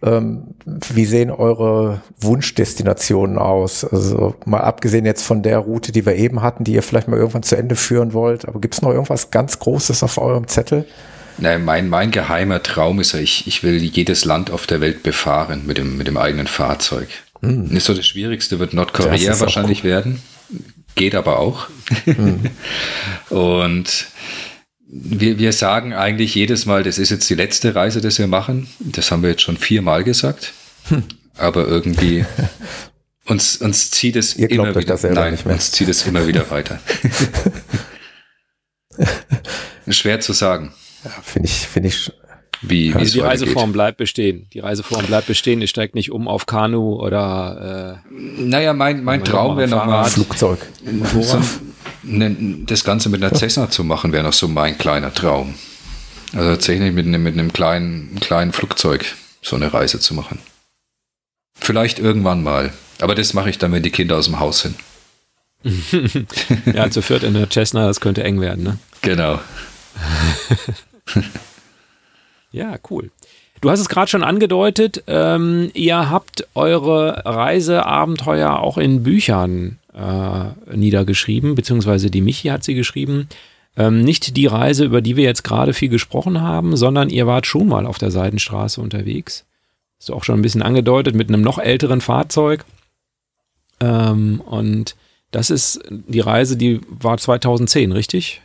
ähm, 0.02 0.54
wie 0.64 1.04
sehen 1.04 1.30
eure 1.30 2.00
Wunschdestinationen 2.20 3.38
aus? 3.38 3.84
Also 3.84 4.34
mal 4.44 4.60
abgesehen 4.60 5.04
jetzt 5.04 5.22
von 5.22 5.42
der 5.42 5.58
Route, 5.58 5.92
die 5.92 6.06
wir 6.06 6.14
eben 6.14 6.42
hatten, 6.42 6.64
die 6.64 6.72
ihr 6.72 6.82
vielleicht 6.82 7.08
mal 7.08 7.18
irgendwann 7.18 7.42
zu 7.42 7.56
Ende 7.56 7.76
führen 7.76 8.12
wollt, 8.12 8.46
aber 8.46 8.60
gibt's 8.60 8.82
noch 8.82 8.90
irgendwas 8.90 9.30
ganz 9.30 9.58
Großes 9.58 10.02
auf 10.02 10.18
eurem 10.18 10.48
Zettel? 10.48 10.86
Nein, 11.38 11.64
mein, 11.64 11.88
mein 11.88 12.10
geheimer 12.10 12.62
Traum 12.62 13.00
ist 13.00 13.12
ja, 13.12 13.18
ich, 13.18 13.46
ich 13.46 13.62
will 13.62 13.76
jedes 13.76 14.24
Land 14.24 14.50
auf 14.50 14.66
der 14.66 14.80
Welt 14.80 15.02
befahren 15.02 15.62
mit 15.66 15.78
dem, 15.78 15.96
mit 15.96 16.06
dem 16.06 16.16
eigenen 16.16 16.46
Fahrzeug. 16.46 17.08
Hm. 17.40 17.64
Nicht 17.64 17.84
so 17.84 17.94
das 17.94 18.06
Schwierigste 18.06 18.58
wird 18.58 18.74
Nordkorea 18.74 19.40
wahrscheinlich 19.40 19.82
werden 19.82 20.20
geht 20.94 21.14
aber 21.14 21.38
auch. 21.38 21.68
Mhm. 22.06 22.50
und 23.30 24.06
wir, 24.88 25.38
wir 25.38 25.52
sagen 25.52 25.94
eigentlich 25.94 26.34
jedes 26.34 26.66
Mal, 26.66 26.82
das 26.82 26.98
ist 26.98 27.10
jetzt 27.10 27.28
die 27.30 27.34
letzte 27.34 27.74
Reise, 27.74 28.00
die 28.00 28.18
wir 28.18 28.26
machen. 28.26 28.68
Das 28.78 29.10
haben 29.10 29.22
wir 29.22 29.30
jetzt 29.30 29.42
schon 29.42 29.56
viermal 29.56 30.04
gesagt. 30.04 30.52
Hm. 30.88 31.04
Aber 31.36 31.66
irgendwie 31.66 32.26
uns, 33.26 33.56
uns 33.56 33.90
zieht 33.90 34.16
es 34.16 34.36
Ihr 34.36 34.50
immer 34.50 34.74
wieder. 34.74 34.98
Nein, 35.12 35.38
uns 35.44 35.72
zieht 35.72 35.88
es 35.88 36.06
immer 36.06 36.26
wieder 36.26 36.50
weiter. 36.50 36.80
Schwer 39.88 40.20
zu 40.20 40.32
sagen. 40.32 40.72
Ja, 41.04 41.10
finde 41.22 41.48
ich, 41.48 41.66
finde 41.66 41.88
ich 41.88 42.12
wie, 42.62 42.94
also 42.94 43.12
die 43.12 43.20
Reiseform 43.20 43.72
bleibt 43.72 43.98
bestehen. 43.98 44.46
Die 44.52 44.60
Reiseform 44.60 45.04
bleibt 45.06 45.26
bestehen. 45.26 45.60
Ich 45.62 45.70
steigt 45.70 45.96
nicht 45.96 46.12
um 46.12 46.28
auf 46.28 46.46
Kanu 46.46 46.94
oder. 46.94 48.00
Äh, 48.08 48.14
naja, 48.40 48.72
mein, 48.72 49.02
mein 49.02 49.24
Traum 49.24 49.56
wäre 49.56 49.68
nochmal. 49.68 50.04
Flugzeug. 50.04 50.60
So, 51.20 51.40
das 52.02 52.84
Ganze 52.84 53.08
mit 53.08 53.22
einer 53.22 53.34
Cessna 53.34 53.70
zu 53.70 53.84
machen, 53.84 54.12
wäre 54.12 54.24
noch 54.24 54.32
so 54.32 54.48
mein 54.48 54.78
kleiner 54.78 55.12
Traum. 55.12 55.54
Also 56.34 56.50
tatsächlich 56.50 56.92
mit, 56.92 57.06
mit 57.06 57.34
einem 57.34 57.52
kleinen, 57.52 58.18
kleinen 58.20 58.52
Flugzeug 58.52 59.04
so 59.42 59.56
eine 59.56 59.72
Reise 59.72 60.00
zu 60.00 60.14
machen. 60.14 60.38
Vielleicht 61.58 61.98
irgendwann 61.98 62.42
mal. 62.42 62.72
Aber 63.00 63.14
das 63.14 63.34
mache 63.34 63.50
ich 63.50 63.58
dann, 63.58 63.72
wenn 63.72 63.82
die 63.82 63.90
Kinder 63.90 64.16
aus 64.16 64.26
dem 64.26 64.40
Haus 64.40 64.60
sind. 64.60 64.76
ja, 66.74 66.90
zu 66.90 67.02
viert 67.02 67.22
in 67.22 67.34
der 67.34 67.48
Cessna, 67.50 67.86
das 67.86 68.00
könnte 68.00 68.24
eng 68.24 68.40
werden, 68.40 68.64
ne? 68.64 68.78
Genau. 69.02 69.40
Ja, 72.52 72.76
cool. 72.90 73.10
Du 73.60 73.70
hast 73.70 73.80
es 73.80 73.88
gerade 73.88 74.08
schon 74.08 74.24
angedeutet, 74.24 75.04
ähm, 75.06 75.70
ihr 75.72 76.10
habt 76.10 76.46
eure 76.54 77.22
Reiseabenteuer 77.24 78.58
auch 78.58 78.76
in 78.76 79.02
Büchern 79.02 79.78
äh, 79.94 80.76
niedergeschrieben, 80.76 81.54
beziehungsweise 81.54 82.10
die 82.10 82.20
Michi 82.20 82.48
hat 82.48 82.64
sie 82.64 82.74
geschrieben. 82.74 83.28
Ähm, 83.76 84.02
nicht 84.02 84.36
die 84.36 84.46
Reise, 84.46 84.84
über 84.84 85.00
die 85.00 85.16
wir 85.16 85.24
jetzt 85.24 85.44
gerade 85.44 85.72
viel 85.72 85.88
gesprochen 85.88 86.40
haben, 86.40 86.76
sondern 86.76 87.08
ihr 87.08 87.26
wart 87.26 87.46
schon 87.46 87.68
mal 87.68 87.86
auf 87.86 87.98
der 87.98 88.10
Seidenstraße 88.10 88.80
unterwegs. 88.80 89.44
Hast 89.98 90.08
du 90.08 90.14
auch 90.14 90.24
schon 90.24 90.38
ein 90.38 90.42
bisschen 90.42 90.62
angedeutet, 90.62 91.14
mit 91.14 91.28
einem 91.28 91.42
noch 91.42 91.58
älteren 91.58 92.00
Fahrzeug. 92.00 92.64
Ähm, 93.80 94.40
und 94.40 94.96
das 95.30 95.50
ist 95.50 95.80
die 95.88 96.20
Reise, 96.20 96.56
die 96.56 96.80
war 96.88 97.16
2010, 97.16 97.92
richtig? 97.92 98.42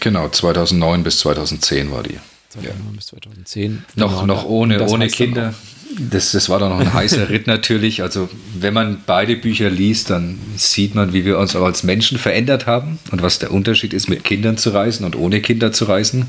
Genau, 0.00 0.28
2009 0.28 1.02
bis 1.02 1.18
2010 1.18 1.90
war 1.90 2.02
die. 2.02 2.18
2009 2.50 2.86
ja. 2.86 2.96
bis 2.96 3.06
2010. 3.06 3.84
Noch, 3.96 4.20
genau, 4.20 4.26
noch 4.26 4.44
ohne, 4.44 4.86
ohne 4.86 5.08
Kinder. 5.08 5.54
Das, 5.98 6.32
das 6.32 6.48
war 6.48 6.58
dann 6.58 6.70
noch 6.70 6.80
ein 6.80 6.92
heißer 6.92 7.28
Ritt 7.28 7.46
natürlich. 7.46 8.02
Also 8.02 8.28
wenn 8.54 8.74
man 8.74 9.02
beide 9.06 9.36
Bücher 9.36 9.70
liest, 9.70 10.10
dann 10.10 10.38
sieht 10.56 10.94
man, 10.94 11.12
wie 11.12 11.24
wir 11.24 11.38
uns 11.38 11.54
auch 11.56 11.64
als 11.64 11.82
Menschen 11.82 12.18
verändert 12.18 12.66
haben 12.66 12.98
und 13.10 13.22
was 13.22 13.38
der 13.38 13.52
Unterschied 13.52 13.94
ist, 13.94 14.08
mit 14.08 14.24
Kindern 14.24 14.56
zu 14.56 14.70
reisen 14.70 15.04
und 15.04 15.16
ohne 15.16 15.40
Kinder 15.40 15.72
zu 15.72 15.84
reisen. 15.84 16.28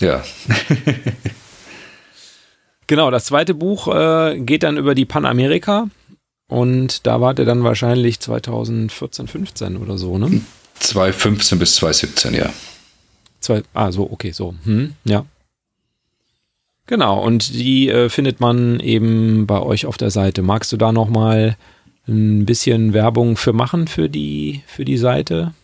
Ja. 0.00 0.22
genau, 2.86 3.10
das 3.10 3.26
zweite 3.26 3.54
Buch 3.54 3.88
äh, 3.88 4.38
geht 4.40 4.64
dann 4.64 4.76
über 4.76 4.94
die 4.94 5.04
Panamerika 5.04 5.88
und 6.48 7.06
da 7.06 7.20
wart 7.20 7.38
ihr 7.38 7.44
dann 7.44 7.64
wahrscheinlich 7.64 8.20
2014, 8.20 9.28
15 9.28 9.76
oder 9.76 9.96
so, 9.96 10.18
ne? 10.18 10.40
2015 10.80 11.58
bis 11.58 11.76
2017, 11.76 12.34
ja. 12.34 12.50
Zwei, 13.40 13.62
ah, 13.74 13.90
so, 13.90 14.10
okay, 14.10 14.32
so. 14.32 14.54
Hm, 14.64 14.94
ja. 15.04 15.24
Genau, 16.92 17.18
und 17.18 17.54
die 17.54 17.88
äh, 17.88 18.10
findet 18.10 18.40
man 18.40 18.78
eben 18.78 19.46
bei 19.46 19.58
euch 19.60 19.86
auf 19.86 19.96
der 19.96 20.10
Seite. 20.10 20.42
Magst 20.42 20.70
du 20.72 20.76
da 20.76 20.92
nochmal 20.92 21.56
ein 22.06 22.44
bisschen 22.44 22.92
Werbung 22.92 23.38
für 23.38 23.54
machen 23.54 23.88
für 23.88 24.10
die, 24.10 24.60
für 24.66 24.84
die 24.84 24.98
Seite? 24.98 25.54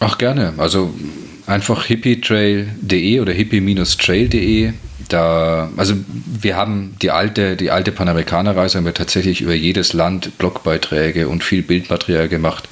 Ach, 0.00 0.18
gerne. 0.18 0.54
Also 0.56 0.92
einfach 1.46 1.84
hippietrail.de 1.84 3.20
oder 3.20 3.32
hippie-trail.de. 3.32 4.72
Da, 5.08 5.70
also 5.76 5.94
wir 6.40 6.56
haben 6.56 6.96
die 7.00 7.12
alte, 7.12 7.54
die 7.54 7.70
alte 7.70 7.92
Panamerikanerreise 7.92 8.78
haben 8.78 8.86
wir 8.86 8.94
tatsächlich 8.94 9.40
über 9.40 9.54
jedes 9.54 9.92
Land 9.92 10.36
Blogbeiträge 10.38 11.28
und 11.28 11.44
viel 11.44 11.62
Bildmaterial 11.62 12.26
gemacht. 12.28 12.68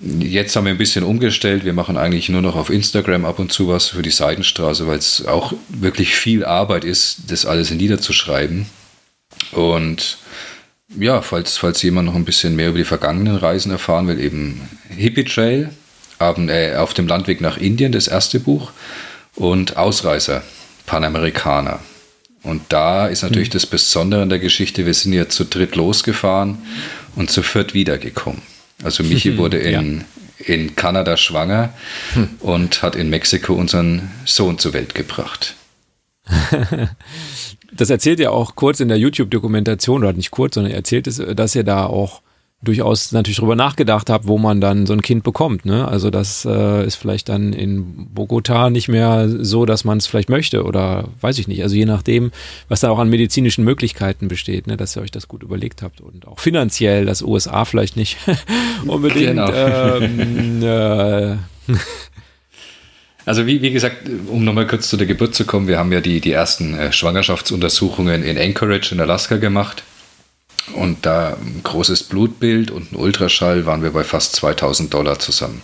Jetzt 0.00 0.56
haben 0.56 0.64
wir 0.64 0.72
ein 0.72 0.78
bisschen 0.78 1.04
umgestellt. 1.04 1.64
Wir 1.64 1.72
machen 1.72 1.96
eigentlich 1.96 2.28
nur 2.28 2.42
noch 2.42 2.56
auf 2.56 2.70
Instagram 2.70 3.24
ab 3.24 3.38
und 3.38 3.52
zu 3.52 3.68
was 3.68 3.88
für 3.88 4.02
die 4.02 4.10
Seidenstraße, 4.10 4.86
weil 4.86 4.98
es 4.98 5.24
auch 5.26 5.52
wirklich 5.68 6.16
viel 6.16 6.44
Arbeit 6.44 6.84
ist, 6.84 7.30
das 7.30 7.46
alles 7.46 7.70
niederzuschreiben. 7.70 8.66
Und 9.52 10.18
ja, 10.98 11.22
falls, 11.22 11.56
falls 11.56 11.82
jemand 11.82 12.06
noch 12.06 12.14
ein 12.14 12.24
bisschen 12.24 12.56
mehr 12.56 12.68
über 12.70 12.78
die 12.78 12.84
vergangenen 12.84 13.36
Reisen 13.36 13.70
erfahren 13.70 14.06
will, 14.06 14.20
eben 14.20 14.68
Hippie 14.88 15.24
Trail 15.24 15.70
äh, 16.18 16.76
auf 16.76 16.94
dem 16.94 17.06
Landweg 17.06 17.40
nach 17.40 17.56
Indien, 17.56 17.92
das 17.92 18.08
erste 18.08 18.40
Buch, 18.40 18.72
und 19.36 19.76
Ausreißer, 19.76 20.42
Panamerikaner. 20.86 21.80
Und 22.42 22.62
da 22.68 23.06
ist 23.06 23.22
natürlich 23.22 23.48
mhm. 23.48 23.54
das 23.54 23.66
Besondere 23.66 24.22
in 24.22 24.28
der 24.28 24.38
Geschichte, 24.38 24.86
wir 24.86 24.94
sind 24.94 25.12
ja 25.12 25.28
zu 25.28 25.44
dritt 25.44 25.76
losgefahren 25.76 26.58
und 27.16 27.30
zu 27.30 27.42
viert 27.42 27.74
wiedergekommen. 27.74 28.42
Also 28.84 29.02
Michi 29.02 29.36
wurde 29.38 29.58
in, 29.58 30.04
ja. 30.38 30.54
in 30.54 30.76
Kanada 30.76 31.16
schwanger 31.16 31.72
hm. 32.12 32.28
und 32.40 32.82
hat 32.82 32.94
in 32.94 33.10
Mexiko 33.10 33.54
unseren 33.54 34.10
Sohn 34.24 34.58
zur 34.58 34.72
Welt 34.72 34.94
gebracht. 34.94 35.56
das 37.72 37.90
erzählt 37.90 38.20
ihr 38.20 38.32
auch 38.32 38.54
kurz 38.54 38.80
in 38.80 38.88
der 38.88 38.98
YouTube-Dokumentation, 38.98 40.02
oder 40.04 40.12
nicht 40.12 40.30
kurz, 40.30 40.54
sondern 40.54 40.72
er 40.72 40.78
erzählt 40.78 41.06
es, 41.06 41.20
dass 41.34 41.54
ihr 41.54 41.64
da 41.64 41.86
auch 41.86 42.22
durchaus 42.64 43.12
natürlich 43.12 43.38
drüber 43.38 43.56
nachgedacht 43.56 44.10
habt, 44.10 44.26
wo 44.26 44.38
man 44.38 44.60
dann 44.60 44.86
so 44.86 44.92
ein 44.92 45.02
Kind 45.02 45.22
bekommt. 45.22 45.64
Ne? 45.64 45.86
Also 45.86 46.10
das 46.10 46.44
äh, 46.44 46.86
ist 46.86 46.96
vielleicht 46.96 47.28
dann 47.28 47.52
in 47.52 48.08
Bogota 48.12 48.70
nicht 48.70 48.88
mehr 48.88 49.28
so, 49.28 49.66
dass 49.66 49.84
man 49.84 49.98
es 49.98 50.06
vielleicht 50.06 50.28
möchte 50.28 50.64
oder 50.64 51.08
weiß 51.20 51.38
ich 51.38 51.48
nicht. 51.48 51.62
Also 51.62 51.76
je 51.76 51.86
nachdem, 51.86 52.32
was 52.68 52.80
da 52.80 52.90
auch 52.90 52.98
an 52.98 53.08
medizinischen 53.08 53.64
Möglichkeiten 53.64 54.28
besteht, 54.28 54.66
ne? 54.66 54.76
dass 54.76 54.96
ihr 54.96 55.02
euch 55.02 55.10
das 55.10 55.28
gut 55.28 55.42
überlegt 55.42 55.82
habt 55.82 56.00
und 56.00 56.26
auch 56.26 56.40
finanziell, 56.40 57.06
das 57.06 57.22
USA 57.22 57.64
vielleicht 57.64 57.96
nicht 57.96 58.16
unbedingt. 58.86 59.26
Genau. 59.26 59.52
Ähm, 59.52 60.62
äh, 60.62 61.36
Also 63.26 63.46
wie, 63.46 63.62
wie 63.62 63.70
gesagt, 63.70 64.02
um 64.28 64.44
nochmal 64.44 64.66
kurz 64.66 64.90
zu 64.90 64.96
der 64.96 65.06
Geburt 65.06 65.34
zu 65.34 65.46
kommen, 65.46 65.66
wir 65.66 65.78
haben 65.78 65.92
ja 65.92 66.00
die, 66.00 66.20
die 66.20 66.32
ersten 66.32 66.74
äh, 66.74 66.92
Schwangerschaftsuntersuchungen 66.92 68.22
in 68.22 68.36
Anchorage 68.36 68.94
in 68.94 69.00
Alaska 69.00 69.36
gemacht. 69.36 69.82
Und 70.72 71.04
da 71.04 71.36
ein 71.40 71.60
großes 71.62 72.04
Blutbild 72.04 72.70
und 72.70 72.92
ein 72.92 72.96
Ultraschall 72.96 73.66
waren 73.66 73.82
wir 73.82 73.90
bei 73.90 74.04
fast 74.04 74.34
2000 74.36 74.94
Dollar 74.94 75.18
zusammen. 75.18 75.60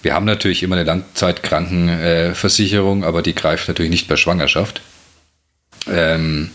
Wir 0.00 0.14
haben 0.14 0.26
natürlich 0.26 0.62
immer 0.62 0.76
eine 0.76 0.84
Langzeitkrankenversicherung, 0.84 3.02
aber 3.04 3.22
die 3.22 3.34
greift 3.34 3.66
natürlich 3.68 3.90
nicht 3.90 4.06
bei 4.08 4.16
Schwangerschaft. 4.16 4.82
Ähm, 5.88 6.50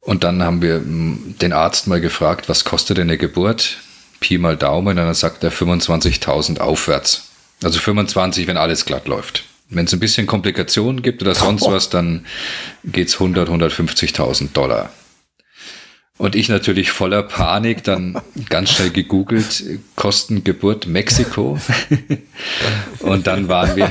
und 0.00 0.24
dann 0.24 0.42
haben 0.42 0.62
wir 0.62 0.82
den 0.84 1.52
Arzt 1.52 1.86
mal 1.86 2.00
gefragt, 2.00 2.48
was 2.48 2.64
kostet 2.64 2.96
denn 2.96 3.08
eine 3.08 3.18
Geburt? 3.18 3.76
Pi 4.20 4.38
mal 4.38 4.56
Daumen, 4.56 4.88
und 4.88 4.96
dann 4.96 5.14
sagt 5.14 5.44
er 5.44 5.52
25.000 5.52 6.60
aufwärts. 6.60 7.28
Also 7.62 7.78
25, 7.78 8.46
wenn 8.46 8.56
alles 8.56 8.86
glatt 8.86 9.08
läuft. 9.08 9.44
Wenn 9.68 9.84
es 9.84 9.92
ein 9.92 10.00
bisschen 10.00 10.26
Komplikationen 10.26 11.02
gibt 11.02 11.20
oder 11.22 11.34
sonst 11.34 11.66
was, 11.66 11.90
dann 11.90 12.26
geht 12.84 13.08
es 13.08 13.14
100, 13.14 13.48
150.000 13.48 14.52
Dollar. 14.52 14.90
Und 16.18 16.34
ich 16.34 16.50
natürlich 16.50 16.90
voller 16.90 17.22
Panik 17.22 17.82
dann 17.82 18.20
ganz 18.50 18.70
schnell 18.70 18.90
gegoogelt, 18.90 19.64
Kostengeburt 19.96 20.86
Mexiko. 20.86 21.58
und 22.98 23.26
dann 23.26 23.48
waren 23.48 23.74
wir 23.74 23.90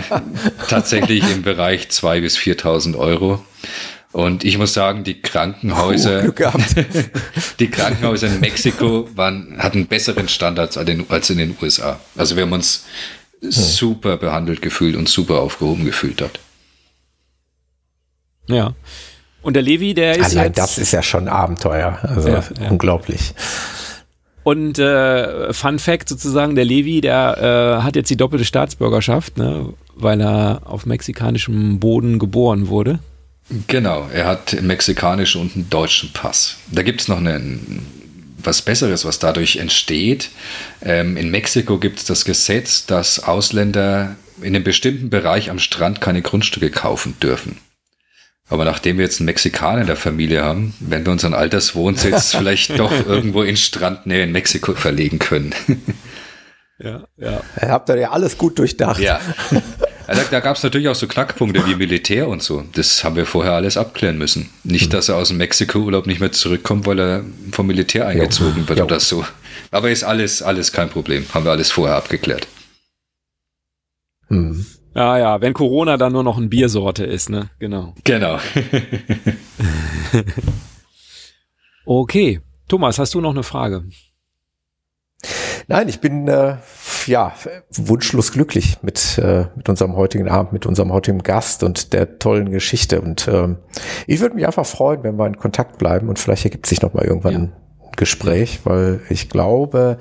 tatsächlich 0.67 1.23
im 1.31 1.41
Bereich 1.41 1.87
2.000 1.87 2.21
bis 2.21 2.37
4.000 2.37 2.95
Euro. 2.95 3.43
Und 4.11 4.43
ich 4.43 4.57
muss 4.57 4.73
sagen, 4.73 5.03
die 5.03 5.21
Krankenhäuser, 5.21 6.25
oh, 6.27 6.51
die 7.59 7.69
Krankenhäuser 7.69 8.27
in 8.27 8.39
Mexiko 8.39 9.07
waren, 9.15 9.57
hatten 9.59 9.87
besseren 9.87 10.27
Standards 10.27 10.77
als 10.77 11.29
in 11.29 11.37
den 11.37 11.55
USA. 11.61 11.99
Also 12.15 12.35
wir 12.35 12.43
haben 12.43 12.53
uns 12.53 12.85
super 13.41 14.17
behandelt 14.17 14.61
gefühlt 14.61 14.95
und 14.95 15.07
super 15.07 15.39
aufgehoben 15.39 15.85
gefühlt 15.85 16.21
dort. 16.21 16.39
Ja. 18.47 18.73
Und 19.41 19.53
der 19.53 19.63
Levi, 19.63 19.93
der 19.93 20.17
ist 20.17 20.31
Allein 20.31 20.47
jetzt, 20.47 20.57
das 20.57 20.77
ist 20.77 20.91
ja 20.91 21.01
schon 21.01 21.27
Abenteuer. 21.27 21.99
Also 22.03 22.29
ja, 22.29 22.43
ja. 22.61 22.69
unglaublich. 22.69 23.33
Und 24.43 24.79
äh, 24.79 25.53
Fun 25.53 25.79
Fact 25.79 26.09
sozusagen, 26.09 26.55
der 26.55 26.65
Levi, 26.65 27.01
der 27.01 27.79
äh, 27.79 27.83
hat 27.83 27.95
jetzt 27.95 28.09
die 28.09 28.17
doppelte 28.17 28.45
Staatsbürgerschaft, 28.45 29.37
ne, 29.37 29.73
weil 29.95 30.21
er 30.21 30.61
auf 30.65 30.85
mexikanischem 30.85 31.79
Boden 31.79 32.19
geboren 32.19 32.67
wurde. 32.67 32.99
Genau, 33.67 34.07
er 34.13 34.27
hat 34.27 34.53
einen 34.53 34.67
mexikanischen 34.67 35.41
und 35.41 35.55
einen 35.55 35.69
deutschen 35.69 36.13
Pass. 36.13 36.57
Da 36.71 36.83
gibt 36.83 37.01
es 37.01 37.07
noch 37.07 37.17
einen, 37.17 37.85
was 38.41 38.61
Besseres, 38.61 39.05
was 39.05 39.19
dadurch 39.19 39.57
entsteht. 39.57 40.29
Ähm, 40.83 41.17
in 41.17 41.31
Mexiko 41.31 41.77
gibt 41.77 41.99
es 41.99 42.05
das 42.05 42.25
Gesetz, 42.25 42.85
dass 42.85 43.23
Ausländer 43.23 44.15
in 44.41 44.55
einem 44.55 44.63
bestimmten 44.63 45.09
Bereich 45.09 45.49
am 45.49 45.59
Strand 45.59 45.99
keine 45.99 46.21
Grundstücke 46.21 46.69
kaufen 46.69 47.15
dürfen. 47.21 47.57
Aber 48.49 48.65
nachdem 48.65 48.97
wir 48.97 49.05
jetzt 49.05 49.19
einen 49.19 49.27
Mexikaner 49.27 49.81
in 49.81 49.87
der 49.87 49.95
Familie 49.95 50.43
haben, 50.43 50.73
werden 50.79 51.05
wir 51.05 51.11
unseren 51.11 51.35
Alterswohnsitz 51.35 52.31
vielleicht 52.35 52.77
doch 52.79 52.91
irgendwo 52.91 53.43
in 53.43 53.55
Strandnähe 53.55 54.23
in 54.23 54.31
Mexiko 54.31 54.73
verlegen 54.73 55.19
können. 55.19 55.53
ja, 56.79 57.03
ja. 57.17 57.41
Habt 57.61 57.89
ihr 57.89 57.97
ja 57.97 58.11
alles 58.11 58.37
gut 58.37 58.59
durchdacht. 58.59 58.99
Ja. 58.99 59.19
Also 60.07 60.23
da 60.31 60.39
gab 60.39 60.55
es 60.55 60.63
natürlich 60.63 60.87
auch 60.87 60.95
so 60.95 61.05
Knackpunkte 61.05 61.67
wie 61.67 61.75
Militär 61.75 62.27
und 62.27 62.41
so. 62.41 62.63
Das 62.73 63.03
haben 63.03 63.15
wir 63.15 63.27
vorher 63.27 63.51
alles 63.51 63.77
abklären 63.77 64.17
müssen. 64.17 64.49
Nicht, 64.63 64.87
mhm. 64.87 64.93
dass 64.93 65.07
er 65.07 65.17
aus 65.17 65.27
dem 65.27 65.37
Mexiko-Urlaub 65.37 66.07
nicht 66.07 66.19
mehr 66.19 66.31
zurückkommt, 66.31 66.87
weil 66.87 66.99
er 66.99 67.25
vom 67.51 67.67
Militär 67.67 68.07
eingezogen 68.07 68.63
jo. 68.63 68.69
wird 68.69 68.79
jo. 68.79 68.85
oder 68.85 68.99
so. 68.99 69.23
Aber 69.69 69.91
ist 69.91 70.03
alles, 70.03 70.41
alles 70.41 70.71
kein 70.71 70.89
Problem. 70.89 71.27
Haben 71.31 71.45
wir 71.45 71.51
alles 71.51 71.69
vorher 71.69 71.95
abgeklärt. 71.95 72.47
Mhm. 74.29 74.65
Ja, 74.95 75.17
ja, 75.17 75.41
wenn 75.41 75.53
Corona 75.53 75.97
dann 75.97 76.13
nur 76.13 76.23
noch 76.23 76.37
eine 76.37 76.47
Biersorte 76.47 77.05
ist, 77.05 77.29
ne? 77.29 77.49
Genau. 77.59 77.93
Genau. 78.03 78.35
okay. 81.85 82.41
Thomas, 82.67 82.99
hast 82.99 83.13
du 83.13 83.21
noch 83.21 83.31
eine 83.31 83.43
Frage? 83.43 83.83
Nein, 85.67 85.87
ich 85.87 85.99
bin 85.99 86.27
äh, 86.27 86.57
ja 87.05 87.33
wunschlos 87.71 88.31
glücklich 88.31 88.77
mit, 88.81 89.19
äh, 89.19 89.45
mit 89.55 89.69
unserem 89.69 89.95
heutigen 89.95 90.27
Abend, 90.27 90.53
mit 90.53 90.65
unserem 90.65 90.91
heutigen 90.91 91.19
Gast 91.19 91.63
und 91.63 91.93
der 91.93 92.17
tollen 92.17 92.49
Geschichte. 92.49 93.01
Und 93.01 93.27
ähm, 93.27 93.57
ich 94.07 94.19
würde 94.19 94.35
mich 94.35 94.47
einfach 94.47 94.65
freuen, 94.65 95.03
wenn 95.03 95.17
wir 95.17 95.27
in 95.27 95.37
Kontakt 95.37 95.77
bleiben 95.77 96.09
und 96.09 96.17
vielleicht 96.17 96.45
ergibt 96.45 96.65
sich 96.65 96.81
noch 96.81 96.93
mal 96.93 97.05
irgendwann 97.05 97.33
ja. 97.33 97.39
ein 97.39 97.53
Gespräch, 97.97 98.61
weil 98.63 99.01
ich 99.09 99.29
glaube, 99.29 99.99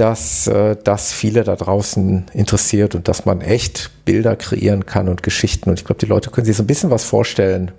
dass 0.00 0.46
äh, 0.46 0.76
das 0.82 1.12
viele 1.12 1.44
da 1.44 1.56
draußen 1.56 2.24
interessiert 2.32 2.94
und 2.94 3.06
dass 3.06 3.26
man 3.26 3.42
echt 3.42 3.90
Bilder 4.06 4.34
kreieren 4.34 4.86
kann 4.86 5.10
und 5.10 5.22
Geschichten. 5.22 5.68
Und 5.68 5.78
ich 5.78 5.84
glaube, 5.84 6.00
die 6.00 6.06
Leute 6.06 6.30
können 6.30 6.46
sich 6.46 6.56
so 6.56 6.62
ein 6.62 6.66
bisschen 6.66 6.90
was 6.90 7.04
vorstellen, 7.04 7.70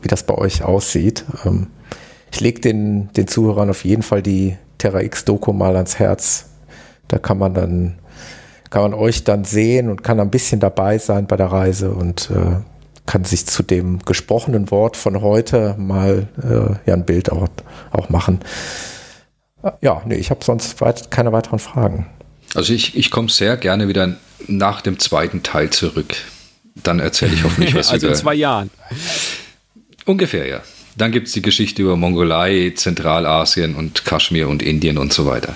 wie 0.00 0.06
das 0.06 0.22
bei 0.22 0.34
euch 0.34 0.62
aussieht. 0.62 1.24
Ähm, 1.44 1.66
ich 2.30 2.40
lege 2.40 2.60
den, 2.60 3.12
den 3.14 3.26
Zuhörern 3.26 3.70
auf 3.70 3.84
jeden 3.84 4.02
Fall 4.02 4.22
die 4.22 4.56
Terra 4.78 5.02
X-Doku 5.02 5.52
mal 5.52 5.74
ans 5.74 5.98
Herz. 5.98 6.46
Da 7.08 7.18
kann 7.18 7.38
man 7.38 7.54
dann, 7.54 7.98
kann 8.70 8.82
man 8.82 8.94
euch 8.94 9.24
dann 9.24 9.44
sehen 9.44 9.90
und 9.90 10.04
kann 10.04 10.20
ein 10.20 10.30
bisschen 10.30 10.60
dabei 10.60 10.98
sein 10.98 11.26
bei 11.26 11.36
der 11.36 11.46
Reise 11.46 11.90
und 11.90 12.30
äh, 12.30 12.56
kann 13.04 13.24
sich 13.24 13.46
zu 13.46 13.64
dem 13.64 13.98
gesprochenen 13.98 14.70
Wort 14.70 14.96
von 14.96 15.20
heute 15.22 15.74
mal 15.76 16.28
äh, 16.40 16.88
ja 16.88 16.94
ein 16.94 17.04
Bild 17.04 17.32
auch, 17.32 17.48
auch 17.90 18.10
machen. 18.10 18.38
Ja, 19.80 20.02
nee, 20.04 20.16
ich 20.16 20.30
habe 20.30 20.44
sonst 20.44 20.80
weit, 20.80 21.10
keine 21.10 21.32
weiteren 21.32 21.58
Fragen. 21.58 22.06
Also 22.54 22.72
ich, 22.72 22.96
ich 22.96 23.10
komme 23.10 23.28
sehr 23.28 23.56
gerne 23.56 23.88
wieder 23.88 24.16
nach 24.46 24.80
dem 24.80 24.98
zweiten 24.98 25.42
Teil 25.42 25.70
zurück. 25.70 26.14
Dann 26.74 27.00
erzähle 27.00 27.34
ich 27.34 27.44
hoffentlich 27.44 27.74
was 27.74 27.90
also 27.90 28.06
über... 28.06 28.12
Also 28.12 28.20
in 28.20 28.24
zwei 28.24 28.34
Jahren. 28.34 28.70
Ungefähr, 30.04 30.46
ja. 30.46 30.60
Dann 30.96 31.12
gibt 31.12 31.28
es 31.28 31.32
die 31.32 31.42
Geschichte 31.42 31.82
über 31.82 31.96
Mongolei, 31.96 32.72
Zentralasien 32.76 33.74
und 33.74 34.04
Kaschmir 34.04 34.48
und 34.48 34.62
Indien 34.62 34.98
und 34.98 35.12
so 35.12 35.26
weiter. 35.26 35.54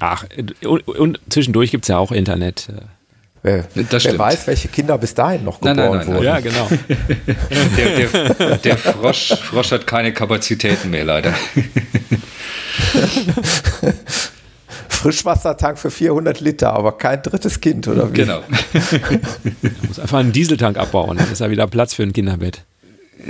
Ach, 0.00 0.24
und, 0.64 0.86
und 0.86 1.20
zwischendurch 1.30 1.70
gibt 1.70 1.84
es 1.84 1.88
ja 1.88 1.98
auch 1.98 2.12
Internet. 2.12 2.68
Wer, 3.42 3.64
wer 3.74 4.18
weiß, 4.18 4.46
welche 4.46 4.68
Kinder 4.68 4.98
bis 4.98 5.14
dahin 5.14 5.44
noch 5.44 5.60
geboren 5.60 5.76
nein, 5.76 5.90
nein, 5.90 5.98
nein, 5.98 6.14
wurden. 6.14 6.24
Ja, 6.24 6.40
genau. 6.40 6.68
der, 7.76 8.34
der, 8.34 8.56
der 8.58 8.76
Frosch, 8.76 9.34
Frosch 9.40 9.70
hat 9.70 9.86
keine 9.86 10.12
Kapazitäten 10.12 10.90
mehr, 10.90 11.04
leider. 11.04 11.32
Frischwassertank 14.88 15.78
für 15.78 15.90
400 15.90 16.40
Liter, 16.40 16.72
aber 16.72 16.96
kein 16.98 17.22
drittes 17.22 17.60
Kind, 17.60 17.86
oder 17.88 18.10
wie? 18.10 18.14
Genau. 18.14 18.42
er 18.72 19.70
muss 19.88 19.98
einfach 20.00 20.18
einen 20.18 20.32
Dieseltank 20.32 20.76
abbauen, 20.76 21.18
dann 21.18 21.30
ist 21.30 21.40
er 21.40 21.50
wieder 21.50 21.66
Platz 21.66 21.94
für 21.94 22.02
ein 22.02 22.12
Kinderbett. 22.12 22.62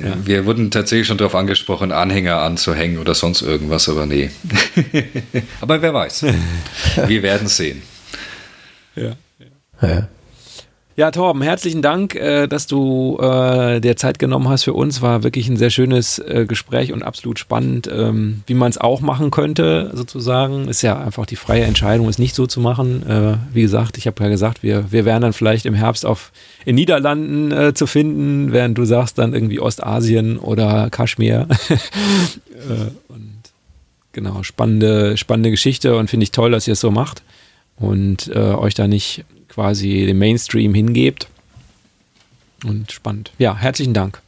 Ja. 0.02 0.14
Wir 0.24 0.46
wurden 0.46 0.70
tatsächlich 0.70 1.06
schon 1.06 1.18
darauf 1.18 1.34
angesprochen, 1.34 1.92
Anhänger 1.92 2.38
anzuhängen 2.38 2.98
oder 2.98 3.14
sonst 3.14 3.42
irgendwas, 3.42 3.88
aber 3.88 4.06
nee. 4.06 4.30
aber 5.60 5.80
wer 5.80 5.94
weiß. 5.94 6.26
Wir 7.06 7.22
werden 7.22 7.48
sehen. 7.48 7.82
Ja. 8.94 9.12
ja. 9.80 10.08
Ja, 10.98 11.10
Torben, 11.10 11.42
herzlichen 11.42 11.82
Dank, 11.82 12.14
äh, 12.14 12.46
dass 12.46 12.66
du 12.66 13.18
äh, 13.20 13.82
dir 13.82 13.98
Zeit 13.98 14.18
genommen 14.18 14.48
hast 14.48 14.64
für 14.64 14.72
uns. 14.72 15.02
War 15.02 15.22
wirklich 15.22 15.46
ein 15.46 15.58
sehr 15.58 15.68
schönes 15.68 16.18
äh, 16.18 16.46
Gespräch 16.48 16.90
und 16.90 17.02
absolut 17.02 17.38
spannend, 17.38 17.86
ähm, 17.92 18.42
wie 18.46 18.54
man 18.54 18.70
es 18.70 18.78
auch 18.78 19.02
machen 19.02 19.30
könnte, 19.30 19.90
sozusagen. 19.92 20.68
Ist 20.68 20.80
ja 20.80 20.98
einfach 20.98 21.26
die 21.26 21.36
freie 21.36 21.64
Entscheidung, 21.64 22.08
es 22.08 22.18
nicht 22.18 22.34
so 22.34 22.46
zu 22.46 22.60
machen. 22.60 23.02
Wie 23.52 23.60
gesagt, 23.60 23.98
ich 23.98 24.06
habe 24.06 24.22
ja 24.22 24.30
gesagt, 24.30 24.62
wir, 24.62 24.90
wir 24.90 25.04
wären 25.04 25.20
dann 25.20 25.34
vielleicht 25.34 25.66
im 25.66 25.74
Herbst 25.74 26.06
auf 26.06 26.32
in 26.64 26.76
Niederlanden 26.76 27.74
zu 27.74 27.86
finden, 27.86 28.52
während 28.52 28.78
du 28.78 28.86
sagst 28.86 29.18
dann 29.18 29.34
irgendwie 29.34 29.60
Ostasien 29.60 30.38
oder 30.38 30.88
Kaschmir. 30.90 31.46
Und 33.08 33.42
genau, 34.12 34.42
spannende, 34.42 35.16
spannende 35.18 35.50
Geschichte 35.50 35.96
und 35.96 36.08
finde 36.08 36.24
ich 36.24 36.32
toll, 36.32 36.50
dass 36.50 36.66
ihr 36.66 36.72
es 36.72 36.80
so 36.80 36.90
macht. 36.90 37.22
und 37.78 38.28
äh, 38.34 38.38
euch 38.38 38.74
da 38.74 38.88
nicht 38.88 39.24
quasi 39.56 40.04
dem 40.04 40.18
Mainstream 40.18 40.74
hingebt. 40.74 41.28
Und 42.64 42.92
spannend. 42.92 43.32
Ja, 43.38 43.56
herzlichen 43.56 43.94
Dank. 43.94 44.20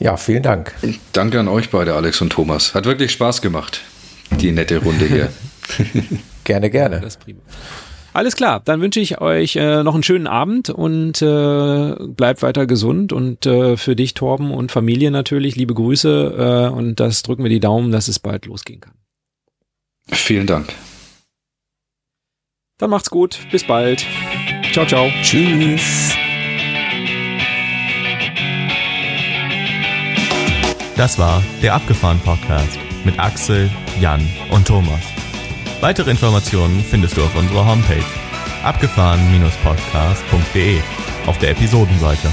Ja, 0.00 0.16
vielen 0.16 0.42
Dank. 0.42 0.74
Danke 1.12 1.38
an 1.38 1.48
euch 1.48 1.70
beide, 1.70 1.94
Alex 1.94 2.20
und 2.20 2.30
Thomas. 2.30 2.74
Hat 2.74 2.86
wirklich 2.86 3.12
Spaß 3.12 3.40
gemacht, 3.40 3.80
die 4.40 4.50
nette 4.50 4.78
Runde 4.78 5.06
hier. 5.06 5.32
gerne, 6.44 6.70
gerne. 6.70 6.96
Das 7.00 7.16
ist 7.16 7.20
prima. 7.20 7.40
Alles 8.12 8.34
klar, 8.34 8.60
dann 8.64 8.80
wünsche 8.80 8.98
ich 8.98 9.20
euch 9.20 9.54
äh, 9.54 9.84
noch 9.84 9.94
einen 9.94 10.02
schönen 10.02 10.26
Abend 10.26 10.70
und 10.70 11.22
äh, 11.22 11.94
bleibt 12.08 12.42
weiter 12.42 12.66
gesund 12.66 13.12
und 13.12 13.46
äh, 13.46 13.76
für 13.76 13.94
dich, 13.94 14.14
Torben 14.14 14.50
und 14.50 14.72
Familie 14.72 15.12
natürlich, 15.12 15.54
liebe 15.54 15.74
Grüße 15.74 16.68
äh, 16.70 16.74
und 16.74 16.98
das 16.98 17.22
drücken 17.22 17.44
wir 17.44 17.50
die 17.50 17.60
Daumen, 17.60 17.92
dass 17.92 18.08
es 18.08 18.18
bald 18.18 18.46
losgehen 18.46 18.80
kann. 18.80 18.94
Vielen 20.10 20.48
Dank. 20.48 20.72
Dann 22.78 22.90
macht's 22.90 23.10
gut, 23.10 23.40
bis 23.50 23.66
bald. 23.66 24.06
Ciao, 24.72 24.86
ciao. 24.86 25.10
Tschüss. 25.22 26.14
Das 30.96 31.18
war 31.18 31.42
der 31.62 31.74
Abgefahren 31.74 32.20
Podcast 32.20 32.78
mit 33.04 33.18
Axel, 33.18 33.68
Jan 34.00 34.26
und 34.50 34.66
Thomas. 34.66 35.00
Weitere 35.80 36.10
Informationen 36.10 36.82
findest 36.82 37.16
du 37.16 37.22
auf 37.22 37.36
unserer 37.36 37.64
Homepage 37.66 38.02
abgefahren-podcast.de 38.64 40.80
auf 41.26 41.38
der 41.38 41.50
Episodenseite. 41.50 42.28